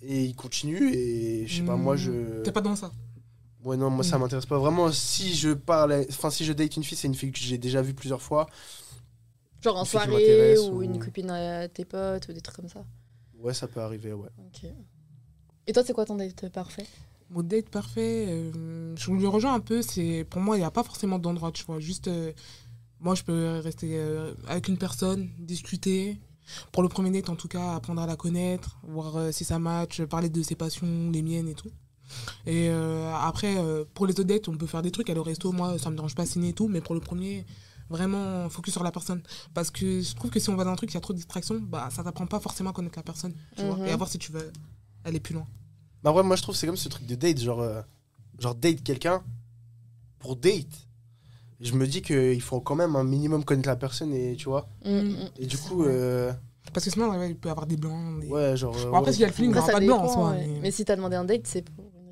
Et 0.02 0.22
ils 0.22 0.36
continuent. 0.36 0.92
Et 0.94 1.48
je 1.48 1.56
sais 1.56 1.62
pas, 1.66 1.74
moi 1.74 1.96
je. 1.96 2.42
T'es 2.42 2.52
pas 2.52 2.60
dans 2.60 2.76
ça. 2.76 2.92
Ouais, 3.64 3.76
non, 3.76 3.90
moi 3.90 4.02
ça 4.04 4.16
Mm. 4.16 4.20
m'intéresse 4.22 4.46
pas 4.46 4.58
vraiment. 4.58 4.90
Si 4.90 5.34
je 5.34 5.50
parle, 5.50 6.04
enfin, 6.08 6.30
si 6.30 6.44
je 6.44 6.52
date 6.52 6.76
une 6.76 6.84
fille, 6.84 6.96
c'est 6.96 7.08
une 7.08 7.14
fille 7.14 7.30
que 7.32 7.38
j'ai 7.38 7.58
déjà 7.58 7.82
vue 7.82 7.94
plusieurs 7.94 8.22
fois. 8.22 8.48
Genre 9.62 9.76
en 9.76 9.84
soirée 9.84 10.56
ou 10.58 10.76
ou- 10.76 10.82
une 10.82 10.98
copine 10.98 11.30
à 11.30 11.68
tes 11.68 11.84
potes 11.84 12.28
ou 12.28 12.32
des 12.32 12.40
trucs 12.40 12.56
comme 12.56 12.68
ça. 12.68 12.84
Ouais, 13.38 13.52
ça 13.52 13.68
peut 13.68 13.80
arriver, 13.80 14.12
ouais. 14.14 14.28
Ok. 14.38 14.64
Et 15.66 15.72
toi, 15.72 15.82
c'est 15.84 15.92
quoi 15.92 16.04
ton 16.06 16.16
date 16.16 16.48
parfait? 16.48 16.86
Mon 17.28 17.42
date 17.42 17.68
parfait, 17.68 18.26
euh, 18.28 18.96
je 18.96 19.10
lui 19.12 19.26
rejoins 19.26 19.54
un 19.54 19.60
peu. 19.60 19.82
C'est 19.82 20.26
pour 20.28 20.40
moi, 20.40 20.56
il 20.56 20.60
n'y 20.60 20.64
a 20.64 20.70
pas 20.70 20.82
forcément 20.82 21.18
d'endroit, 21.18 21.52
tu 21.52 21.64
vois. 21.64 21.78
Juste, 21.78 22.08
euh, 22.08 22.32
moi, 22.98 23.14
je 23.14 23.22
peux 23.22 23.58
rester 23.62 23.98
euh, 23.98 24.32
avec 24.48 24.68
une 24.68 24.78
personne, 24.78 25.30
discuter. 25.38 26.18
Pour 26.72 26.82
le 26.82 26.88
premier 26.88 27.10
date, 27.10 27.28
en 27.28 27.36
tout 27.36 27.46
cas, 27.48 27.74
apprendre 27.76 28.00
à 28.02 28.06
la 28.06 28.16
connaître, 28.16 28.80
voir 28.82 29.16
euh, 29.16 29.30
si 29.32 29.44
ça 29.44 29.58
match, 29.58 30.02
parler 30.02 30.28
de 30.30 30.42
ses 30.42 30.56
passions, 30.56 31.10
les 31.10 31.22
miennes 31.22 31.48
et 31.48 31.54
tout. 31.54 31.70
Et 32.46 32.68
euh, 32.70 33.12
après, 33.14 33.56
euh, 33.58 33.84
pour 33.94 34.06
les 34.06 34.12
autres 34.12 34.24
dates, 34.24 34.48
on 34.48 34.56
peut 34.56 34.66
faire 34.66 34.82
des 34.82 34.90
trucs. 34.90 35.08
Aller 35.10 35.20
au 35.20 35.24
resto, 35.24 35.52
moi, 35.52 35.78
ça 35.78 35.90
me 35.90 35.96
dérange 35.96 36.14
pas 36.14 36.26
signer 36.26 36.50
et 36.50 36.52
tout. 36.52 36.68
Mais 36.68 36.80
pour 36.80 36.94
le 36.94 37.00
premier, 37.00 37.44
vraiment 37.88 38.48
focus 38.48 38.72
sur 38.74 38.82
la 38.84 38.92
personne. 38.92 39.22
Parce 39.54 39.70
que 39.70 40.00
je 40.00 40.14
trouve 40.14 40.30
que 40.30 40.38
si 40.40 40.48
on 40.50 40.56
va 40.56 40.64
dans 40.64 40.70
un 40.70 40.76
truc, 40.76 40.90
il 40.90 40.94
y 40.94 40.98
a 40.98 41.00
trop 41.00 41.12
de 41.12 41.18
distractions, 41.18 41.58
bah, 41.60 41.88
ça 41.90 42.02
t'apprend 42.04 42.26
pas 42.26 42.40
forcément 42.40 42.70
à 42.70 42.72
connaître 42.72 42.98
la 42.98 43.02
personne. 43.02 43.34
Tu 43.56 43.64
vois, 43.64 43.76
Mhm. 43.76 43.86
et 43.86 43.90
à 43.90 43.96
voir 43.96 44.08
si 44.08 44.18
tu 44.18 44.32
veux 44.32 44.50
aller 45.04 45.20
plus 45.20 45.34
loin. 45.34 45.46
Bah 46.02 46.12
ouais, 46.12 46.22
moi 46.22 46.36
je 46.36 46.42
trouve 46.42 46.54
que 46.54 46.58
c'est 46.58 46.66
comme 46.66 46.76
ce 46.76 46.88
truc 46.88 47.04
de 47.06 47.14
date, 47.14 47.38
genre, 47.40 47.60
euh, 47.60 47.82
genre 48.38 48.54
date 48.54 48.82
quelqu'un 48.82 49.22
pour 50.18 50.36
date. 50.36 50.86
Je 51.60 51.74
me 51.74 51.86
dis 51.86 52.00
qu'il 52.00 52.40
faut 52.40 52.60
quand 52.60 52.74
même 52.74 52.96
un 52.96 53.04
minimum 53.04 53.44
connaître 53.44 53.68
la 53.68 53.76
personne 53.76 54.14
et 54.14 54.34
tu 54.36 54.48
vois. 54.48 54.66
Mm, 54.84 54.90
mm. 54.90 55.16
Et 55.38 55.46
du 55.46 55.58
coup, 55.58 55.84
euh, 55.84 56.32
Parce 56.72 56.84
que 56.86 56.90
sinon, 56.92 57.10
ouais, 57.10 57.30
il 57.30 57.36
peut 57.36 57.48
y 57.48 57.50
avoir 57.50 57.66
des 57.66 57.76
blancs. 57.76 58.20
des- 58.20 58.28
Ouais, 58.28 58.56
genre. 58.56 58.72
Bon, 58.72 58.96
après, 58.96 59.06
ouais. 59.06 59.12
s'il 59.12 59.20
y 59.22 59.24
a 59.24 59.26
le 59.26 59.32
feeling, 59.32 59.50
il 59.50 59.54
n'y 59.54 59.58
Après, 59.58 59.72
aura 59.72 59.72
ça 59.72 59.72
pas 59.72 59.80
de 59.80 59.86
blanc 59.86 60.04
en 60.04 60.08
soi. 60.12 60.30
ouais. 60.30 60.46
mais- 60.46 60.60
Mais 60.62 60.70
si 60.70 60.84
t'as 60.84 60.96
demandé 60.96 61.16
un 61.16 61.24
date, 61.24 61.42
c'est 61.46 61.64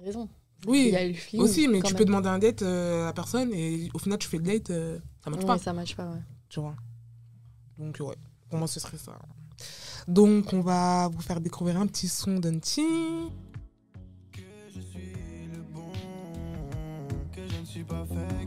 raison. 0.09 0.29
Oui, 0.67 0.87
Il 0.89 0.93
y 0.93 0.97
a 0.97 1.05
eu 1.05 1.09
le 1.09 1.15
feeling, 1.15 1.45
Aussi, 1.45 1.69
mais 1.69 1.81
tu 1.81 1.93
même. 1.93 1.97
peux 1.97 2.05
demander 2.05 2.29
un 2.29 2.39
date 2.41 2.63
euh, 2.63 3.03
à 3.05 3.07
la 3.07 3.13
personne 3.13 3.53
et 3.55 3.89
au 3.95 3.99
final, 3.99 4.19
tu 4.19 4.27
fais 4.29 4.39
le 4.39 4.43
date, 4.43 4.71
euh, 4.71 4.99
ça 5.23 5.31
marche 5.31 5.47
pas. 5.47 5.59
ça 5.59 5.73
marche 5.73 5.95
pas, 5.97 6.07
ouais. 6.11 6.23
tu 6.49 6.61
vois. 6.61 6.75
Donc, 7.79 7.97
ouais, 8.01 8.17
pour 8.51 8.59
moi, 8.59 8.67
ce 8.67 8.81
serait 8.81 8.99
ça. 8.99 9.17
Donc, 10.09 10.53
on 10.53 10.61
va 10.61 11.09
vous 11.09 11.21
faire 11.21 11.41
découvrir 11.41 11.81
un 11.81 11.87
petit 11.87 12.09
son 12.09 12.39
d'Unti. 12.39 12.83
Que 14.33 14.41
je 14.75 14.81
suis 14.81 15.13
le 15.53 15.63
bon, 15.73 15.93
que 17.33 17.41
je 17.49 17.61
ne 17.61 17.65
suis 17.65 17.85
pas 17.85 18.05
fake, 18.07 18.38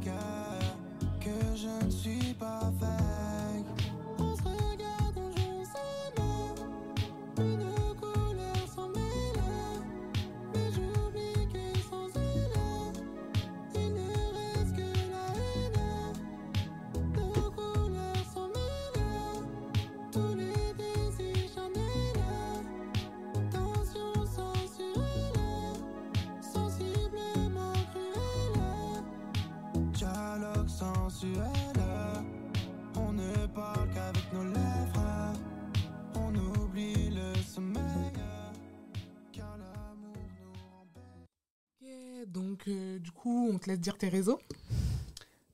donc, 42.32 42.64
euh, 42.68 43.00
du 43.00 43.12
coup, 43.12 43.50
on 43.54 43.58
te 43.58 43.70
laisse 43.70 43.80
dire 43.80 43.98
tes 43.98 44.10
réseaux. 44.10 44.40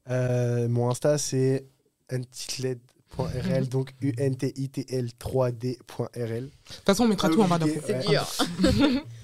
Euh, 0.10 0.68
mon 0.70 0.90
Insta, 0.90 1.18
c'est 1.18 1.66
untitled.rl, 2.10 3.68
donc 3.68 3.94
U-N-T-I-T-L-3D.rl. 4.02 6.44
De 6.46 6.50
toute 6.66 6.86
façon, 6.86 7.04
on 7.04 7.08
mettra 7.08 7.30
tout 7.30 7.42
en 7.42 7.48
bas 7.48 7.58
d'infos. 7.58 7.82
C'est 7.86 8.08
dur. 8.08 8.26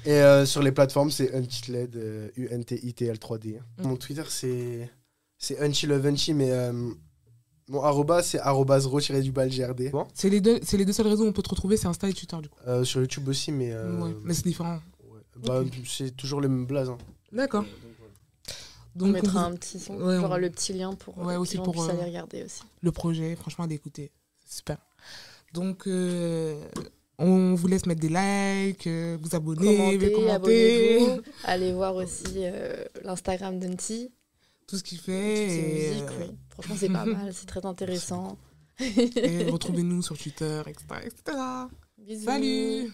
Et 0.05 0.11
euh, 0.11 0.45
sur 0.45 0.61
les 0.61 0.71
plateformes, 0.71 1.11
c'est 1.11 1.33
untitled, 1.33 1.95
euh, 1.95 2.29
U-N-T-I-T-L-3D. 2.35 3.59
Mm. 3.79 3.87
Mon 3.87 3.95
Twitter, 3.95 4.23
c'est 4.29 4.89
c'est 5.37 5.59
unchilovenchy, 5.59 6.33
mais 6.33 6.51
euh, 6.51 6.71
mon 7.67 7.81
arroba, 7.81 8.23
c'est 8.23 8.39
arrobas 8.39 8.85
du 9.21 9.31
bal 9.31 9.49
GRD. 9.49 9.91
Bon. 9.91 10.07
C'est 10.13 10.29
les, 10.29 10.41
deux, 10.41 10.59
c'est 10.63 10.77
les 10.77 10.85
deux 10.85 10.93
seuls 10.93 11.07
réseaux 11.07 11.25
où 11.25 11.27
on 11.27 11.33
peut 11.33 11.41
te 11.43 11.49
retrouver, 11.49 11.77
c'est 11.77 11.87
Insta 11.87 12.09
et 12.09 12.13
Twitter, 12.13 12.37
du 12.41 12.49
coup. 12.49 12.59
Euh, 12.67 12.83
sur 12.83 13.01
YouTube 13.01 13.27
aussi, 13.27 13.51
mais. 13.51 13.71
euh, 13.73 13.99
Ouais, 13.99 14.15
mais 14.23 14.33
c'est 14.33 14.45
différent. 14.45 14.79
ouais. 15.09 15.19
Bah. 15.45 15.63
C'est 15.85 16.15
toujours 16.15 16.41
le 16.41 16.47
même 16.47 16.65
blaze. 16.65 16.89
hein. 16.89 16.97
D'accord. 17.34 17.65
On 18.95 18.99
Donc, 18.99 19.13
mettra 19.13 19.31
vous- 19.49 19.53
un 19.53 19.55
petit 19.55 19.79
son, 19.79 19.95
Ouais, 19.95 20.17
on- 20.17 20.38
le 20.38 20.49
petit 20.51 20.71
lien 20.73 20.93
pour 20.93 21.17
Ouais, 21.17 21.34
euh, 21.34 21.39
aussi 21.39 21.57
pour, 21.57 21.84
euh, 21.84 21.89
aller 21.89 22.03
regarder 22.03 22.43
aussi. 22.43 22.61
le 22.81 22.91
projet, 22.91 23.36
franchement. 23.36 23.67
C'est 23.69 24.11
super. 24.57 24.77
Donc, 25.51 25.88
euh, 25.88 26.63
on 27.17 27.55
vous 27.55 27.67
laisse 27.67 27.86
mettre 27.88 28.01
des 28.01 28.09
likes, 28.09 28.86
euh, 28.88 29.17
vous 29.21 29.36
abonner, 29.36 29.97
commenter, 29.97 30.29
abonnez-vous. 30.29 31.21
Allez 31.43 31.73
voir 31.73 31.95
aussi 31.95 32.23
euh, 32.38 32.86
l'Instagram 33.03 33.59
d'Unti. 33.59 34.11
tout 34.67 34.77
ce 34.77 34.84
qu'il 34.84 34.99
Toutes 34.99 35.07
fait. 35.07 35.49
ses 35.49 35.55
Et, 35.59 35.89
musiques, 35.89 36.03
euh, 36.11 36.25
oui. 36.27 36.31
Franchement, 36.49 36.75
c'est 36.77 36.89
pas 36.89 37.05
mal, 37.05 37.34
c'est 37.34 37.47
très 37.47 37.65
intéressant. 37.65 38.38
et 38.79 39.49
retrouvez-nous 39.49 40.01
sur 40.03 40.17
Twitter, 40.17 40.61
etc. 40.67 40.86
etc. 41.03 41.38
Bisous. 41.97 42.25
Salut 42.25 42.91